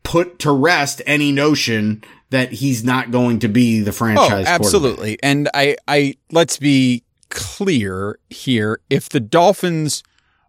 put 0.03 0.39
to 0.41 0.53
rest 0.53 1.01
any 1.07 1.33
notion 1.33 2.05
that 2.29 2.53
he's 2.53 2.85
not 2.85 3.11
going 3.11 3.39
to 3.39 3.49
be 3.49 3.81
the 3.81 3.93
oh, 3.93 3.95
franchise. 3.95 4.45
Oh, 4.47 4.51
absolutely. 4.51 5.19
And 5.23 5.49
I 5.55 5.77
I 5.89 6.17
let's 6.31 6.59
be 6.59 7.03
clear 7.31 8.19
here. 8.29 8.79
If 8.91 9.09
the 9.09 9.21
Dolphins 9.21 10.03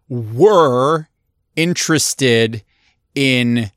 were 0.06 1.08
interested 1.56 2.62
in 3.14 3.70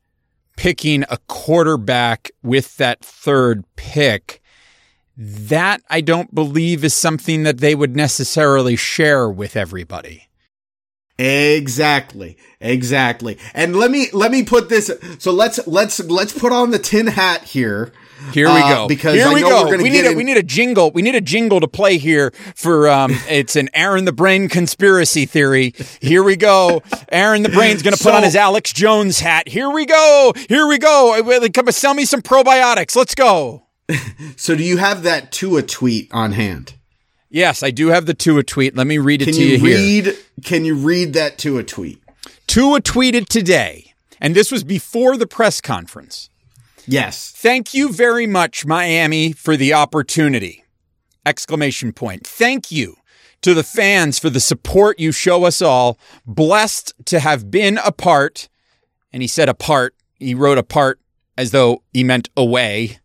picking 0.57 1.03
a 1.03 1.19
quarterback 1.27 2.31
with 2.43 2.75
that 2.75 2.99
third 2.99 3.63
pick, 3.77 4.41
that 5.17 5.81
I 5.89 6.01
don't 6.01 6.33
believe 6.35 6.83
is 6.83 6.93
something 6.93 7.43
that 7.43 7.59
they 7.59 7.75
would 7.75 7.95
necessarily 7.95 8.75
share 8.75 9.29
with 9.29 9.55
everybody. 9.55 10.27
Exactly. 11.17 12.37
Exactly. 12.59 13.37
And 13.53 13.75
let 13.75 13.89
me 13.89 14.07
let 14.11 14.31
me 14.31 14.43
put 14.43 14.67
this 14.67 14.91
so 15.19 15.31
let's 15.31 15.65
let's 15.65 15.99
let's 16.01 16.37
put 16.37 16.51
on 16.51 16.71
the 16.71 16.79
tin 16.79 17.07
hat 17.07 17.43
here. 17.43 17.93
Here 18.33 18.47
we 18.47 18.59
go. 18.59 18.85
Uh, 18.85 18.87
because 18.87 19.15
here 19.15 19.27
I 19.27 19.33
we 19.33 19.41
know 19.41 19.69
go. 19.71 19.77
we 19.77 19.89
need 19.89 20.05
a, 20.05 20.11
in- 20.11 20.17
we 20.17 20.23
need 20.23 20.37
a 20.37 20.43
jingle. 20.43 20.91
We 20.91 21.01
need 21.01 21.15
a 21.15 21.21
jingle 21.21 21.59
to 21.61 21.67
play 21.69 21.97
here 21.97 22.31
for 22.55 22.89
um 22.89 23.11
it's 23.29 23.55
an 23.55 23.69
Aaron 23.73 24.03
the 24.03 24.11
Brain 24.11 24.49
conspiracy 24.49 25.25
theory. 25.25 25.73
Here 26.01 26.21
we 26.23 26.35
go. 26.35 26.81
Aaron 27.13 27.43
the 27.43 27.49
Brain's 27.49 27.81
going 27.81 27.95
to 27.95 28.03
put 28.03 28.11
So- 28.11 28.15
on 28.17 28.23
his 28.23 28.35
Alex 28.35 28.73
Jones 28.73 29.19
hat. 29.21 29.47
Here 29.47 29.69
we 29.69 29.85
go. 29.85 30.33
Here 30.49 30.67
we 30.67 30.77
go. 30.79 31.15
Uh, 31.17 31.47
Come 31.53 31.71
sell 31.71 31.93
me 31.93 32.03
some 32.03 32.21
probiotics. 32.21 32.95
Let's 32.95 33.15
go. 33.15 33.64
So 34.37 34.55
do 34.55 34.63
you 34.63 34.77
have 34.77 35.03
that 35.03 35.31
Tua 35.31 35.61
tweet 35.61 36.09
on 36.11 36.33
hand? 36.33 36.73
Yes, 37.29 37.63
I 37.63 37.71
do 37.71 37.87
have 37.87 38.05
the 38.05 38.13
Tua 38.13 38.43
tweet. 38.43 38.75
Let 38.75 38.87
me 38.87 38.97
read 38.97 39.21
it 39.21 39.25
Can 39.25 39.33
to 39.35 39.41
you 39.43 39.57
you 39.57 39.57
here. 39.57 39.77
read 39.77 40.17
can 40.43 40.65
you 40.65 40.75
read 40.75 41.13
that 41.13 41.37
Tua 41.37 41.63
tweet? 41.63 42.01
Tua 42.47 42.81
tweeted 42.81 43.27
today, 43.27 43.93
and 44.19 44.35
this 44.35 44.51
was 44.51 44.63
before 44.63 45.17
the 45.17 45.27
press 45.27 45.61
conference. 45.61 46.29
Yes. 46.87 47.31
Thank 47.31 47.73
you 47.73 47.91
very 47.91 48.27
much, 48.27 48.65
Miami, 48.65 49.31
for 49.31 49.57
the 49.57 49.73
opportunity. 49.73 50.63
Exclamation 51.25 51.91
point. 51.93 52.25
Thank 52.27 52.71
you 52.71 52.95
to 53.41 53.53
the 53.53 53.63
fans 53.63 54.19
for 54.19 54.29
the 54.29 54.39
support 54.39 54.99
you 54.99 55.11
show 55.11 55.45
us 55.45 55.61
all. 55.61 55.97
Blessed 56.25 56.93
to 57.05 57.19
have 57.19 57.49
been 57.49 57.79
a 57.83 57.91
part. 57.91 58.49
And 59.11 59.21
he 59.23 59.27
said 59.27 59.49
a 59.49 59.53
part. 59.53 59.95
He 60.19 60.35
wrote 60.35 60.57
a 60.57 60.63
part 60.63 60.99
as 61.37 61.51
though 61.51 61.83
he 61.93 62.03
meant 62.03 62.29
away, 62.37 62.99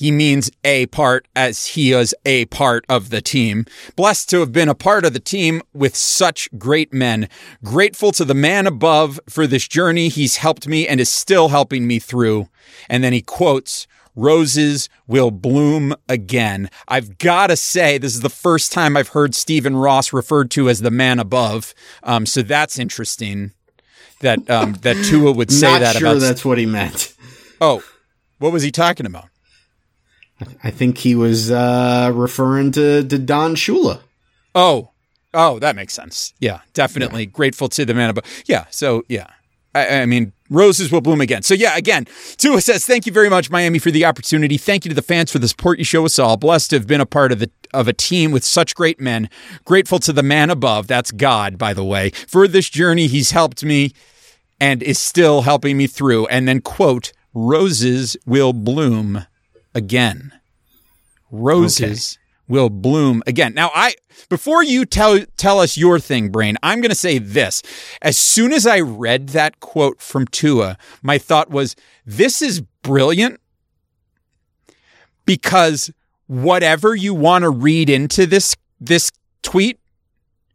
he 0.00 0.10
means 0.10 0.50
a 0.64 0.86
part 0.86 1.28
as 1.36 1.66
he 1.66 1.92
is 1.92 2.14
a 2.24 2.46
part 2.46 2.86
of 2.88 3.10
the 3.10 3.20
team. 3.20 3.66
Blessed 3.96 4.30
to 4.30 4.40
have 4.40 4.50
been 4.50 4.70
a 4.70 4.74
part 4.74 5.04
of 5.04 5.12
the 5.12 5.20
team 5.20 5.60
with 5.74 5.94
such 5.94 6.48
great 6.56 6.90
men. 6.90 7.28
Grateful 7.62 8.10
to 8.12 8.24
the 8.24 8.32
man 8.32 8.66
above 8.66 9.20
for 9.28 9.46
this 9.46 9.68
journey 9.68 10.08
he's 10.08 10.36
helped 10.38 10.66
me 10.66 10.88
and 10.88 11.00
is 11.00 11.10
still 11.10 11.50
helping 11.50 11.86
me 11.86 11.98
through. 11.98 12.48
And 12.88 13.04
then 13.04 13.12
he 13.12 13.20
quotes, 13.20 13.86
Roses 14.16 14.88
will 15.06 15.30
bloom 15.30 15.94
again. 16.08 16.70
I've 16.88 17.18
got 17.18 17.48
to 17.48 17.56
say, 17.56 17.98
this 17.98 18.14
is 18.14 18.22
the 18.22 18.30
first 18.30 18.72
time 18.72 18.96
I've 18.96 19.08
heard 19.08 19.34
Stephen 19.34 19.76
Ross 19.76 20.14
referred 20.14 20.50
to 20.52 20.70
as 20.70 20.80
the 20.80 20.90
man 20.90 21.18
above. 21.18 21.74
Um, 22.02 22.24
so 22.24 22.40
that's 22.40 22.78
interesting 22.78 23.52
that 24.20 24.48
um, 24.48 24.72
that 24.80 24.96
Tua 25.04 25.32
would 25.32 25.52
say 25.52 25.66
Not 25.72 25.80
that 25.80 25.96
sure 25.96 26.08
about. 26.08 26.20
that's 26.20 26.42
what 26.42 26.56
he 26.56 26.64
meant. 26.64 27.14
oh, 27.60 27.82
what 28.38 28.50
was 28.50 28.62
he 28.62 28.70
talking 28.70 29.04
about? 29.04 29.26
I 30.62 30.70
think 30.70 30.98
he 30.98 31.14
was 31.14 31.50
uh, 31.50 32.10
referring 32.14 32.72
to, 32.72 33.06
to 33.06 33.18
Don 33.18 33.54
Shula. 33.54 34.00
Oh, 34.54 34.90
oh, 35.34 35.58
that 35.58 35.76
makes 35.76 35.94
sense. 35.94 36.34
Yeah, 36.38 36.60
definitely 36.74 37.26
grateful 37.26 37.68
to 37.70 37.84
the 37.84 37.94
man 37.94 38.10
above. 38.10 38.24
Yeah, 38.46 38.64
so 38.70 39.04
yeah, 39.08 39.26
I, 39.74 40.00
I 40.00 40.06
mean, 40.06 40.32
roses 40.48 40.90
will 40.90 41.00
bloom 41.00 41.20
again. 41.20 41.42
So 41.42 41.54
yeah, 41.54 41.76
again, 41.76 42.06
Tua 42.36 42.60
says, 42.60 42.84
"Thank 42.84 43.06
you 43.06 43.12
very 43.12 43.28
much, 43.28 43.50
Miami, 43.50 43.78
for 43.78 43.90
the 43.90 44.04
opportunity. 44.04 44.56
Thank 44.56 44.84
you 44.84 44.88
to 44.88 44.94
the 44.94 45.02
fans 45.02 45.30
for 45.30 45.38
the 45.38 45.48
support 45.48 45.78
you 45.78 45.84
show 45.84 46.04
us 46.04 46.18
all. 46.18 46.36
Blessed 46.36 46.70
to 46.70 46.76
have 46.76 46.86
been 46.86 47.00
a 47.00 47.06
part 47.06 47.32
of 47.32 47.38
the 47.38 47.50
of 47.72 47.86
a 47.86 47.92
team 47.92 48.32
with 48.32 48.44
such 48.44 48.74
great 48.74 49.00
men. 49.00 49.28
Grateful 49.64 49.98
to 50.00 50.12
the 50.12 50.22
man 50.22 50.50
above. 50.50 50.86
That's 50.86 51.12
God, 51.12 51.58
by 51.58 51.74
the 51.74 51.84
way, 51.84 52.10
for 52.10 52.48
this 52.48 52.68
journey. 52.68 53.06
He's 53.06 53.30
helped 53.30 53.64
me." 53.64 53.92
And 54.62 54.82
is 54.82 54.98
still 54.98 55.40
helping 55.40 55.78
me 55.78 55.86
through. 55.86 56.26
And 56.26 56.46
then, 56.46 56.60
quote, 56.60 57.12
roses 57.32 58.14
will 58.26 58.52
bloom 58.52 59.24
again. 59.74 60.32
Roses 61.30 62.18
will 62.48 62.68
bloom 62.68 63.22
again. 63.26 63.54
Now, 63.54 63.70
I 63.74 63.94
before 64.28 64.62
you 64.62 64.84
tell 64.84 65.24
tell 65.36 65.60
us 65.60 65.76
your 65.76 65.98
thing, 65.98 66.30
brain, 66.30 66.56
I'm 66.62 66.80
going 66.80 66.90
to 66.90 66.96
say 66.96 67.18
this. 67.18 67.62
As 68.02 68.18
soon 68.18 68.52
as 68.52 68.66
I 68.66 68.80
read 68.80 69.28
that 69.28 69.60
quote 69.60 70.02
from 70.02 70.26
Tua, 70.26 70.76
my 71.02 71.16
thought 71.16 71.50
was, 71.50 71.76
"This 72.04 72.42
is 72.42 72.60
brilliant," 72.82 73.40
because 75.24 75.90
whatever 76.26 76.94
you 76.94 77.14
want 77.14 77.42
to 77.42 77.50
read 77.50 77.88
into 77.88 78.26
this 78.26 78.56
this 78.80 79.12
tweet, 79.42 79.78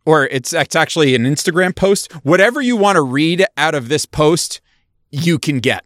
or 0.05 0.25
it's 0.27 0.51
it's 0.51 0.75
actually 0.75 1.15
an 1.15 1.23
Instagram 1.23 1.75
post, 1.75 2.11
whatever 2.23 2.61
you 2.61 2.75
want 2.75 2.97
to 2.97 3.01
read 3.01 3.45
out 3.57 3.73
of 3.73 3.87
this 3.87 4.05
post, 4.05 4.59
you 5.11 5.39
can 5.39 5.59
get. 5.59 5.85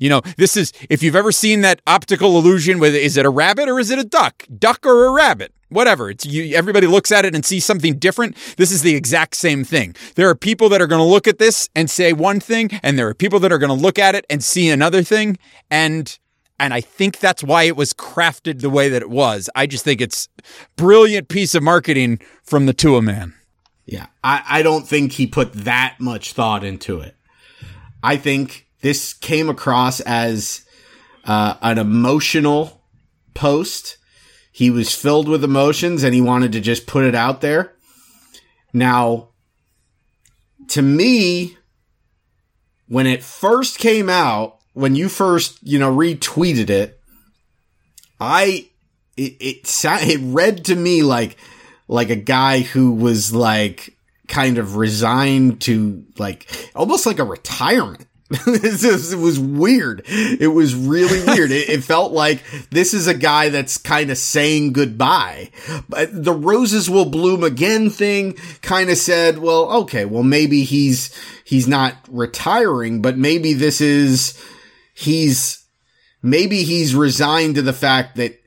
You 0.00 0.08
know, 0.08 0.22
this 0.38 0.56
is 0.56 0.72
if 0.88 1.02
you've 1.02 1.14
ever 1.14 1.30
seen 1.30 1.60
that 1.60 1.82
optical 1.86 2.36
illusion 2.38 2.78
with 2.80 2.94
is 2.94 3.16
it 3.18 3.26
a 3.26 3.30
rabbit 3.30 3.68
or 3.68 3.78
is 3.78 3.90
it 3.90 3.98
a 3.98 4.04
duck? 4.04 4.46
Duck 4.58 4.84
or 4.86 5.04
a 5.04 5.12
rabbit? 5.12 5.52
Whatever. 5.68 6.10
It's 6.10 6.24
you 6.24 6.56
everybody 6.56 6.86
looks 6.86 7.12
at 7.12 7.26
it 7.26 7.34
and 7.34 7.44
sees 7.44 7.66
something 7.66 7.98
different. 7.98 8.34
This 8.56 8.72
is 8.72 8.80
the 8.80 8.96
exact 8.96 9.36
same 9.36 9.62
thing. 9.62 9.94
There 10.16 10.28
are 10.28 10.34
people 10.34 10.70
that 10.70 10.80
are 10.80 10.86
going 10.86 11.00
to 11.00 11.04
look 11.04 11.28
at 11.28 11.38
this 11.38 11.68
and 11.76 11.88
say 11.90 12.14
one 12.14 12.40
thing 12.40 12.70
and 12.82 12.98
there 12.98 13.08
are 13.08 13.14
people 13.14 13.38
that 13.40 13.52
are 13.52 13.58
going 13.58 13.68
to 13.68 13.74
look 13.74 13.98
at 13.98 14.14
it 14.14 14.24
and 14.30 14.42
see 14.42 14.70
another 14.70 15.02
thing 15.02 15.36
and 15.70 16.18
and 16.58 16.74
I 16.74 16.80
think 16.80 17.18
that's 17.18 17.44
why 17.44 17.64
it 17.64 17.76
was 17.76 17.92
crafted 17.92 18.60
the 18.60 18.68
way 18.70 18.88
that 18.88 19.00
it 19.00 19.08
was. 19.10 19.48
I 19.54 19.66
just 19.66 19.84
think 19.84 20.00
it's 20.00 20.28
brilliant 20.76 21.28
piece 21.28 21.54
of 21.54 21.62
marketing 21.62 22.20
from 22.42 22.66
the 22.66 22.74
Tua 22.74 23.00
man. 23.00 23.34
Yeah, 23.86 24.06
I, 24.22 24.44
I 24.46 24.62
don't 24.62 24.86
think 24.86 25.12
he 25.12 25.26
put 25.26 25.52
that 25.52 25.96
much 25.98 26.32
thought 26.32 26.62
into 26.62 27.00
it. 27.00 27.16
I 28.02 28.16
think 28.16 28.69
this 28.80 29.12
came 29.12 29.48
across 29.48 30.00
as 30.00 30.64
uh, 31.24 31.54
an 31.62 31.78
emotional 31.78 32.82
post. 33.34 33.98
He 34.52 34.70
was 34.70 34.94
filled 34.94 35.28
with 35.28 35.44
emotions 35.44 36.02
and 36.02 36.14
he 36.14 36.20
wanted 36.20 36.52
to 36.52 36.60
just 36.60 36.86
put 36.86 37.04
it 37.04 37.14
out 37.14 37.40
there. 37.40 37.74
Now, 38.72 39.28
to 40.68 40.82
me, 40.82 41.56
when 42.88 43.06
it 43.06 43.22
first 43.22 43.78
came 43.78 44.08
out, 44.08 44.58
when 44.72 44.94
you 44.94 45.08
first, 45.08 45.58
you 45.62 45.78
know, 45.78 45.94
retweeted 45.94 46.70
it, 46.70 47.00
I, 48.20 48.68
it, 49.16 49.36
it, 49.40 49.84
it 49.84 50.20
read 50.22 50.64
to 50.66 50.76
me 50.76 51.02
like, 51.02 51.36
like 51.88 52.10
a 52.10 52.16
guy 52.16 52.60
who 52.60 52.92
was 52.92 53.34
like 53.34 53.96
kind 54.28 54.58
of 54.58 54.76
resigned 54.76 55.60
to 55.62 56.04
like 56.18 56.70
almost 56.74 57.04
like 57.04 57.18
a 57.18 57.24
retirement. 57.24 58.06
it 58.46 59.18
was 59.18 59.40
weird. 59.40 60.02
It 60.06 60.52
was 60.54 60.72
really 60.72 61.24
weird. 61.26 61.50
It, 61.50 61.68
it 61.68 61.82
felt 61.82 62.12
like 62.12 62.44
this 62.70 62.94
is 62.94 63.08
a 63.08 63.14
guy 63.14 63.48
that's 63.48 63.76
kind 63.76 64.08
of 64.08 64.18
saying 64.18 64.72
goodbye. 64.72 65.50
But 65.88 66.10
the 66.12 66.32
roses 66.32 66.88
will 66.88 67.06
bloom 67.06 67.42
again 67.42 67.90
thing 67.90 68.34
kind 68.62 68.88
of 68.88 68.98
said, 68.98 69.38
well, 69.38 69.80
okay, 69.82 70.04
well, 70.04 70.22
maybe 70.22 70.62
he's, 70.62 71.12
he's 71.44 71.66
not 71.66 71.96
retiring, 72.08 73.02
but 73.02 73.18
maybe 73.18 73.52
this 73.52 73.80
is, 73.80 74.40
he's, 74.94 75.64
maybe 76.22 76.62
he's 76.62 76.94
resigned 76.94 77.56
to 77.56 77.62
the 77.62 77.72
fact 77.72 78.14
that, 78.16 78.40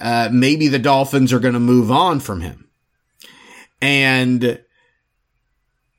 uh, 0.00 0.30
maybe 0.32 0.66
the 0.66 0.80
Dolphins 0.80 1.32
are 1.32 1.38
going 1.38 1.54
to 1.54 1.60
move 1.60 1.92
on 1.92 2.18
from 2.18 2.40
him. 2.40 2.68
And 3.80 4.60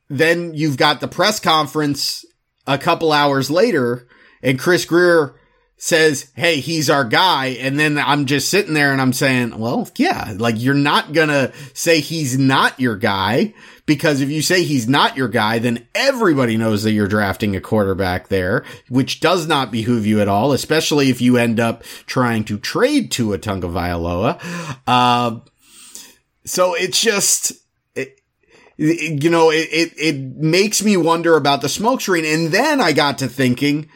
then 0.10 0.54
you've 0.54 0.76
got 0.76 1.00
the 1.00 1.08
press 1.08 1.40
conference 1.40 2.26
a 2.68 2.78
couple 2.78 3.12
hours 3.12 3.50
later 3.50 4.08
and 4.44 4.60
Chris 4.60 4.86
Grier 4.86 5.36
says, 5.78 6.32
Hey, 6.36 6.60
he's 6.60 6.90
our 6.90 7.04
guy. 7.04 7.48
And 7.48 7.80
then 7.80 7.98
I'm 7.98 8.26
just 8.26 8.50
sitting 8.50 8.74
there 8.74 8.92
and 8.92 9.02
I'm 9.02 9.14
saying, 9.14 9.58
well, 9.58 9.90
yeah, 9.98 10.34
like 10.38 10.56
you're 10.58 10.74
not 10.76 11.14
going 11.14 11.30
to 11.30 11.52
say 11.74 12.00
he's 12.00 12.38
not 12.38 12.80
your 12.80 12.96
guy 12.96 13.54
because 13.86 14.22
if 14.22 14.30
you 14.30 14.42
say 14.42 14.64
he's 14.64 14.88
not 14.88 15.18
your 15.18 15.28
guy, 15.28 15.60
then 15.60 15.88
everybody 15.94 16.56
knows 16.56 16.84
that 16.84 16.92
you're 16.92 17.08
drafting 17.08 17.56
a 17.56 17.62
quarterback 17.62 18.30
there, 18.30 18.64
which 18.88 19.20
does 19.20 19.48
not 19.48 19.72
behoove 19.72 20.06
you 20.06 20.22
at 20.22 20.30
all, 20.30 20.54
especially 20.54 21.10
if 21.10 21.20
you 21.20 21.38
end 21.38 21.60
up 21.60 21.84
trying 22.06 22.46
to 22.46 22.58
trade 22.58 23.12
Tua 23.12 23.40
Tagovailoa. 23.40 24.40
Uh, 24.88 25.40
so 26.46 26.76
it's 26.76 27.02
just, 27.02 27.54
you 28.78 29.30
know, 29.30 29.52
it, 29.52 29.70
it, 29.72 29.94
it 29.98 30.16
makes 30.36 30.84
me 30.84 30.98
wonder 30.98 31.36
about 31.36 31.62
the 31.62 31.70
smoke 31.70 32.02
screen. 32.02 32.26
And 32.26 32.52
then 32.52 32.82
I 32.82 32.92
got 32.92 33.18
to 33.20 33.28
thinking, 33.28 33.90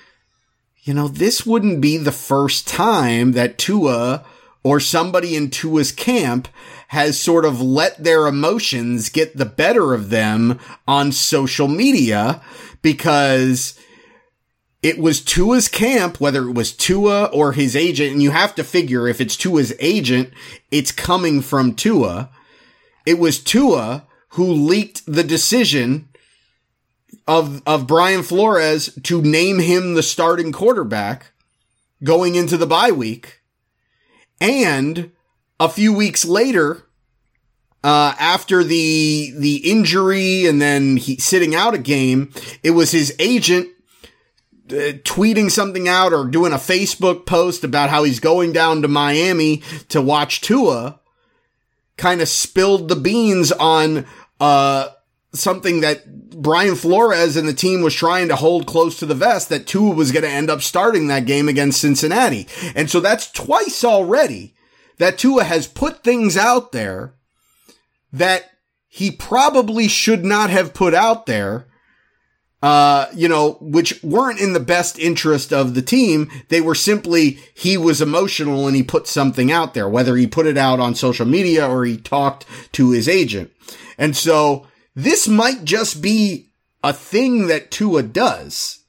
you 0.83 0.93
know, 0.93 1.07
this 1.07 1.45
wouldn't 1.45 1.81
be 1.81 1.97
the 1.97 2.11
first 2.11 2.67
time 2.67 3.33
that 3.33 3.57
Tua 3.57 4.23
or 4.63 4.79
somebody 4.79 5.35
in 5.35 5.49
Tua's 5.49 5.91
camp 5.91 6.47
has 6.89 7.19
sort 7.19 7.45
of 7.45 7.61
let 7.61 8.03
their 8.03 8.27
emotions 8.27 9.09
get 9.09 9.35
the 9.35 9.45
better 9.45 9.93
of 9.93 10.09
them 10.09 10.59
on 10.87 11.11
social 11.11 11.67
media 11.67 12.41
because 12.81 13.77
it 14.81 14.99
was 14.99 15.21
Tua's 15.21 15.67
camp, 15.67 16.21
whether 16.21 16.47
it 16.47 16.53
was 16.53 16.71
Tua 16.71 17.25
or 17.25 17.53
his 17.53 17.75
agent. 17.75 18.13
And 18.13 18.21
you 18.21 18.31
have 18.31 18.55
to 18.55 18.63
figure 18.63 19.07
if 19.07 19.19
it's 19.19 19.35
Tua's 19.35 19.73
agent, 19.79 20.29
it's 20.71 20.91
coming 20.91 21.41
from 21.41 21.73
Tua. 21.73 22.29
It 23.05 23.19
was 23.19 23.39
Tua 23.39 24.05
who 24.29 24.45
leaked 24.51 25.03
the 25.05 25.23
decision 25.23 26.09
of 27.27 27.61
of 27.65 27.87
Brian 27.87 28.23
Flores 28.23 28.93
to 29.03 29.21
name 29.21 29.59
him 29.59 29.93
the 29.93 30.03
starting 30.03 30.51
quarterback 30.51 31.31
going 32.03 32.35
into 32.35 32.57
the 32.57 32.67
bye 32.67 32.91
week. 32.91 33.41
And 34.39 35.11
a 35.59 35.69
few 35.69 35.93
weeks 35.93 36.23
later, 36.25 36.83
uh, 37.83 38.13
after 38.19 38.63
the 38.63 39.33
the 39.37 39.57
injury 39.69 40.45
and 40.45 40.61
then 40.61 40.97
he 40.97 41.17
sitting 41.17 41.55
out 41.55 41.73
a 41.73 41.79
game, 41.79 42.31
it 42.63 42.71
was 42.71 42.91
his 42.91 43.15
agent 43.19 43.69
uh, 44.69 44.99
tweeting 45.03 45.49
something 45.49 45.87
out 45.87 46.13
or 46.13 46.25
doing 46.25 46.51
a 46.51 46.57
Facebook 46.57 47.25
post 47.25 47.63
about 47.63 47.89
how 47.89 48.03
he's 48.03 48.19
going 48.19 48.51
down 48.51 48.81
to 48.81 48.87
Miami 48.87 49.63
to 49.89 50.01
watch 50.01 50.41
Tua 50.41 50.99
kind 51.97 52.21
of 52.21 52.29
spilled 52.29 52.87
the 52.87 52.95
beans 52.95 53.51
on 53.51 54.05
uh, 54.39 54.89
something 55.33 55.81
that 55.81 56.29
Brian 56.29 56.75
Flores 56.75 57.35
and 57.35 57.47
the 57.47 57.53
team 57.53 57.81
was 57.81 57.95
trying 57.95 58.27
to 58.27 58.35
hold 58.35 58.67
close 58.67 58.99
to 58.99 59.05
the 59.05 59.15
vest 59.15 59.49
that 59.49 59.67
Tua 59.67 59.93
was 59.93 60.11
going 60.11 60.23
to 60.23 60.29
end 60.29 60.49
up 60.49 60.61
starting 60.61 61.07
that 61.07 61.25
game 61.25 61.49
against 61.49 61.81
Cincinnati. 61.81 62.47
And 62.75 62.89
so 62.89 62.99
that's 62.99 63.31
twice 63.31 63.83
already 63.83 64.55
that 64.97 65.17
Tua 65.17 65.43
has 65.43 65.67
put 65.67 66.03
things 66.03 66.37
out 66.37 66.71
there 66.71 67.15
that 68.13 68.51
he 68.87 69.11
probably 69.11 69.87
should 69.87 70.25
not 70.25 70.49
have 70.49 70.73
put 70.73 70.93
out 70.93 71.25
there. 71.25 71.67
Uh, 72.59 73.05
you 73.13 73.27
know, 73.27 73.51
which 73.61 74.03
weren't 74.03 74.39
in 74.39 74.53
the 74.53 74.59
best 74.59 74.97
interest 74.97 75.53
of 75.53 75.75
the 75.75 75.81
team. 75.81 76.27
They 76.49 76.59
were 76.59 76.73
simply, 76.73 77.37
he 77.53 77.77
was 77.77 78.01
emotional 78.01 78.65
and 78.65 78.75
he 78.75 78.81
put 78.81 79.05
something 79.05 79.51
out 79.51 79.75
there, 79.75 79.87
whether 79.87 80.15
he 80.15 80.25
put 80.25 80.47
it 80.47 80.57
out 80.57 80.79
on 80.79 80.95
social 80.95 81.27
media 81.27 81.69
or 81.69 81.85
he 81.85 81.97
talked 81.97 82.47
to 82.71 82.89
his 82.89 83.07
agent. 83.07 83.51
And 83.95 84.17
so 84.17 84.65
this 84.95 85.27
might 85.27 85.65
just 85.65 86.01
be 86.01 86.49
a 86.83 86.93
thing 86.93 87.45
that 87.45 87.69
Tua 87.69 88.01
does. 88.01 88.83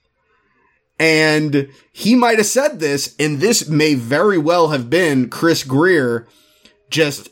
And 0.99 1.69
he 1.93 2.15
might 2.15 2.39
have 2.39 2.47
said 2.47 2.81
this, 2.81 3.15
and 3.19 3.39
this 3.39 3.69
may 3.69 3.95
very 3.95 4.39
well 4.39 4.69
have 4.69 4.89
been 4.89 5.29
Chris 5.29 5.63
Grier 5.63 6.27
just 6.89 7.29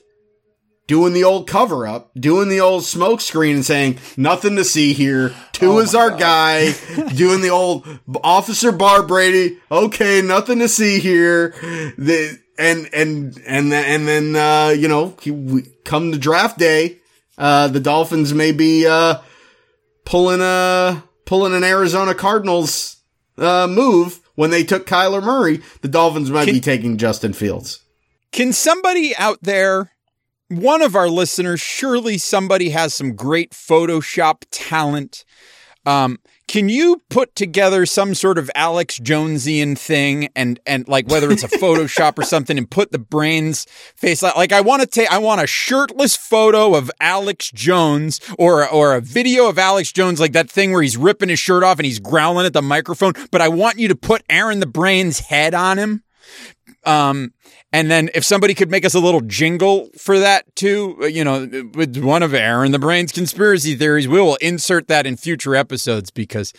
doing 0.86 1.12
the 1.12 1.24
old 1.24 1.48
cover 1.48 1.86
up, 1.86 2.10
doing 2.14 2.48
the 2.48 2.60
old 2.60 2.84
smoke 2.84 3.20
screen 3.20 3.56
and 3.56 3.64
saying, 3.64 3.98
nothing 4.16 4.56
to 4.56 4.64
see 4.64 4.92
here. 4.92 5.34
Two 5.52 5.72
Oh 5.72 5.78
is 5.78 5.94
our 5.94 6.10
guy, 6.16 6.72
doing 7.14 7.40
the 7.40 7.50
old 7.50 7.86
Officer 8.22 8.70
Barbrady. 8.72 9.58
Okay, 9.70 10.22
nothing 10.22 10.58
to 10.60 10.68
see 10.68 10.98
here. 11.00 11.50
The, 11.98 12.38
and, 12.58 12.88
and, 12.92 13.40
and, 13.46 13.72
then- 13.72 13.84
and 13.84 14.08
then, 14.08 14.36
uh, 14.36 14.68
you 14.70 14.88
know, 14.88 15.16
he, 15.22 15.62
come 15.84 16.12
to 16.12 16.18
draft 16.18 16.58
day, 16.58 16.98
uh, 17.36 17.68
the 17.68 17.80
Dolphins 17.80 18.32
may 18.32 18.52
be, 18.52 18.86
uh, 18.86 19.18
pulling 20.04 20.40
a, 20.40 21.02
pulling 21.24 21.52
an 21.54 21.64
Arizona 21.64 22.14
Cardinals, 22.14 22.96
uh, 23.38 23.66
move 23.68 24.20
when 24.36 24.50
they 24.50 24.62
took 24.64 24.86
Kyler 24.86 25.22
Murray. 25.22 25.60
The 25.82 25.88
Dolphins 25.88 26.30
might 26.30 26.44
Can- 26.44 26.54
be 26.54 26.60
taking 26.60 26.96
Justin 26.96 27.32
Fields. 27.32 27.80
Can 28.32 28.52
somebody 28.52 29.16
out 29.16 29.38
there, 29.42 29.90
one 30.48 30.82
of 30.82 30.94
our 30.94 31.08
listeners, 31.08 31.60
surely 31.60 32.18
somebody 32.18 32.70
has 32.70 32.94
some 32.94 33.14
great 33.14 33.50
Photoshop 33.52 34.44
talent. 34.50 35.24
Um, 35.84 36.18
can 36.48 36.68
you 36.68 37.02
put 37.10 37.34
together 37.34 37.86
some 37.86 38.14
sort 38.14 38.38
of 38.38 38.50
Alex 38.54 38.98
Jonesian 38.98 39.76
thing 39.76 40.28
and 40.36 40.60
and 40.66 40.86
like 40.86 41.08
whether 41.08 41.30
it's 41.30 41.42
a 41.42 41.48
Photoshop 41.58 42.18
or 42.18 42.22
something 42.22 42.56
and 42.56 42.70
put 42.70 42.92
the 42.92 42.98
brains 42.98 43.66
face 43.96 44.22
like, 44.22 44.36
like 44.36 44.52
I 44.52 44.60
want 44.60 44.82
to 44.82 44.86
take 44.86 45.10
I 45.10 45.18
want 45.18 45.40
a 45.40 45.46
shirtless 45.46 46.16
photo 46.16 46.74
of 46.74 46.90
Alex 47.00 47.50
Jones 47.52 48.20
or 48.38 48.68
or 48.68 48.94
a 48.94 49.00
video 49.00 49.48
of 49.48 49.58
Alex 49.58 49.92
Jones 49.92 50.20
like 50.20 50.32
that 50.32 50.50
thing 50.50 50.72
where 50.72 50.82
he's 50.82 50.96
ripping 50.96 51.28
his 51.28 51.40
shirt 51.40 51.64
off 51.64 51.78
and 51.78 51.86
he's 51.86 51.98
growling 51.98 52.46
at 52.46 52.52
the 52.52 52.62
microphone 52.62 53.12
but 53.30 53.40
I 53.40 53.48
want 53.48 53.78
you 53.78 53.88
to 53.88 53.96
put 53.96 54.22
Aaron 54.30 54.60
the 54.60 54.66
Brain's 54.66 55.20
head 55.20 55.54
on 55.54 55.78
him 55.78 56.04
um, 56.86 57.34
and 57.72 57.90
then 57.90 58.08
if 58.14 58.24
somebody 58.24 58.54
could 58.54 58.70
make 58.70 58.84
us 58.84 58.94
a 58.94 59.00
little 59.00 59.20
jingle 59.20 59.90
for 59.98 60.18
that 60.20 60.54
too, 60.54 60.96
uh, 61.02 61.06
you 61.06 61.24
know, 61.24 61.40
with 61.74 61.96
one 61.98 62.22
of 62.22 62.32
Aaron 62.32 62.72
the 62.72 62.78
Brain's 62.78 63.12
conspiracy 63.12 63.74
theories, 63.74 64.08
we 64.08 64.20
will 64.20 64.36
insert 64.36 64.88
that 64.88 65.04
in 65.04 65.16
future 65.16 65.54
episodes 65.54 66.10
because 66.10 66.52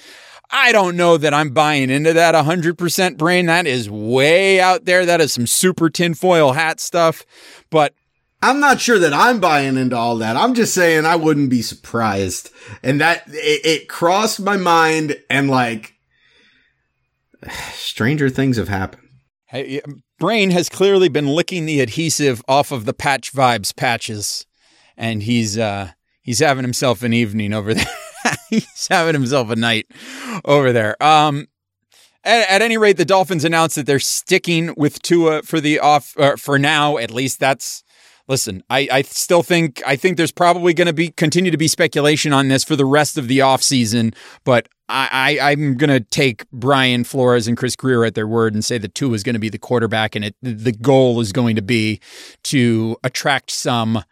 I 0.51 0.71
don't 0.71 0.95
know 0.95 1.17
that 1.17 1.33
I'm 1.33 1.51
buying 1.51 1.89
into 1.89 2.13
that 2.13 2.35
100% 2.35 3.17
brain. 3.17 3.45
That 3.47 3.65
is 3.65 3.89
way 3.89 4.59
out 4.59 4.85
there. 4.85 5.05
That 5.05 5.21
is 5.21 5.33
some 5.33 5.47
super 5.47 5.89
tinfoil 5.89 6.53
hat 6.53 6.79
stuff. 6.79 7.25
But 7.69 7.93
I'm 8.41 8.59
not 8.59 8.79
sure 8.79 8.99
that 8.99 9.13
I'm 9.13 9.39
buying 9.39 9.77
into 9.77 9.97
all 9.97 10.17
that. 10.17 10.37
I'm 10.37 10.53
just 10.53 10.73
saying 10.73 11.05
I 11.05 11.15
wouldn't 11.15 11.49
be 11.49 11.61
surprised. 11.61 12.51
And 12.83 13.01
that 13.01 13.23
it, 13.27 13.65
it 13.65 13.89
crossed 13.89 14.39
my 14.39 14.57
mind 14.57 15.17
and 15.29 15.49
like 15.49 15.95
stranger 17.71 18.29
things 18.29 18.57
have 18.57 18.69
happened. 18.69 19.03
Hey, 19.47 19.81
Brain 20.19 20.49
has 20.51 20.69
clearly 20.69 21.09
been 21.09 21.27
licking 21.27 21.65
the 21.65 21.79
adhesive 21.79 22.41
off 22.47 22.71
of 22.71 22.85
the 22.85 22.93
PatchVibes 22.93 23.75
patches, 23.75 24.45
and 24.95 25.23
he's 25.23 25.57
uh 25.57 25.91
he's 26.21 26.39
having 26.39 26.63
himself 26.63 27.03
an 27.03 27.13
evening 27.13 27.53
over 27.53 27.73
there. 27.73 27.85
he's 28.49 28.87
having 28.89 29.13
himself 29.13 29.49
a 29.49 29.55
night 29.55 29.87
over 30.43 30.71
there. 30.73 31.01
Um, 31.03 31.47
at, 32.23 32.49
at, 32.49 32.61
any 32.61 32.77
rate, 32.77 32.97
the 32.97 33.05
Dolphins 33.05 33.45
announced 33.45 33.75
that 33.75 33.85
they're 33.85 33.99
sticking 33.99 34.73
with 34.75 35.01
Tua 35.01 35.43
for 35.43 35.61
the 35.61 35.79
off 35.79 36.13
uh, 36.17 36.35
for 36.35 36.57
now. 36.57 36.97
At 36.97 37.11
least 37.11 37.39
that's. 37.39 37.83
Listen, 38.29 38.61
I, 38.69 38.89
I 38.91 39.01
still 39.03 39.41
think 39.41 39.81
I 39.87 39.95
think 39.95 40.17
there's 40.17 40.33
probably 40.33 40.73
going 40.73 40.87
to 40.87 40.93
be 40.93 41.11
continue 41.11 41.49
to 41.49 41.57
be 41.57 41.69
speculation 41.69 42.33
on 42.33 42.49
this 42.49 42.65
for 42.65 42.75
the 42.75 42.83
rest 42.83 43.17
of 43.17 43.29
the 43.29 43.39
offseason, 43.39 44.13
but 44.43 44.67
I, 44.89 45.37
I 45.39 45.51
I'm 45.51 45.75
going 45.75 45.89
to 45.89 45.99
take 45.99 46.49
Brian 46.51 47.03
Flores 47.03 47.47
and 47.47 47.57
Chris 47.57 47.75
Grier 47.75 48.05
at 48.05 48.15
their 48.15 48.27
word 48.27 48.53
and 48.53 48.63
say 48.63 48.77
that 48.77 48.95
Tua 48.95 49.13
is 49.13 49.23
going 49.23 49.33
to 49.33 49.39
be 49.39 49.49
the 49.49 49.57
quarterback, 49.57 50.15
and 50.15 50.25
it 50.25 50.35
the 50.41 50.71
goal 50.71 51.19
is 51.19 51.31
going 51.31 51.55
to 51.55 51.61
be 51.61 51.99
to 52.43 52.97
attract 53.03 53.51
some 53.51 54.03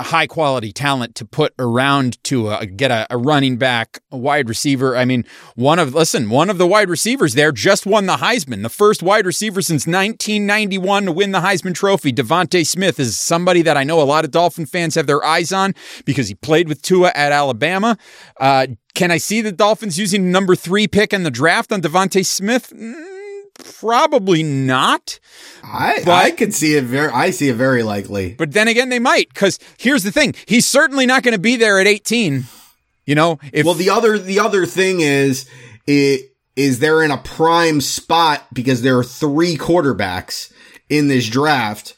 high 0.00 0.26
quality 0.26 0.72
talent 0.72 1.14
to 1.14 1.24
put 1.24 1.54
around 1.58 2.22
to 2.24 2.48
uh, 2.48 2.64
get 2.64 2.90
a, 2.90 3.06
a, 3.10 3.16
running 3.16 3.56
back, 3.56 4.00
a 4.10 4.16
wide 4.16 4.48
receiver. 4.48 4.96
I 4.96 5.04
mean, 5.04 5.24
one 5.54 5.78
of 5.78 5.94
listen, 5.94 6.30
one 6.30 6.50
of 6.50 6.58
the 6.58 6.66
wide 6.66 6.88
receivers 6.88 7.34
there 7.34 7.52
just 7.52 7.86
won 7.86 8.06
the 8.06 8.16
Heisman, 8.16 8.62
the 8.62 8.68
first 8.68 9.02
wide 9.02 9.24
receiver 9.24 9.62
since 9.62 9.86
1991 9.86 11.04
to 11.04 11.12
win 11.12 11.30
the 11.30 11.40
Heisman 11.40 11.74
Trophy. 11.74 12.12
DeVonta 12.12 12.66
Smith 12.66 12.98
is 12.98 13.18
somebody 13.18 13.62
that 13.62 13.76
I 13.76 13.84
know 13.84 14.00
a 14.00 14.04
lot 14.04 14.24
of 14.24 14.32
Dolphin 14.32 14.66
fans 14.66 14.96
have 14.96 15.06
their 15.06 15.24
eyes 15.24 15.52
on 15.52 15.74
because 16.04 16.28
he 16.28 16.34
played 16.34 16.68
with 16.68 16.82
Tua 16.82 17.12
at 17.14 17.30
Alabama. 17.30 17.96
Uh, 18.40 18.66
can 18.94 19.10
I 19.10 19.18
see 19.18 19.40
the 19.40 19.52
Dolphins 19.52 19.98
using 19.98 20.30
number 20.30 20.54
three 20.54 20.86
pick 20.86 21.12
in 21.12 21.22
the 21.22 21.30
draft 21.30 21.72
on 21.72 21.82
DeVonta 21.82 22.24
Smith? 22.24 22.72
Mm, 22.74 23.14
Probably 23.62 24.42
not. 24.42 25.20
I 25.62 26.02
but, 26.04 26.12
I 26.12 26.30
could 26.32 26.52
see 26.52 26.74
it 26.74 26.84
very. 26.84 27.10
I 27.10 27.30
see 27.30 27.48
it 27.48 27.54
very 27.54 27.82
likely. 27.82 28.34
But 28.34 28.52
then 28.52 28.66
again, 28.66 28.88
they 28.88 28.98
might 28.98 29.28
because 29.28 29.60
here's 29.78 30.02
the 30.02 30.10
thing: 30.10 30.34
he's 30.46 30.66
certainly 30.66 31.06
not 31.06 31.22
going 31.22 31.34
to 31.34 31.40
be 31.40 31.56
there 31.56 31.78
at 31.78 31.86
18. 31.86 32.44
You 33.06 33.14
know. 33.14 33.38
If, 33.52 33.64
well, 33.64 33.74
the 33.74 33.90
other 33.90 34.18
the 34.18 34.40
other 34.40 34.66
thing 34.66 35.00
is 35.00 35.48
it 35.86 36.32
is 36.56 36.80
they're 36.80 37.02
in 37.02 37.12
a 37.12 37.18
prime 37.18 37.80
spot 37.80 38.46
because 38.52 38.82
there 38.82 38.98
are 38.98 39.04
three 39.04 39.56
quarterbacks 39.56 40.52
in 40.88 41.06
this 41.08 41.28
draft. 41.28 41.96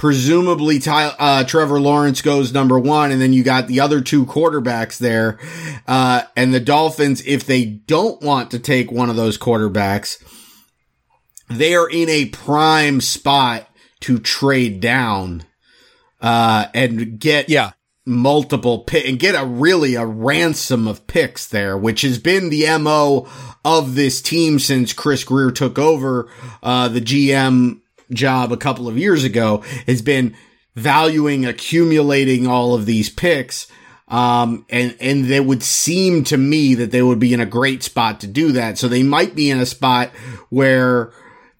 Presumably, 0.00 0.78
Ty, 0.78 1.14
uh, 1.18 1.44
Trevor 1.44 1.78
Lawrence 1.78 2.22
goes 2.22 2.54
number 2.54 2.78
one, 2.78 3.10
and 3.10 3.20
then 3.20 3.34
you 3.34 3.42
got 3.42 3.66
the 3.68 3.80
other 3.80 4.00
two 4.00 4.24
quarterbacks 4.24 4.96
there. 4.96 5.38
Uh, 5.86 6.22
and 6.34 6.54
the 6.54 6.58
Dolphins, 6.58 7.22
if 7.26 7.44
they 7.44 7.66
don't 7.66 8.22
want 8.22 8.50
to 8.52 8.58
take 8.58 8.90
one 8.90 9.10
of 9.10 9.16
those 9.16 9.36
quarterbacks, 9.36 10.16
they 11.50 11.74
are 11.74 11.86
in 11.86 12.08
a 12.08 12.30
prime 12.30 13.02
spot 13.02 13.68
to 14.00 14.18
trade 14.18 14.80
down 14.80 15.44
uh, 16.22 16.68
and 16.72 17.20
get 17.20 17.50
yeah 17.50 17.72
multiple 18.06 18.78
pick 18.78 19.06
and 19.06 19.18
get 19.18 19.34
a 19.34 19.44
really 19.44 19.96
a 19.96 20.06
ransom 20.06 20.88
of 20.88 21.06
picks 21.08 21.46
there, 21.46 21.76
which 21.76 22.00
has 22.00 22.18
been 22.18 22.48
the 22.48 22.66
mo 22.78 23.28
of 23.66 23.96
this 23.96 24.22
team 24.22 24.58
since 24.58 24.94
Chris 24.94 25.24
Grier 25.24 25.50
took 25.50 25.78
over 25.78 26.26
uh, 26.62 26.88
the 26.88 27.02
GM 27.02 27.82
job 28.12 28.52
a 28.52 28.56
couple 28.56 28.88
of 28.88 28.98
years 28.98 29.24
ago. 29.24 29.62
Has 29.86 30.02
been 30.02 30.36
valuing 30.74 31.44
accumulating 31.44 32.46
all 32.46 32.74
of 32.74 32.86
these 32.86 33.10
picks. 33.10 33.66
Um, 34.08 34.66
and, 34.68 34.96
and 35.00 35.26
they 35.26 35.38
would 35.38 35.62
seem 35.62 36.24
to 36.24 36.36
me 36.36 36.74
that 36.74 36.90
they 36.90 37.02
would 37.02 37.20
be 37.20 37.32
in 37.32 37.40
a 37.40 37.46
great 37.46 37.82
spot 37.84 38.20
to 38.20 38.26
do 38.26 38.52
that. 38.52 38.76
So 38.76 38.88
they 38.88 39.04
might 39.04 39.36
be 39.36 39.50
in 39.50 39.60
a 39.60 39.66
spot 39.66 40.10
where 40.48 41.12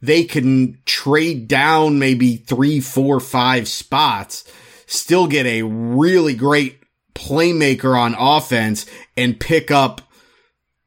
they 0.02 0.24
can 0.24 0.78
trade 0.84 1.46
down 1.46 1.98
maybe 1.98 2.36
three, 2.36 2.80
four, 2.80 3.20
five 3.20 3.68
spots, 3.68 4.50
still 4.86 5.28
get 5.28 5.46
a 5.46 5.62
really 5.62 6.34
great 6.34 6.80
playmaker 7.14 7.96
on 7.96 8.16
offense 8.18 8.86
and 9.16 9.38
pick 9.38 9.70
up 9.70 10.00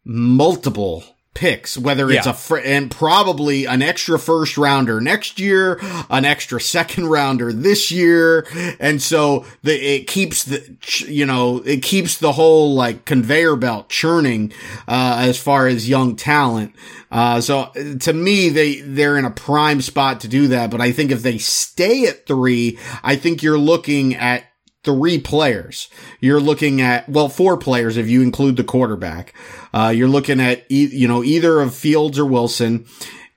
multiple 0.04 1.04
picks, 1.34 1.78
whether 1.78 2.12
it's 2.12 2.26
Yeah. 2.26 2.32
a 2.32 2.36
fr- 2.36 2.58
and 2.58 2.92
probably 2.92 3.66
an 3.66 3.82
extra 3.82 4.20
first 4.20 4.58
rounder 4.58 5.02
next 5.02 5.40
year, 5.40 5.80
an 6.10 6.26
extra 6.26 6.62
second 6.62 7.08
rounder 7.08 7.52
this 7.52 7.92
year, 7.92 8.46
and 8.80 9.02
so 9.02 9.46
the 9.64 9.74
it 9.74 10.08
keeps 10.08 10.44
the 10.44 10.62
you 11.08 11.26
know 11.26 11.62
it 11.66 11.82
keeps 11.82 12.18
the 12.18 12.34
whole 12.34 12.76
like 12.76 13.06
conveyor 13.06 13.56
belt 13.56 13.90
churning 13.90 14.54
uh, 14.88 15.18
as 15.20 15.38
far 15.38 15.68
as 15.68 15.90
young 15.90 16.16
talent. 16.16 16.74
Uh, 17.12 17.40
so 17.42 17.66
to 18.00 18.12
me, 18.14 18.50
they 18.50 18.82
they're 18.82 19.18
in 19.18 19.26
a 19.26 19.30
prime 19.32 19.82
spot 19.82 20.20
to 20.22 20.28
do 20.28 20.48
that. 20.48 20.70
But 20.72 20.82
I 20.82 20.92
think 20.92 21.12
if 21.12 21.22
they 21.24 21.38
stay 21.38 22.06
at 22.08 22.26
three, 22.26 22.78
I 23.04 23.16
think 23.16 23.44
you're 23.44 23.58
looking 23.60 24.16
at 24.16 24.44
three 24.84 25.20
players. 25.20 25.90
You're 26.20 26.40
looking 26.40 26.82
at, 26.82 27.08
well, 27.08 27.30
four 27.30 27.58
players 27.58 27.98
if 27.98 28.08
you 28.08 28.22
include 28.22 28.58
the 28.58 28.64
quarterback. 28.64 29.34
Uh, 29.74 29.94
you're 29.96 30.08
looking 30.08 30.40
at, 30.40 30.66
e- 30.70 30.90
you 30.92 31.08
know, 31.08 31.24
either 31.24 31.62
of 31.62 31.74
Fields 31.74 32.20
or 32.20 32.26
Wilson 32.26 32.86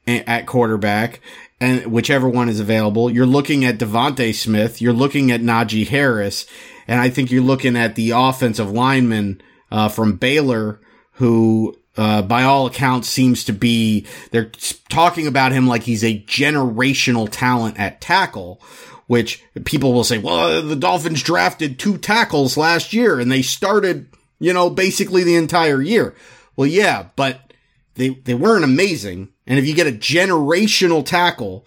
at 0.07 0.47
quarterback 0.47 1.21
and 1.61 1.87
whichever 1.87 2.29
one 2.29 2.49
is 2.49 2.61
available. 2.61 3.11
You're 3.11 3.27
looking 3.27 3.65
at 3.65 3.79
DeVonta 3.79 4.35
Smith. 4.35 4.83
You're 4.83 4.93
looking 4.93 5.31
at 5.31 5.41
Najee 5.41 5.89
Harris. 5.89 6.47
And 6.87 7.01
I 7.01 7.11
think 7.11 7.31
you're 7.31 7.43
looking 7.43 7.77
at 7.77 7.95
the 7.95 8.11
offensive 8.11 8.71
lineman, 8.71 9.41
uh, 9.71 9.89
from 9.89 10.17
Baylor 10.17 10.81
who, 11.13 11.75
uh, 11.97 12.23
by 12.23 12.43
all 12.43 12.67
accounts 12.67 13.09
seems 13.09 13.43
to 13.45 13.53
be, 13.53 14.07
they're 14.31 14.53
talking 14.91 15.27
about 15.27 15.53
him 15.53 15.67
like 15.67 15.85
he's 15.85 16.05
a 16.05 16.21
generational 16.25 17.29
talent 17.31 17.79
at 17.81 18.01
tackle 18.01 18.61
which 19.07 19.45
people 19.65 19.93
will 19.93 20.05
say, 20.05 20.19
well, 20.19 20.63
the 20.63 20.77
Dolphins 20.77 21.23
drafted 21.23 21.79
two 21.79 21.99
tackles 21.99 22.57
last 22.57 22.93
year 22.93 23.21
and 23.21 23.31
they 23.31 23.43
started, 23.43 24.09
you 24.39 24.53
know, 24.53 24.69
basically 24.69 25.23
the 25.23 25.37
entire 25.37 25.81
year. 25.81 26.15
Well, 26.57 26.67
yeah, 26.67 27.09
but 27.17 27.53
they, 27.95 28.11
they 28.11 28.35
weren't 28.35 28.65
amazing. 28.65 29.29
And 29.47 29.59
if 29.59 29.67
you 29.67 29.75
get 29.75 29.87
a 29.87 29.93
generational 29.93 31.05
tackle, 31.05 31.67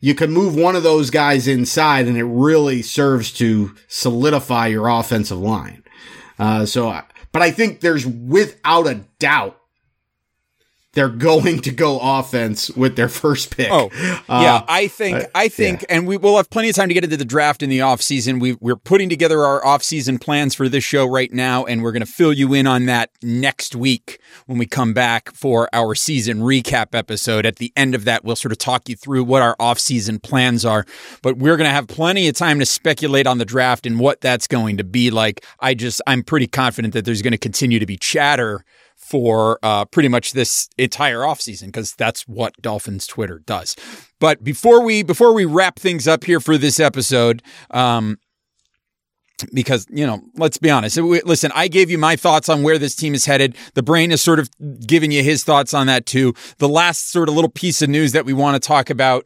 you 0.00 0.14
can 0.14 0.30
move 0.30 0.54
one 0.54 0.76
of 0.76 0.82
those 0.82 1.10
guys 1.10 1.48
inside 1.48 2.06
and 2.06 2.16
it 2.16 2.24
really 2.24 2.82
serves 2.82 3.32
to 3.32 3.74
solidify 3.88 4.66
your 4.66 4.88
offensive 4.88 5.38
line. 5.38 5.82
Uh, 6.38 6.66
so, 6.66 7.00
but 7.32 7.42
I 7.42 7.50
think 7.50 7.80
there's 7.80 8.06
without 8.06 8.86
a 8.86 9.00
doubt 9.18 9.58
they're 10.96 11.10
going 11.10 11.60
to 11.60 11.70
go 11.70 11.98
offense 12.00 12.70
with 12.70 12.96
their 12.96 13.10
first 13.10 13.54
pick. 13.54 13.68
Oh, 13.70 13.90
uh, 14.30 14.40
yeah. 14.42 14.64
I 14.66 14.88
think, 14.88 15.24
uh, 15.24 15.26
I 15.34 15.48
think, 15.48 15.82
yeah. 15.82 15.88
and 15.90 16.06
we 16.06 16.16
will 16.16 16.38
have 16.38 16.48
plenty 16.48 16.70
of 16.70 16.74
time 16.74 16.88
to 16.88 16.94
get 16.94 17.04
into 17.04 17.18
the 17.18 17.24
draft 17.26 17.62
in 17.62 17.68
the 17.68 17.82
off 17.82 18.00
season. 18.00 18.38
We, 18.38 18.54
we're 18.54 18.76
putting 18.76 19.10
together 19.10 19.44
our 19.44 19.64
off 19.64 19.82
season 19.82 20.18
plans 20.18 20.54
for 20.54 20.70
this 20.70 20.82
show 20.82 21.04
right 21.04 21.30
now, 21.30 21.66
and 21.66 21.82
we're 21.82 21.92
going 21.92 22.04
to 22.04 22.10
fill 22.10 22.32
you 22.32 22.54
in 22.54 22.66
on 22.66 22.86
that 22.86 23.10
next 23.22 23.76
week 23.76 24.20
when 24.46 24.56
we 24.56 24.64
come 24.64 24.94
back 24.94 25.34
for 25.34 25.68
our 25.74 25.94
season 25.94 26.38
recap 26.38 26.94
episode. 26.94 27.44
At 27.44 27.56
the 27.56 27.74
end 27.76 27.94
of 27.94 28.06
that, 28.06 28.24
we'll 28.24 28.34
sort 28.34 28.52
of 28.52 28.58
talk 28.58 28.88
you 28.88 28.96
through 28.96 29.24
what 29.24 29.42
our 29.42 29.54
off 29.60 29.78
season 29.78 30.18
plans 30.18 30.64
are, 30.64 30.86
but 31.20 31.36
we're 31.36 31.58
going 31.58 31.68
to 31.68 31.74
have 31.74 31.88
plenty 31.88 32.26
of 32.26 32.34
time 32.36 32.58
to 32.58 32.64
speculate 32.64 33.26
on 33.26 33.36
the 33.36 33.44
draft 33.44 33.84
and 33.84 34.00
what 34.00 34.22
that's 34.22 34.46
going 34.46 34.78
to 34.78 34.84
be 34.84 35.10
like. 35.10 35.44
I 35.60 35.74
just, 35.74 36.00
I'm 36.06 36.22
pretty 36.22 36.46
confident 36.46 36.94
that 36.94 37.04
there's 37.04 37.20
going 37.20 37.32
to 37.32 37.38
continue 37.38 37.78
to 37.78 37.86
be 37.86 37.98
chatter 37.98 38.64
for 39.06 39.58
uh, 39.62 39.84
pretty 39.84 40.08
much 40.08 40.32
this 40.32 40.68
entire 40.76 41.20
offseason 41.20 41.66
because 41.66 41.94
that's 41.94 42.26
what 42.26 42.60
Dolphins 42.60 43.06
Twitter 43.06 43.38
does. 43.38 43.76
But 44.18 44.42
before 44.42 44.82
we 44.82 45.04
before 45.04 45.32
we 45.32 45.44
wrap 45.44 45.78
things 45.78 46.08
up 46.08 46.24
here 46.24 46.40
for 46.40 46.58
this 46.58 46.80
episode, 46.80 47.40
um, 47.70 48.18
because 49.52 49.86
you 49.90 50.04
know, 50.06 50.22
let's 50.36 50.58
be 50.58 50.70
honest. 50.70 50.96
Listen, 50.96 51.52
I 51.54 51.68
gave 51.68 51.88
you 51.88 51.98
my 51.98 52.16
thoughts 52.16 52.48
on 52.48 52.64
where 52.64 52.78
this 52.78 52.96
team 52.96 53.14
is 53.14 53.26
headed. 53.26 53.54
The 53.74 53.82
brain 53.82 54.10
is 54.10 54.22
sort 54.22 54.40
of 54.40 54.50
giving 54.84 55.12
you 55.12 55.22
his 55.22 55.44
thoughts 55.44 55.72
on 55.72 55.86
that 55.86 56.06
too. 56.06 56.34
The 56.58 56.68
last 56.68 57.12
sort 57.12 57.28
of 57.28 57.34
little 57.36 57.50
piece 57.50 57.82
of 57.82 57.88
news 57.88 58.10
that 58.12 58.24
we 58.24 58.32
want 58.32 58.60
to 58.60 58.66
talk 58.66 58.90
about 58.90 59.24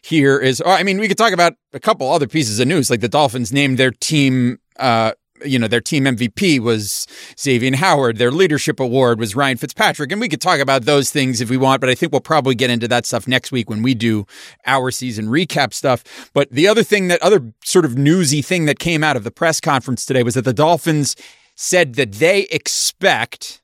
here 0.00 0.38
is, 0.38 0.62
I 0.64 0.84
mean, 0.84 0.98
we 0.98 1.08
could 1.08 1.18
talk 1.18 1.32
about 1.32 1.54
a 1.74 1.80
couple 1.80 2.10
other 2.10 2.28
pieces 2.28 2.60
of 2.60 2.68
news, 2.68 2.88
like 2.88 3.00
the 3.00 3.08
Dolphins 3.08 3.52
named 3.52 3.78
their 3.78 3.90
team 3.90 4.58
uh, 4.78 5.12
you 5.44 5.58
know, 5.58 5.68
their 5.68 5.80
team 5.80 6.04
MVP 6.04 6.60
was 6.60 7.06
Xavier 7.38 7.76
Howard. 7.76 8.16
Their 8.16 8.30
leadership 8.30 8.80
award 8.80 9.18
was 9.18 9.36
Ryan 9.36 9.56
Fitzpatrick. 9.56 10.12
And 10.12 10.20
we 10.20 10.28
could 10.28 10.40
talk 10.40 10.60
about 10.60 10.84
those 10.84 11.10
things 11.10 11.40
if 11.40 11.50
we 11.50 11.56
want, 11.56 11.80
but 11.80 11.90
I 11.90 11.94
think 11.94 12.12
we'll 12.12 12.20
probably 12.20 12.54
get 12.54 12.70
into 12.70 12.88
that 12.88 13.06
stuff 13.06 13.28
next 13.28 13.52
week 13.52 13.68
when 13.68 13.82
we 13.82 13.94
do 13.94 14.26
our 14.66 14.90
season 14.90 15.26
recap 15.26 15.74
stuff. 15.74 16.30
But 16.32 16.50
the 16.50 16.68
other 16.68 16.82
thing 16.82 17.08
that 17.08 17.22
other 17.22 17.52
sort 17.64 17.84
of 17.84 17.96
newsy 17.96 18.42
thing 18.42 18.66
that 18.66 18.78
came 18.78 19.04
out 19.04 19.16
of 19.16 19.24
the 19.24 19.30
press 19.30 19.60
conference 19.60 20.04
today 20.04 20.22
was 20.22 20.34
that 20.34 20.44
the 20.44 20.52
Dolphins 20.52 21.16
said 21.54 21.94
that 21.94 22.12
they 22.12 22.42
expect 22.44 23.62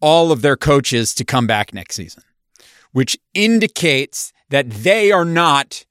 all 0.00 0.32
of 0.32 0.42
their 0.42 0.56
coaches 0.56 1.14
to 1.14 1.24
come 1.24 1.46
back 1.46 1.72
next 1.74 1.96
season, 1.96 2.22
which 2.92 3.18
indicates 3.34 4.32
that 4.50 4.70
they 4.70 5.12
are 5.12 5.24
not 5.24 5.84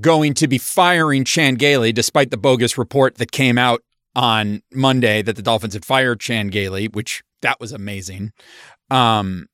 going 0.00 0.34
to 0.34 0.48
be 0.48 0.58
firing 0.58 1.24
Chan 1.24 1.54
Gailey, 1.54 1.92
despite 1.92 2.30
the 2.30 2.36
bogus 2.36 2.76
report 2.76 3.16
that 3.18 3.32
came 3.32 3.58
out 3.58 3.82
on 4.16 4.62
Monday 4.72 5.22
that 5.22 5.36
the 5.36 5.42
Dolphins 5.42 5.74
had 5.74 5.84
fired 5.84 6.20
Chan 6.20 6.48
Gailey, 6.48 6.88
which 6.88 7.22
that 7.42 7.60
was 7.60 7.72
amazing. 7.72 8.32
Um, 8.90 9.46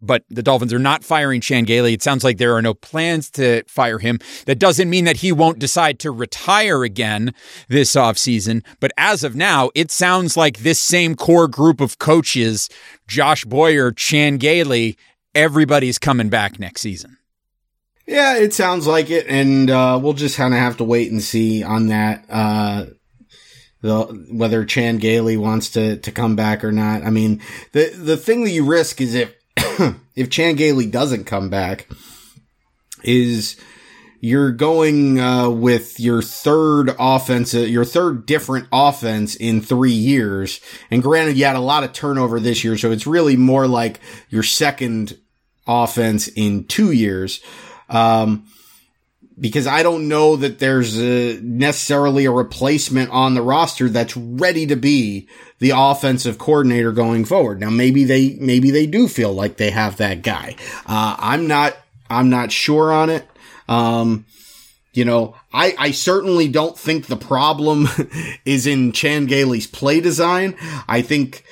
but 0.00 0.24
the 0.28 0.42
Dolphins 0.42 0.72
are 0.72 0.78
not 0.78 1.02
firing 1.02 1.40
Chan 1.40 1.64
Gailey. 1.64 1.94
It 1.94 2.02
sounds 2.02 2.24
like 2.24 2.36
there 2.36 2.54
are 2.54 2.62
no 2.62 2.74
plans 2.74 3.30
to 3.32 3.62
fire 3.66 3.98
him. 3.98 4.18
That 4.46 4.58
doesn't 4.58 4.90
mean 4.90 5.06
that 5.06 5.18
he 5.18 5.32
won't 5.32 5.58
decide 5.58 5.98
to 6.00 6.10
retire 6.10 6.84
again 6.84 7.34
this 7.68 7.94
offseason. 7.94 8.64
But 8.80 8.92
as 8.98 9.24
of 9.24 9.34
now, 9.34 9.70
it 9.74 9.90
sounds 9.90 10.36
like 10.36 10.58
this 10.58 10.80
same 10.80 11.14
core 11.14 11.48
group 11.48 11.80
of 11.80 11.98
coaches, 11.98 12.68
Josh 13.08 13.44
Boyer, 13.44 13.92
Chan 13.92 14.36
Gailey, 14.38 14.98
everybody's 15.34 15.98
coming 15.98 16.28
back 16.28 16.58
next 16.58 16.82
season. 16.82 17.16
Yeah, 18.06 18.36
it 18.36 18.52
sounds 18.52 18.86
like 18.86 19.10
it, 19.10 19.26
and 19.28 19.70
uh, 19.70 19.98
we'll 20.02 20.12
just 20.12 20.36
kind 20.36 20.52
of 20.52 20.60
have 20.60 20.76
to 20.76 20.84
wait 20.84 21.10
and 21.10 21.22
see 21.22 21.62
on 21.62 21.88
that. 21.88 22.24
Uh, 22.28 22.86
the, 23.80 24.26
whether 24.30 24.64
Chan 24.64 24.96
Gailey 24.96 25.36
wants 25.36 25.70
to 25.70 25.98
to 25.98 26.10
come 26.10 26.36
back 26.36 26.64
or 26.64 26.72
not. 26.72 27.02
I 27.02 27.10
mean, 27.10 27.42
the 27.72 27.90
the 27.90 28.16
thing 28.16 28.44
that 28.44 28.50
you 28.50 28.64
risk 28.64 29.00
is 29.00 29.14
if 29.14 29.34
if 30.14 30.30
Chan 30.30 30.56
Gailey 30.56 30.86
doesn't 30.86 31.24
come 31.24 31.50
back, 31.50 31.88
is 33.02 33.56
you're 34.20 34.52
going 34.52 35.20
uh, 35.20 35.50
with 35.50 36.00
your 36.00 36.22
third 36.22 36.94
offense, 36.98 37.52
your 37.52 37.84
third 37.84 38.24
different 38.24 38.66
offense 38.72 39.36
in 39.36 39.60
three 39.60 39.92
years. 39.92 40.60
And 40.90 41.02
granted, 41.02 41.36
you 41.36 41.44
had 41.44 41.56
a 41.56 41.60
lot 41.60 41.84
of 41.84 41.92
turnover 41.92 42.40
this 42.40 42.64
year, 42.64 42.78
so 42.78 42.90
it's 42.90 43.06
really 43.06 43.36
more 43.36 43.66
like 43.68 44.00
your 44.30 44.42
second 44.42 45.18
offense 45.66 46.28
in 46.28 46.64
two 46.64 46.90
years. 46.90 47.42
Um, 47.94 48.46
because 49.38 49.66
I 49.66 49.82
don't 49.82 50.08
know 50.08 50.36
that 50.36 50.58
there's 50.58 51.00
a, 51.00 51.40
necessarily 51.40 52.24
a 52.24 52.30
replacement 52.30 53.10
on 53.10 53.34
the 53.34 53.42
roster 53.42 53.88
that's 53.88 54.16
ready 54.16 54.66
to 54.66 54.76
be 54.76 55.28
the 55.58 55.72
offensive 55.74 56.38
coordinator 56.38 56.92
going 56.92 57.24
forward. 57.24 57.60
Now, 57.60 57.70
maybe 57.70 58.04
they, 58.04 58.36
maybe 58.40 58.70
they 58.70 58.86
do 58.86 59.08
feel 59.08 59.32
like 59.32 59.56
they 59.56 59.70
have 59.70 59.96
that 59.96 60.22
guy. 60.22 60.56
Uh, 60.86 61.16
I'm 61.18 61.48
not, 61.48 61.76
I'm 62.08 62.30
not 62.30 62.52
sure 62.52 62.92
on 62.92 63.10
it. 63.10 63.26
Um, 63.68 64.26
you 64.92 65.04
know, 65.04 65.34
I, 65.52 65.74
I 65.78 65.90
certainly 65.90 66.46
don't 66.46 66.78
think 66.78 67.06
the 67.06 67.16
problem 67.16 67.88
is 68.44 68.66
in 68.66 68.92
Chan 68.92 69.26
Gailey's 69.26 69.66
play 69.66 70.00
design. 70.00 70.56
I 70.86 71.02
think 71.02 71.44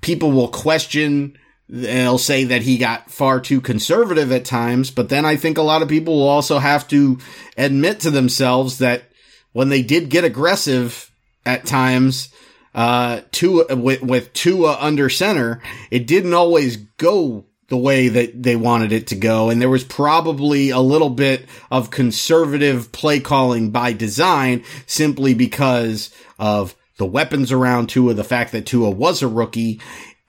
people 0.00 0.32
will 0.32 0.48
question 0.48 1.38
They'll 1.68 2.18
say 2.18 2.44
that 2.44 2.62
he 2.62 2.78
got 2.78 3.10
far 3.10 3.40
too 3.40 3.60
conservative 3.60 4.32
at 4.32 4.46
times, 4.46 4.90
but 4.90 5.10
then 5.10 5.26
I 5.26 5.36
think 5.36 5.58
a 5.58 5.62
lot 5.62 5.82
of 5.82 5.88
people 5.88 6.16
will 6.16 6.28
also 6.28 6.58
have 6.58 6.88
to 6.88 7.18
admit 7.58 8.00
to 8.00 8.10
themselves 8.10 8.78
that 8.78 9.04
when 9.52 9.68
they 9.68 9.82
did 9.82 10.08
get 10.08 10.24
aggressive 10.24 11.12
at 11.44 11.66
times, 11.66 12.30
uh, 12.74 13.20
Tua, 13.32 13.76
with, 13.76 14.02
with 14.02 14.32
Tua 14.32 14.78
under 14.80 15.10
center, 15.10 15.60
it 15.90 16.06
didn't 16.06 16.34
always 16.34 16.76
go 16.76 17.44
the 17.68 17.76
way 17.76 18.08
that 18.08 18.42
they 18.42 18.56
wanted 18.56 18.92
it 18.92 19.08
to 19.08 19.16
go. 19.16 19.50
And 19.50 19.60
there 19.60 19.68
was 19.68 19.84
probably 19.84 20.70
a 20.70 20.80
little 20.80 21.10
bit 21.10 21.46
of 21.70 21.90
conservative 21.90 22.92
play 22.92 23.20
calling 23.20 23.70
by 23.70 23.92
design 23.92 24.64
simply 24.86 25.34
because 25.34 26.10
of 26.38 26.74
the 26.96 27.06
weapons 27.06 27.52
around 27.52 27.88
Tua, 27.88 28.14
the 28.14 28.24
fact 28.24 28.52
that 28.52 28.64
Tua 28.64 28.90
was 28.90 29.22
a 29.22 29.28
rookie 29.28 29.80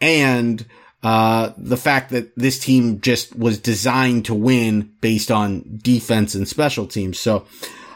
and 0.01 0.65
uh, 1.03 1.51
the 1.57 1.77
fact 1.77 2.09
that 2.11 2.35
this 2.35 2.59
team 2.59 2.99
just 3.01 3.35
was 3.35 3.57
designed 3.59 4.25
to 4.25 4.33
win 4.33 4.91
based 5.01 5.31
on 5.31 5.79
defense 5.81 6.35
and 6.35 6.47
special 6.47 6.87
teams. 6.87 7.19
So, 7.19 7.45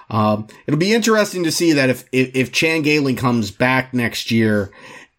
um, 0.10 0.48
it'll 0.68 0.80
be 0.80 0.94
interesting 0.94 1.44
to 1.44 1.52
see 1.52 1.74
that 1.74 1.90
if, 1.90 2.06
if, 2.12 2.36
if 2.36 2.52
Chan 2.52 2.84
Gailey 2.84 3.16
comes 3.16 3.52
back 3.52 3.94
next 3.94 4.32
year 4.32 4.72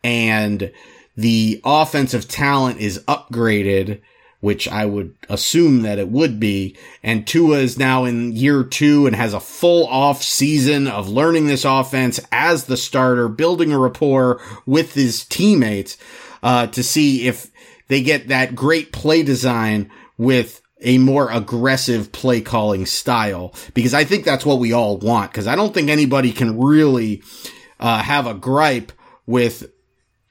and 0.02 0.72
the 1.16 1.60
offensive 1.64 2.28
talent 2.28 2.80
is 2.80 3.00
upgraded, 3.00 4.00
which 4.40 4.68
I 4.68 4.84
would 4.84 5.14
assume 5.28 5.82
that 5.82 5.98
it 5.98 6.08
would 6.08 6.38
be. 6.38 6.76
And 7.02 7.26
Tua 7.26 7.58
is 7.58 7.78
now 7.78 8.04
in 8.04 8.32
year 8.32 8.62
two 8.62 9.06
and 9.06 9.16
has 9.16 9.32
a 9.32 9.40
full 9.40 9.86
off 9.86 10.22
season 10.22 10.86
of 10.86 11.08
learning 11.08 11.46
this 11.46 11.64
offense 11.64 12.20
as 12.30 12.64
the 12.64 12.76
starter, 12.76 13.28
building 13.28 13.72
a 13.72 13.78
rapport 13.78 14.40
with 14.66 14.94
his 14.94 15.24
teammates, 15.24 15.96
uh, 16.42 16.66
to 16.68 16.82
see 16.82 17.26
if 17.26 17.50
they 17.88 18.02
get 18.02 18.28
that 18.28 18.54
great 18.54 18.92
play 18.92 19.22
design 19.22 19.90
with 20.16 20.60
a 20.80 20.98
more 20.98 21.30
aggressive 21.30 22.12
play 22.12 22.40
calling 22.40 22.86
style 22.86 23.54
because 23.72 23.94
I 23.94 24.04
think 24.04 24.24
that's 24.24 24.46
what 24.46 24.58
we 24.58 24.72
all 24.72 24.98
want. 24.98 25.30
Because 25.30 25.46
I 25.46 25.56
don't 25.56 25.72
think 25.72 25.88
anybody 25.88 26.32
can 26.32 26.60
really 26.60 27.22
uh, 27.80 28.02
have 28.02 28.26
a 28.26 28.34
gripe 28.34 28.92
with 29.26 29.70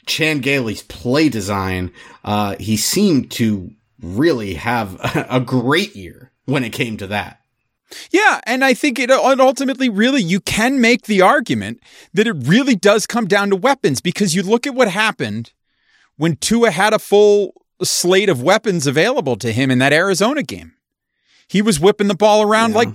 Chan 0.06 0.39
Gailey's 0.39 0.84
play 0.84 1.30
design. 1.30 1.91
Uh, 2.24 2.56
he 2.60 2.78
seemed 2.78 3.32
to 3.32 3.72
really 4.01 4.56
have 4.56 4.99
a 5.30 5.39
great 5.39 5.95
year 5.95 6.32
when 6.45 6.64
it 6.64 6.72
came 6.72 6.97
to 6.97 7.08
that. 7.08 7.39
Yeah, 8.10 8.41
and 8.45 8.66
I 8.66 8.74
think 8.74 8.97
it 8.97 9.12
ultimately 9.12 9.88
really 9.88 10.22
you 10.22 10.39
can 10.39 10.82
make 10.82 11.04
the 11.04 11.22
argument 11.22 11.80
that 12.14 12.26
it 12.26 12.34
really 12.34 12.76
does 12.76 13.06
come 13.06 13.28
down 13.28 13.51
to 13.51 13.56
weapons 13.56 14.01
because 14.01 14.34
you 14.34 14.41
look 14.41 14.66
at 14.66 14.74
what 14.74 14.88
happened 14.88 15.51
when 16.24 16.38
Tua 16.38 16.71
had 16.71 16.93
a 16.93 16.99
full 16.99 17.53
slate 17.84 18.30
of 18.30 18.41
weapons 18.41 18.88
available 18.88 19.36
to 19.36 19.51
him 19.51 19.69
in 19.69 19.80
that 19.80 19.91
Arizona 19.91 20.41
game. 20.41 20.71
He 21.49 21.61
was 21.61 21.82
whipping 21.82 22.07
the 22.07 22.15
ball 22.15 22.41
around 22.41 22.69
yeah. 22.69 22.78
like 22.78 22.89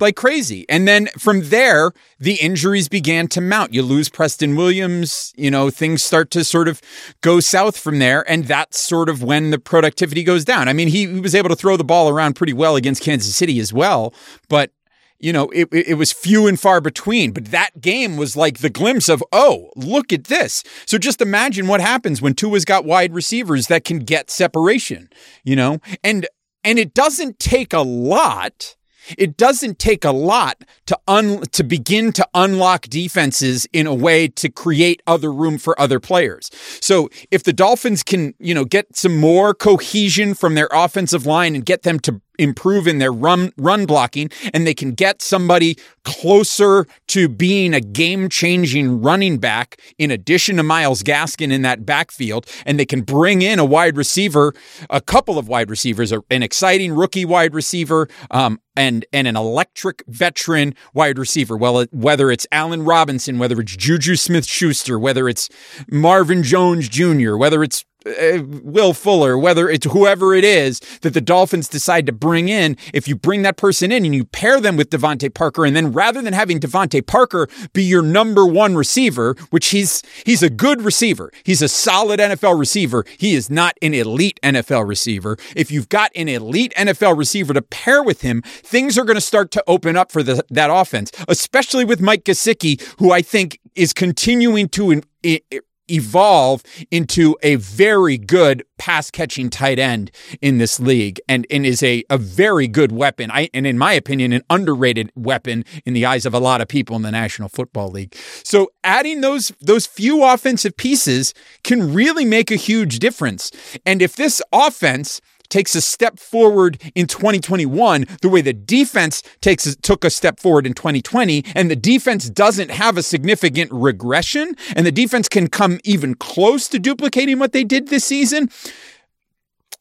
like 0.00 0.16
crazy. 0.16 0.66
And 0.68 0.86
then 0.86 1.06
from 1.18 1.48
there, 1.48 1.92
the 2.20 2.34
injuries 2.34 2.90
began 2.90 3.26
to 3.28 3.40
mount. 3.40 3.72
You 3.72 3.82
lose 3.82 4.10
Preston 4.10 4.54
Williams, 4.54 5.32
you 5.34 5.50
know, 5.50 5.70
things 5.70 6.02
start 6.02 6.30
to 6.32 6.44
sort 6.44 6.68
of 6.68 6.82
go 7.22 7.40
south 7.40 7.78
from 7.78 8.00
there. 8.00 8.28
And 8.30 8.44
that's 8.44 8.78
sort 8.78 9.08
of 9.08 9.22
when 9.22 9.50
the 9.50 9.58
productivity 9.58 10.22
goes 10.22 10.44
down. 10.44 10.68
I 10.68 10.74
mean, 10.74 10.88
he, 10.88 11.06
he 11.06 11.20
was 11.20 11.34
able 11.34 11.48
to 11.48 11.56
throw 11.56 11.78
the 11.78 11.84
ball 11.84 12.10
around 12.10 12.34
pretty 12.34 12.52
well 12.52 12.76
against 12.76 13.02
Kansas 13.02 13.34
City 13.34 13.60
as 13.60 13.72
well, 13.72 14.12
but 14.50 14.72
you 15.18 15.32
know, 15.32 15.48
it, 15.50 15.68
it 15.72 15.94
was 15.94 16.12
few 16.12 16.46
and 16.46 16.58
far 16.58 16.80
between, 16.80 17.32
but 17.32 17.46
that 17.46 17.80
game 17.80 18.16
was 18.16 18.36
like 18.36 18.58
the 18.58 18.70
glimpse 18.70 19.08
of, 19.08 19.22
oh, 19.32 19.70
look 19.76 20.12
at 20.12 20.24
this. 20.24 20.62
So 20.86 20.98
just 20.98 21.20
imagine 21.20 21.66
what 21.66 21.80
happens 21.80 22.20
when 22.20 22.34
Tua's 22.34 22.64
got 22.64 22.84
wide 22.84 23.14
receivers 23.14 23.68
that 23.68 23.84
can 23.84 24.00
get 24.00 24.30
separation, 24.30 25.08
you 25.42 25.56
know, 25.56 25.78
and, 26.02 26.26
and 26.62 26.78
it 26.78 26.94
doesn't 26.94 27.38
take 27.38 27.72
a 27.72 27.80
lot. 27.80 28.76
It 29.18 29.36
doesn't 29.36 29.78
take 29.78 30.04
a 30.04 30.12
lot 30.12 30.64
to 30.86 30.98
un- 31.06 31.42
to 31.52 31.62
begin 31.62 32.12
to 32.12 32.26
unlock 32.32 32.82
defenses 32.84 33.66
in 33.72 33.86
a 33.86 33.94
way 33.94 34.28
to 34.28 34.48
create 34.48 35.02
other 35.06 35.30
room 35.32 35.58
for 35.58 35.78
other 35.78 36.00
players. 36.00 36.50
So 36.80 37.10
if 37.30 37.42
the 37.42 37.52
Dolphins 37.52 38.02
can, 38.02 38.34
you 38.38 38.54
know, 38.54 38.64
get 38.64 38.96
some 38.96 39.18
more 39.18 39.52
cohesion 39.52 40.34
from 40.34 40.54
their 40.54 40.68
offensive 40.72 41.26
line 41.26 41.54
and 41.54 41.66
get 41.66 41.82
them 41.82 42.00
to 42.00 42.20
improve 42.38 42.86
in 42.86 42.98
their 42.98 43.12
run 43.12 43.52
run 43.56 43.86
blocking 43.86 44.30
and 44.52 44.66
they 44.66 44.74
can 44.74 44.92
get 44.92 45.22
somebody 45.22 45.76
closer 46.04 46.86
to 47.08 47.28
being 47.28 47.74
a 47.74 47.80
game-changing 47.80 49.00
running 49.00 49.38
back 49.38 49.80
in 49.98 50.10
addition 50.10 50.56
to 50.56 50.62
Myles 50.62 51.02
Gaskin 51.02 51.52
in 51.52 51.62
that 51.62 51.86
backfield. 51.86 52.46
And 52.66 52.78
they 52.78 52.86
can 52.86 53.02
bring 53.02 53.42
in 53.42 53.58
a 53.58 53.64
wide 53.64 53.96
receiver 53.96 54.52
a 54.90 55.00
couple 55.00 55.38
of 55.38 55.48
wide 55.48 55.70
receivers 55.70 56.12
an 56.12 56.42
exciting 56.42 56.92
rookie 56.92 57.24
wide 57.24 57.54
receiver 57.54 58.08
um, 58.30 58.60
and 58.76 59.06
and 59.12 59.26
an 59.26 59.36
electric 59.36 60.02
veteran 60.08 60.74
wide 60.92 61.18
receiver. 61.18 61.56
Well 61.56 61.86
whether 61.92 62.30
it's 62.30 62.46
Allen 62.52 62.84
Robinson 62.84 63.38
whether 63.38 63.60
it's 63.60 63.76
Juju 63.76 64.16
Smith-Schuster 64.16 64.98
whether 64.98 65.28
it's 65.28 65.48
Marvin 65.90 66.42
Jones 66.42 66.88
Jr 66.88 67.36
whether 67.36 67.62
it's 67.62 67.84
uh, 68.06 68.42
Will 68.62 68.92
Fuller, 68.92 69.38
whether 69.38 69.68
it's 69.68 69.86
whoever 69.86 70.34
it 70.34 70.44
is 70.44 70.80
that 71.00 71.14
the 71.14 71.20
Dolphins 71.20 71.68
decide 71.68 72.06
to 72.06 72.12
bring 72.12 72.48
in, 72.48 72.76
if 72.92 73.08
you 73.08 73.16
bring 73.16 73.42
that 73.42 73.56
person 73.56 73.90
in 73.92 74.04
and 74.04 74.14
you 74.14 74.24
pair 74.24 74.60
them 74.60 74.76
with 74.76 74.90
DeVante 74.90 75.32
Parker, 75.32 75.64
and 75.64 75.74
then 75.74 75.92
rather 75.92 76.20
than 76.20 76.32
having 76.32 76.60
DeVante 76.60 77.06
Parker 77.06 77.48
be 77.72 77.82
your 77.82 78.02
number 78.02 78.46
one 78.46 78.74
receiver, 78.74 79.34
which 79.50 79.68
he's 79.68 80.02
he's 80.24 80.42
a 80.42 80.50
good 80.50 80.82
receiver, 80.82 81.32
he's 81.44 81.62
a 81.62 81.68
solid 81.68 82.20
NFL 82.20 82.58
receiver, 82.58 83.04
he 83.18 83.34
is 83.34 83.50
not 83.50 83.76
an 83.82 83.94
elite 83.94 84.38
NFL 84.42 84.86
receiver. 84.86 85.36
If 85.56 85.70
you've 85.70 85.88
got 85.88 86.10
an 86.14 86.28
elite 86.28 86.74
NFL 86.76 87.16
receiver 87.16 87.54
to 87.54 87.62
pair 87.62 88.02
with 88.02 88.20
him, 88.20 88.42
things 88.42 88.98
are 88.98 89.04
going 89.04 89.16
to 89.16 89.20
start 89.20 89.50
to 89.52 89.64
open 89.66 89.96
up 89.96 90.12
for 90.12 90.22
the, 90.22 90.44
that 90.50 90.70
offense, 90.70 91.10
especially 91.28 91.84
with 91.84 92.00
Mike 92.00 92.24
Gesicki, 92.24 92.80
who 92.98 93.10
I 93.10 93.22
think 93.22 93.60
is 93.74 93.92
continuing 93.92 94.68
to. 94.70 94.90
In, 95.22 95.40
evolve 95.88 96.62
into 96.90 97.36
a 97.42 97.56
very 97.56 98.18
good 98.18 98.64
pass 98.78 99.10
catching 99.10 99.50
tight 99.50 99.78
end 99.78 100.10
in 100.40 100.58
this 100.58 100.80
league 100.80 101.20
and, 101.28 101.46
and 101.50 101.64
is 101.64 101.82
a, 101.82 102.04
a 102.10 102.18
very 102.18 102.68
good 102.68 102.92
weapon. 102.92 103.30
I, 103.30 103.48
and 103.54 103.66
in 103.66 103.78
my 103.78 103.92
opinion, 103.92 104.32
an 104.32 104.42
underrated 104.50 105.10
weapon 105.14 105.64
in 105.84 105.94
the 105.94 106.06
eyes 106.06 106.26
of 106.26 106.34
a 106.34 106.38
lot 106.38 106.60
of 106.60 106.68
people 106.68 106.96
in 106.96 107.02
the 107.02 107.10
National 107.10 107.48
Football 107.48 107.90
League. 107.90 108.14
So 108.42 108.72
adding 108.82 109.20
those, 109.20 109.52
those 109.60 109.86
few 109.86 110.24
offensive 110.24 110.76
pieces 110.76 111.34
can 111.62 111.94
really 111.94 112.24
make 112.24 112.50
a 112.50 112.56
huge 112.56 112.98
difference. 112.98 113.50
And 113.86 114.02
if 114.02 114.16
this 114.16 114.42
offense 114.52 115.20
takes 115.48 115.74
a 115.74 115.80
step 115.80 116.18
forward 116.18 116.80
in 116.94 117.06
2021 117.06 118.04
the 118.22 118.28
way 118.28 118.40
the 118.40 118.52
defense 118.52 119.22
takes 119.40 119.76
took 119.76 120.04
a 120.04 120.10
step 120.10 120.40
forward 120.40 120.66
in 120.66 120.74
2020 120.74 121.44
and 121.54 121.70
the 121.70 121.76
defense 121.76 122.28
doesn't 122.28 122.70
have 122.70 122.96
a 122.96 123.02
significant 123.02 123.70
regression 123.72 124.54
and 124.74 124.86
the 124.86 124.92
defense 124.92 125.28
can 125.28 125.48
come 125.48 125.78
even 125.84 126.14
close 126.14 126.68
to 126.68 126.78
duplicating 126.78 127.38
what 127.38 127.52
they 127.52 127.64
did 127.64 127.88
this 127.88 128.04
season. 128.04 128.50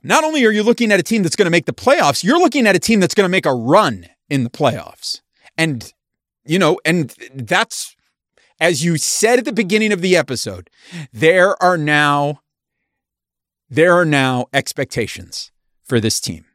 Not 0.03 0.23
only 0.23 0.45
are 0.45 0.51
you 0.51 0.63
looking 0.63 0.91
at 0.91 0.99
a 0.99 1.03
team 1.03 1.23
that's 1.23 1.35
going 1.35 1.45
to 1.45 1.51
make 1.51 1.65
the 1.65 1.73
playoffs 1.73 2.23
you're 2.23 2.39
looking 2.39 2.67
at 2.67 2.75
a 2.75 2.79
team 2.79 2.99
that's 2.99 3.15
going 3.15 3.25
to 3.25 3.29
make 3.29 3.45
a 3.45 3.53
run 3.53 4.07
in 4.29 4.43
the 4.43 4.49
playoffs. 4.49 5.21
And 5.57 5.91
you 6.45 6.59
know 6.59 6.79
and 6.85 7.15
that's 7.33 7.95
as 8.59 8.83
you 8.83 8.97
said 8.97 9.39
at 9.39 9.45
the 9.45 9.53
beginning 9.53 9.91
of 9.91 10.01
the 10.01 10.15
episode 10.15 10.69
there 11.11 11.61
are 11.63 11.77
now 11.77 12.41
there 13.69 13.93
are 13.93 14.05
now 14.05 14.45
expectations 14.53 15.52
for 15.85 15.99
this 15.99 16.19
team. 16.19 16.45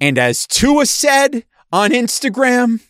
And 0.00 0.18
as 0.18 0.46
Tua 0.46 0.86
said 0.86 1.44
on 1.72 1.90
Instagram, 1.90 2.80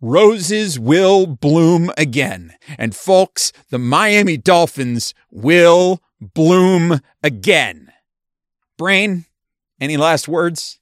roses 0.00 0.78
will 0.78 1.26
bloom 1.26 1.90
again. 1.96 2.54
And 2.78 2.94
folks, 2.94 3.52
the 3.70 3.78
Miami 3.78 4.36
Dolphins 4.36 5.14
will 5.30 6.02
bloom 6.20 7.00
again. 7.22 7.92
Brain, 8.76 9.26
any 9.80 9.96
last 9.96 10.28
words? 10.28 10.78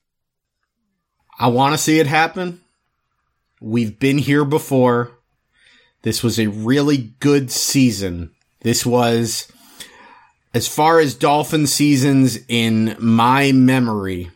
I 1.39 1.49
want 1.49 1.75
to 1.75 1.79
see 1.79 2.01
it 2.01 2.07
happen. 2.07 2.61
We've 3.61 3.99
been 3.99 4.19
here 4.19 4.45
before. 4.45 5.13
This 6.03 6.23
was 6.23 6.39
a 6.39 6.47
really 6.47 7.15
good 7.21 7.51
season. 7.51 8.33
This 8.61 8.87
was 8.87 9.51
as 10.55 10.67
far 10.67 10.99
as 11.01 11.15
Dolphin 11.15 11.67
seasons 11.67 12.39
in 12.49 12.97
my 12.99 13.53
memory, 13.53 14.31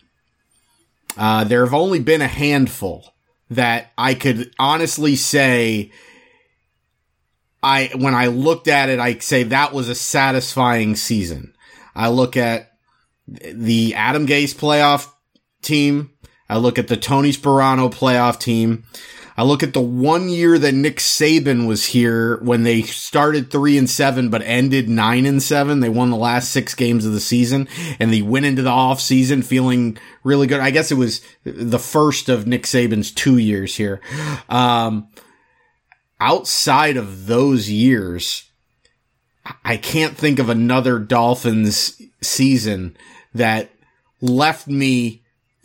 uh, 1.16 1.44
there 1.44 1.64
have 1.64 1.74
only 1.74 2.00
been 2.00 2.22
a 2.22 2.28
handful 2.28 3.14
that 3.50 3.92
I 3.96 4.14
could 4.14 4.52
honestly 4.58 5.16
say. 5.16 5.90
I 7.64 7.90
when 7.94 8.14
I 8.14 8.26
looked 8.26 8.66
at 8.66 8.88
it, 8.88 8.98
I 8.98 9.18
say 9.18 9.44
that 9.44 9.72
was 9.72 9.88
a 9.88 9.94
satisfying 9.94 10.96
season. 10.96 11.54
I 11.94 12.08
look 12.08 12.36
at 12.36 12.72
the 13.28 13.94
Adam 13.94 14.26
Gase 14.26 14.54
playoff 14.54 15.08
team. 15.62 16.10
I 16.48 16.58
look 16.58 16.78
at 16.78 16.88
the 16.88 16.96
Tony 16.96 17.30
Sparano 17.30 17.92
playoff 17.92 18.38
team. 18.38 18.84
I 19.36 19.44
look 19.44 19.62
at 19.62 19.72
the 19.72 19.80
one 19.80 20.28
year 20.28 20.58
that 20.58 20.74
Nick 20.74 20.98
Saban 20.98 21.66
was 21.66 21.86
here 21.86 22.38
when 22.38 22.64
they 22.64 22.82
started 22.82 23.50
three 23.50 23.78
and 23.78 23.88
seven, 23.88 24.28
but 24.28 24.42
ended 24.42 24.88
nine 24.88 25.26
and 25.26 25.42
seven. 25.42 25.80
They 25.80 25.88
won 25.88 26.10
the 26.10 26.16
last 26.16 26.50
six 26.50 26.74
games 26.74 27.06
of 27.06 27.12
the 27.12 27.20
season 27.20 27.68
and 27.98 28.12
they 28.12 28.22
went 28.22 28.46
into 28.46 28.62
the 28.62 28.70
off 28.70 29.00
season 29.00 29.42
feeling 29.42 29.96
really 30.22 30.46
good. 30.46 30.60
I 30.60 30.70
guess 30.70 30.90
it 30.90 30.96
was 30.96 31.22
the 31.44 31.78
first 31.78 32.28
of 32.28 32.46
Nick 32.46 32.64
Saban's 32.64 33.10
two 33.10 33.38
years 33.38 33.76
here. 33.76 34.00
Um, 34.48 35.08
outside 36.20 36.96
of 36.96 37.26
those 37.26 37.70
years, 37.70 38.50
I 39.64 39.76
can't 39.76 40.16
think 40.16 40.38
of 40.38 40.48
another 40.48 40.98
Dolphins 40.98 42.00
season 42.20 42.96
that 43.34 43.70
left 44.20 44.68
me 44.68 45.21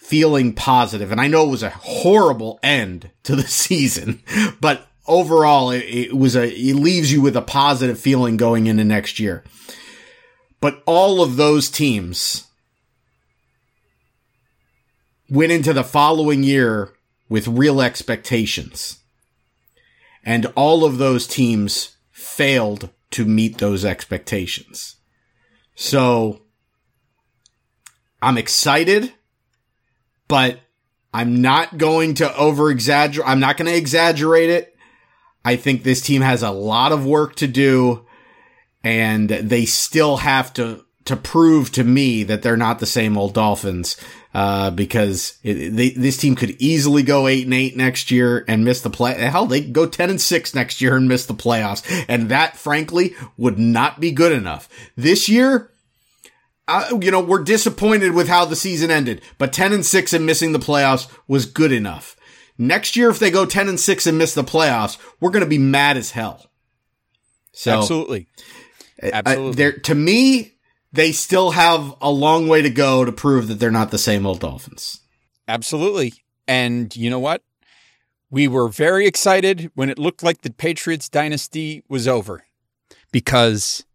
feeling 0.08 0.54
positive. 0.54 1.12
And 1.12 1.20
I 1.20 1.28
know 1.28 1.44
it 1.44 1.52
was 1.52 1.64
a 1.64 1.70
horrible 1.70 2.62
end 2.64 3.12
to 3.24 3.36
the 3.36 3.44
season, 3.48 4.24
but 4.62 4.88
overall 5.06 5.70
it, 5.72 5.84
it, 5.84 6.14
was 6.14 6.34
a, 6.34 6.48
it 6.48 6.76
leaves 6.76 7.12
you 7.12 7.22
with 7.22 7.36
a 7.36 7.42
positive 7.42 8.00
feeling 8.00 8.38
going 8.38 8.68
into 8.68 8.86
next 8.86 9.20
year. 9.20 9.44
But 10.62 10.82
all 10.86 11.22
of 11.22 11.36
those 11.36 11.70
teams 11.70 12.48
went 15.30 15.52
into 15.52 15.74
the 15.74 15.84
following 15.84 16.42
year 16.42 16.94
with 17.28 17.50
real 17.50 17.82
expectations. 17.82 19.00
And 20.24 20.46
all 20.56 20.86
of 20.86 21.00
those 21.00 21.28
teams 21.28 21.98
failed 22.12 22.90
to 23.12 23.26
meet 23.26 23.58
those 23.58 23.84
expectations. 23.84 24.96
So 25.76 26.44
I'm 28.22 28.38
excited 28.38 29.14
but 30.28 30.60
I'm 31.14 31.42
not 31.42 31.78
going 31.78 32.16
to 32.16 32.36
over 32.36 32.70
exaggerate. 32.70 33.28
I'm 33.28 33.40
not 33.40 33.58
going 33.58 33.72
to 33.72 33.78
exaggerate 33.78 34.50
it. 34.50 34.76
I 35.44 35.56
think 35.56 35.84
this 35.84 36.02
team 36.02 36.22
has 36.22 36.44
a 36.44 36.52
lot 36.52 36.92
of 36.92 37.06
work 37.06 37.36
to 37.38 37.48
do 37.48 38.06
and 38.84 39.30
they 39.30 39.66
still 39.66 40.18
have 40.18 40.54
to, 40.54 40.86
to 41.06 41.16
prove 41.16 41.72
to 41.74 41.84
me 41.84 42.24
that 42.24 42.42
they're 42.42 42.58
not 42.58 42.80
the 42.80 42.86
same 42.86 43.18
old 43.18 43.34
Dolphins. 43.34 43.98
Uh, 44.34 44.70
because 44.70 45.40
it, 45.42 45.76
they, 45.76 45.90
this 45.92 46.18
team 46.18 46.36
could 46.36 46.52
easily 46.60 47.02
go 47.02 47.26
eight 47.28 47.46
and 47.46 47.56
eight 47.56 47.76
next 47.76 48.12
year 48.12 48.46
and 48.48 48.64
miss 48.64 48.82
the 48.82 48.90
play. 48.90 49.14
Hell, 49.16 49.48
they 49.48 49.62
go 49.62 49.88
10 49.88 50.12
and 50.12 50.22
six 50.22 50.54
next 50.54 50.80
year 50.80 50.96
and 50.96 51.08
miss 51.08 51.26
the 51.26 51.34
playoffs. 51.34 52.06
And 52.08 52.30
that 52.30 52.56
frankly 52.56 53.16
would 53.36 53.58
not 53.58 54.00
be 54.00 54.12
good 54.12 54.32
enough. 54.32 54.70
This 54.96 55.28
year, 55.28 55.72
uh, 56.68 56.98
you 57.02 57.12
know, 57.12 57.22
we're 57.22 57.44
disappointed 57.44 58.14
with 58.14 58.28
how 58.28 58.46
the 58.46 58.56
season 58.56 58.92
ended, 58.92 59.22
but 59.38 59.54
10 59.54 59.74
and 59.74 59.86
6 59.86 60.14
and 60.14 60.26
missing 60.26 60.52
the 60.52 60.60
playoffs 60.60 61.08
was 61.28 61.46
good 61.46 61.72
enough. 61.72 62.16
Next 62.58 62.96
year, 62.96 63.10
if 63.10 63.20
they 63.20 63.32
go 63.32 63.46
10 63.46 63.70
and 63.70 63.80
6 63.80 64.08
and 64.08 64.18
miss 64.18 64.34
the 64.34 64.44
playoffs, 64.44 64.98
we're 65.20 65.32
going 65.32 65.44
to 65.44 65.50
be 65.50 65.58
mad 65.58 65.96
as 65.96 66.12
hell. 66.12 66.48
So, 67.52 67.72
Absolutely. 67.78 68.28
Absolutely. 69.02 69.66
Uh, 69.66 69.72
to 69.84 69.96
me, 69.96 70.54
they 70.92 71.12
still 71.12 71.52
have 71.52 71.94
a 72.02 72.10
long 72.12 72.48
way 72.48 72.62
to 72.62 72.70
go 72.70 73.06
to 73.06 73.12
prove 73.12 73.48
that 73.48 73.56
they're 73.56 73.72
not 73.72 73.92
the 73.92 73.98
same 73.98 74.26
old 74.26 74.40
Dolphins. 74.40 75.02
Absolutely. 75.48 76.14
And 76.48 76.96
you 76.96 77.10
know 77.10 77.20
what? 77.20 77.44
We 78.30 78.48
were 78.48 78.68
very 78.68 79.06
excited 79.06 79.72
when 79.76 79.90
it 79.90 80.00
looked 80.00 80.24
like 80.24 80.42
the 80.42 80.52
Patriots 80.52 81.08
dynasty 81.08 81.84
was 81.88 82.08
over 82.08 82.46
because 83.12 83.86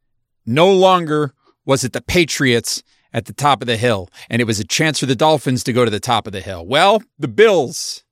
no 0.47 0.73
longer 0.73 1.35
was 1.65 1.85
it 1.85 1.93
the 1.93 2.03
Patriots 2.03 2.83
at 3.13 3.27
the 3.27 3.33
top 3.33 3.63
of 3.63 3.67
the 3.67 3.77
hill, 3.77 4.09
and 4.31 4.41
it 4.41 4.47
was 4.47 4.59
a 4.59 4.65
chance 4.65 5.01
for 5.01 5.07
the 5.07 5.15
Dolphins 5.15 5.63
to 5.65 5.73
go 5.73 5.85
to 5.85 5.91
the 5.91 6.01
top 6.01 6.27
of 6.27 6.33
the 6.33 6.41
hill. 6.41 6.65
Well, 6.67 7.03
the 7.19 7.29
Bills 7.29 8.05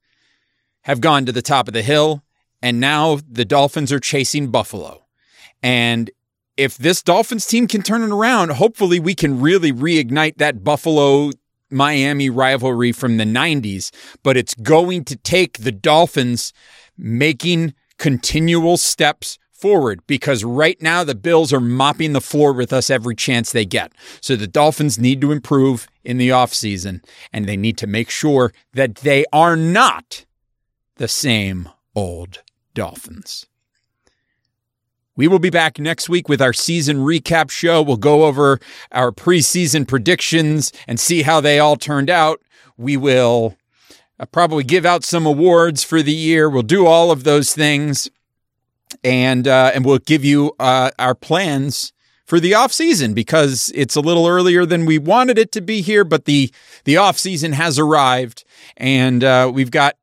have 0.83 1.01
gone 1.01 1.27
to 1.27 1.33
the 1.33 1.43
top 1.43 1.69
of 1.69 1.75
the 1.75 1.83
hill, 1.83 2.23
and 2.63 2.81
now 2.81 3.19
the 3.29 3.45
Dolphins 3.45 3.93
are 3.93 4.01
chasing 4.01 4.51
Buffalo. 4.51 5.07
And 5.63 6.11
if 6.57 6.77
this 6.77 7.03
Dolphins 7.03 7.47
team 7.47 7.67
can 7.67 7.83
turn 7.83 8.03
it 8.03 8.11
around, 8.11 8.51
hopefully 8.53 9.01
we 9.01 9.15
can 9.15 9.41
really 9.41 9.73
reignite 9.73 10.37
that 10.37 10.63
Buffalo 10.63 11.31
Miami 11.71 12.29
rivalry 12.29 12.93
from 12.93 13.17
the 13.17 13.25
90s, 13.25 13.91
but 14.23 14.37
it's 14.37 14.55
going 14.55 15.05
to 15.05 15.17
take 15.17 15.59
the 15.59 15.73
Dolphins 15.73 16.53
making 16.99 17.75
continual 17.97 18.77
steps 18.77 19.39
forward 19.61 20.01
because 20.07 20.43
right 20.43 20.81
now 20.81 21.05
the 21.05 21.15
Bills 21.15 21.53
are 21.53 21.61
mopping 21.61 22.13
the 22.13 22.21
floor 22.21 22.53
with 22.53 22.73
us 22.73 22.91
every 22.91 23.15
chance 23.15 23.53
they 23.53 23.67
get. 23.67 23.93
So 24.21 24.37
the 24.37 24.47
Dolphins 24.47 24.99
need 24.99 25.21
to 25.21 25.33
improve 25.33 25.87
in 26.03 26.19
the 26.19 26.31
offseason 26.31 27.05
and 27.33 27.47
they 27.47 27.57
need 27.57 27.77
to 27.79 27.87
make 27.87 28.11
sure 28.11 28.53
that 28.73 28.97
they 28.97 29.25
are 29.33 29.57
not 29.57 30.25
the 30.97 31.09
same 31.09 31.69
old 31.95 32.43
Dolphins. 32.75 33.47
We 35.17 35.29
will 35.29 35.39
be 35.39 35.51
back 35.51 35.79
next 35.79 36.09
week 36.09 36.29
with 36.29 36.41
our 36.41 36.55
season 36.55 36.99
recap 36.99 37.51
show. 37.51 37.83
We'll 37.83 37.99
go 37.99 38.25
over 38.25 38.59
our 38.93 39.13
preseason 39.13 39.87
predictions 39.87 40.73
and 40.87 40.99
see 40.99 41.23
how 41.23 41.43
they 41.43 41.59
all 41.59 41.77
turned 41.77 42.09
out. 42.09 42.41
We 42.79 42.97
will 42.97 43.57
uh, 44.19 44.25
probably 44.27 44.65
give 44.65 44.87
out 44.87 45.05
some 45.05 45.27
awards 45.27 45.85
for 45.85 46.01
the 46.01 46.15
year. 46.15 46.49
We'll 46.49 46.63
do 46.63 46.87
all 46.87 47.11
of 47.11 47.25
those 47.25 47.55
things 47.55 48.09
and 49.05 49.47
uh, 49.47 49.73
and 49.75 49.85
we'll 49.85 49.99
give 49.99 50.25
you 50.25 50.53
uh, 50.59 50.91
our 50.99 51.15
plans 51.15 51.93
for 52.27 52.39
the 52.39 52.55
off 52.55 52.73
season 52.73 53.13
because 53.13 53.73
it's 53.75 53.97
a 53.97 54.01
little 54.01 54.27
earlier 54.27 54.65
than 54.65 54.87
we 54.87 54.99
wanted 54.99 55.37
it 55.37 55.51
to 55.53 55.61
be 55.61 55.81
here, 55.81 56.05
but 56.05 56.27
the 56.27 56.53
the 56.85 56.97
off 56.97 57.19
season 57.19 57.53
has 57.53 57.79
arrived, 57.79 58.45
and 58.77 59.25
uh, 59.25 59.51
we've 59.53 59.71
got 59.71 59.97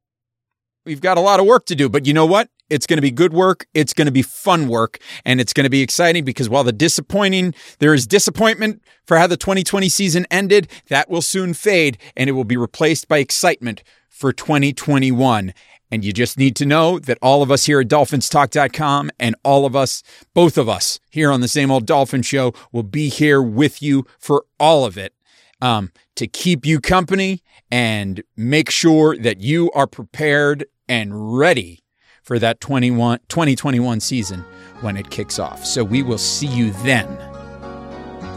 we've 0.85 1.01
got 1.01 1.17
a 1.17 1.21
lot 1.21 1.39
of 1.39 1.45
work 1.45 1.65
to 1.67 1.75
do. 1.75 1.89
But 1.89 2.05
you 2.05 2.13
know 2.13 2.25
what? 2.25 2.49
It's 2.69 2.85
going 2.85 2.97
to 2.97 3.01
be 3.01 3.11
good 3.11 3.33
work. 3.33 3.65
It's 3.73 3.93
going 3.93 4.07
to 4.07 4.11
be 4.11 4.21
fun 4.21 4.67
work 4.67 4.99
and 5.23 5.39
it's 5.39 5.53
going 5.53 5.63
to 5.63 5.69
be 5.69 5.81
exciting 5.81 6.25
because 6.25 6.49
while 6.49 6.65
the 6.65 6.73
disappointing, 6.73 7.53
there 7.79 7.93
is 7.93 8.05
disappointment 8.05 8.81
for 9.05 9.17
how 9.17 9.27
the 9.27 9.37
2020 9.37 9.87
season 9.87 10.27
ended, 10.29 10.69
that 10.89 11.09
will 11.09 11.21
soon 11.21 11.53
fade 11.53 11.97
and 12.17 12.29
it 12.29 12.33
will 12.33 12.43
be 12.43 12.57
replaced 12.57 13.07
by 13.07 13.19
excitement 13.19 13.83
for 14.09 14.33
2021. 14.33 15.53
And 15.89 16.03
you 16.03 16.11
just 16.11 16.37
need 16.37 16.55
to 16.57 16.65
know 16.65 16.99
that 16.99 17.17
all 17.21 17.41
of 17.41 17.51
us 17.51 17.65
here 17.65 17.79
at 17.79 17.87
dolphinstalk.com 17.87 19.11
and 19.19 19.35
all 19.43 19.65
of 19.65 19.75
us, 19.75 20.03
both 20.33 20.57
of 20.57 20.67
us 20.67 20.99
here 21.09 21.31
on 21.31 21.41
the 21.41 21.47
same 21.47 21.71
old 21.71 21.85
Dolphin 21.85 22.21
show 22.21 22.53
will 22.71 22.83
be 22.83 23.09
here 23.09 23.41
with 23.41 23.81
you 23.81 24.05
for 24.19 24.45
all 24.59 24.85
of 24.85 24.97
it 24.97 25.13
um, 25.61 25.91
to 26.15 26.27
keep 26.27 26.65
you 26.65 26.79
company 26.79 27.41
and 27.71 28.23
make 28.35 28.69
sure 28.69 29.17
that 29.17 29.39
you 29.39 29.71
are 29.71 29.87
prepared 29.87 30.65
and 30.87 31.37
ready 31.37 31.83
for 32.21 32.39
that 32.39 32.59
21, 32.59 33.19
2021 33.29 33.99
season 33.99 34.43
when 34.81 34.97
it 34.97 35.09
kicks 35.09 35.39
off. 35.39 35.65
So 35.65 35.83
we 35.83 36.03
will 36.03 36.17
see 36.17 36.47
you 36.47 36.71
then. 36.83 37.07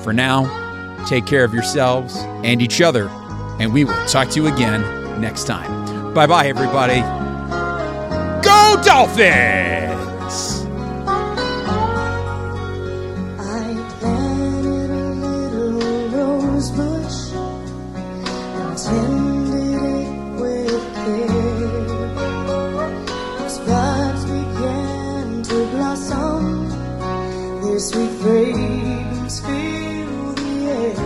For 0.03 0.13
now, 0.13 1.05
take 1.07 1.27
care 1.27 1.45
of 1.45 1.53
yourselves 1.53 2.17
and 2.45 2.63
each 2.63 2.81
other, 2.81 3.09
and 3.59 3.73
we 3.73 3.85
will 3.85 4.07
talk 4.07 4.31
to 4.31 4.43
you 4.43 4.53
again 4.53 4.81
next 5.21 5.47
time. 5.47 6.15
Bye 6.15 6.27
bye, 6.27 6.47
everybody. 6.47 7.20
Dolphins! 8.83 10.37
I 13.39 13.75
planted 13.99 14.91
a 14.91 14.93
little 15.25 15.73
rose 16.11 16.71
bush 16.71 17.21
and 18.57 18.79
tended 18.79 19.83
it 19.99 20.11
with 20.41 20.85
care. 20.95 21.81
As 23.45 23.57
buds 23.61 24.23
began 24.25 25.43
to 25.43 25.57
blossom, 25.73 26.45
their 27.63 27.79
sweet 27.79 28.13
fragrance 28.23 29.41
filled 29.41 30.37
the 30.39 30.53
air. 30.71 30.97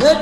But 0.00 0.18